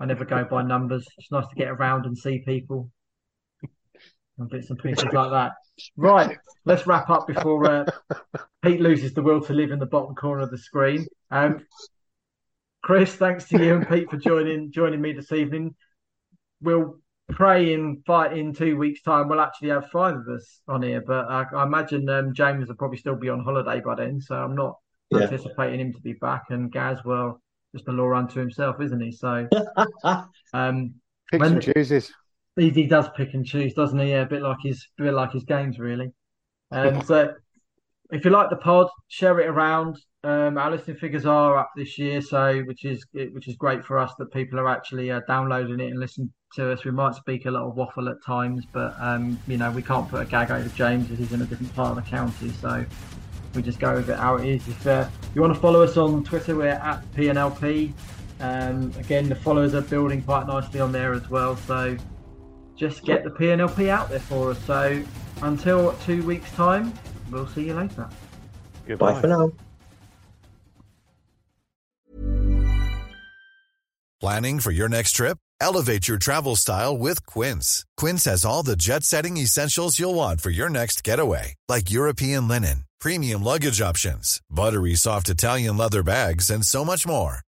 I 0.00 0.06
never 0.06 0.24
go 0.24 0.42
by 0.44 0.62
numbers. 0.62 1.06
It's 1.18 1.30
nice 1.30 1.48
to 1.48 1.54
get 1.62 1.68
around 1.68 2.06
and 2.06 2.16
see 2.16 2.38
people 2.46 2.90
and 4.38 4.48
bits 4.50 4.70
and 4.70 4.78
pieces 4.78 5.04
like 5.12 5.30
that. 5.30 5.52
Right, 5.96 6.36
let's 6.64 6.86
wrap 6.86 7.10
up 7.10 7.26
before 7.26 7.64
uh, 7.70 7.84
Pete 8.62 8.80
loses 8.80 9.12
the 9.14 9.22
will 9.22 9.40
to 9.42 9.52
live 9.52 9.70
in 9.70 9.78
the 9.78 9.86
bottom 9.86 10.14
corner 10.14 10.42
of 10.42 10.50
the 10.50 10.58
screen. 10.58 11.06
Um, 11.30 11.64
Chris, 12.82 13.14
thanks 13.14 13.48
to 13.48 13.62
you 13.62 13.76
and 13.76 13.88
Pete 13.88 14.10
for 14.10 14.16
joining 14.16 14.72
joining 14.72 15.00
me 15.00 15.12
this 15.12 15.32
evening. 15.32 15.74
We'll 16.60 16.98
pray 17.30 17.72
in 17.72 18.02
fight 18.06 18.36
in 18.36 18.52
two 18.52 18.76
weeks' 18.76 19.02
time. 19.02 19.28
We'll 19.28 19.40
actually 19.40 19.70
have 19.70 19.88
five 19.90 20.16
of 20.16 20.28
us 20.28 20.60
on 20.68 20.82
here, 20.82 21.02
but 21.06 21.26
I, 21.28 21.44
I 21.54 21.62
imagine 21.64 22.08
um, 22.08 22.34
James 22.34 22.68
will 22.68 22.74
probably 22.76 22.98
still 22.98 23.16
be 23.16 23.28
on 23.28 23.40
holiday 23.44 23.80
by 23.80 23.94
then, 23.94 24.20
so 24.20 24.34
I'm 24.36 24.54
not 24.54 24.76
Yeah. 25.10 25.20
anticipating 25.22 25.80
him 25.80 25.92
to 25.92 26.00
be 26.00 26.14
back. 26.14 26.44
And 26.50 26.70
Gaz, 26.72 26.98
well, 27.04 27.40
just 27.74 27.88
a 27.88 27.92
law 27.92 28.12
unto 28.14 28.38
himself, 28.40 28.80
isn't 28.80 29.00
he? 29.00 29.12
So, 29.12 29.48
um, 30.52 30.94
Picks 31.30 31.40
When- 31.40 31.52
and 31.54 31.62
chooses. 31.62 32.12
He, 32.56 32.70
he 32.70 32.86
does 32.86 33.08
pick 33.16 33.34
and 33.34 33.46
choose, 33.46 33.74
doesn't 33.74 33.98
he? 33.98 34.10
Yeah, 34.10 34.22
a 34.22 34.26
bit 34.26 34.42
like 34.42 34.58
his, 34.62 34.86
a 34.98 35.04
bit 35.04 35.14
like 35.14 35.32
his 35.32 35.44
games, 35.44 35.78
really. 35.78 36.12
Um, 36.70 37.02
so, 37.04 37.34
if 38.10 38.24
you 38.24 38.30
like 38.30 38.50
the 38.50 38.56
pod, 38.56 38.88
share 39.08 39.40
it 39.40 39.46
around. 39.46 39.98
Um, 40.24 40.56
our 40.56 40.70
listening 40.70 40.98
figures 40.98 41.26
are 41.26 41.58
up 41.58 41.70
this 41.74 41.98
year, 41.98 42.20
so 42.22 42.60
which 42.60 42.84
is 42.84 43.04
which 43.12 43.48
is 43.48 43.56
great 43.56 43.84
for 43.84 43.98
us 43.98 44.12
that 44.18 44.32
people 44.32 44.60
are 44.60 44.68
actually 44.68 45.10
uh, 45.10 45.20
downloading 45.26 45.80
it 45.80 45.90
and 45.90 45.98
listening 45.98 46.32
to 46.54 46.70
us. 46.70 46.84
We 46.84 46.92
might 46.92 47.16
speak 47.16 47.46
a 47.46 47.50
lot 47.50 47.66
of 47.66 47.74
waffle 47.74 48.08
at 48.08 48.22
times, 48.24 48.64
but 48.70 48.94
um, 49.00 49.36
you 49.48 49.56
know 49.56 49.72
we 49.72 49.82
can't 49.82 50.08
put 50.08 50.22
a 50.22 50.24
gag 50.24 50.52
over 50.52 50.68
James 50.76 51.10
as 51.10 51.18
he's 51.18 51.32
in 51.32 51.42
a 51.42 51.44
different 51.44 51.74
part 51.74 51.96
of 51.98 52.04
the 52.04 52.08
county, 52.08 52.50
so 52.50 52.84
we 53.54 53.62
just 53.62 53.80
go 53.80 53.94
with 53.94 54.10
it 54.10 54.16
how 54.16 54.36
it 54.36 54.46
is. 54.46 54.68
If 54.68 54.86
uh, 54.86 55.08
you 55.34 55.40
want 55.40 55.54
to 55.54 55.60
follow 55.60 55.82
us 55.82 55.96
on 55.96 56.22
Twitter, 56.22 56.54
we're 56.54 56.68
at 56.68 57.02
PNLP. 57.14 57.92
Um, 58.40 58.92
again, 58.98 59.28
the 59.28 59.34
followers 59.34 59.74
are 59.74 59.82
building 59.82 60.22
quite 60.22 60.46
nicely 60.46 60.78
on 60.78 60.92
there 60.92 61.14
as 61.14 61.28
well. 61.28 61.56
So 61.56 61.96
just 62.76 63.04
get 63.04 63.24
the 63.24 63.30
PNLP 63.30 63.88
out 63.88 64.08
there 64.08 64.20
for 64.20 64.50
us. 64.50 64.64
So 64.64 65.02
until 65.42 65.92
two 66.04 66.22
weeks' 66.24 66.50
time, 66.52 66.92
we'll 67.30 67.46
see 67.46 67.66
you 67.66 67.74
later. 67.74 68.08
Goodbye 68.86 69.12
Bye 69.12 69.20
for 69.20 69.26
now. 69.28 69.52
Planning 74.20 74.60
for 74.60 74.70
your 74.70 74.88
next 74.88 75.12
trip? 75.12 75.38
Elevate 75.60 76.06
your 76.06 76.18
travel 76.18 76.54
style 76.54 76.96
with 76.96 77.26
Quince. 77.26 77.84
Quince 77.96 78.24
has 78.26 78.44
all 78.44 78.62
the 78.62 78.76
jet 78.76 79.02
setting 79.04 79.36
essentials 79.36 79.98
you'll 79.98 80.14
want 80.14 80.40
for 80.40 80.50
your 80.50 80.68
next 80.68 81.02
getaway, 81.02 81.54
like 81.68 81.90
European 81.90 82.46
linen, 82.46 82.84
premium 83.00 83.42
luggage 83.42 83.80
options, 83.80 84.40
buttery 84.48 84.94
soft 84.94 85.28
Italian 85.28 85.76
leather 85.76 86.02
bags, 86.02 86.50
and 86.50 86.64
so 86.64 86.84
much 86.84 87.06
more. 87.06 87.40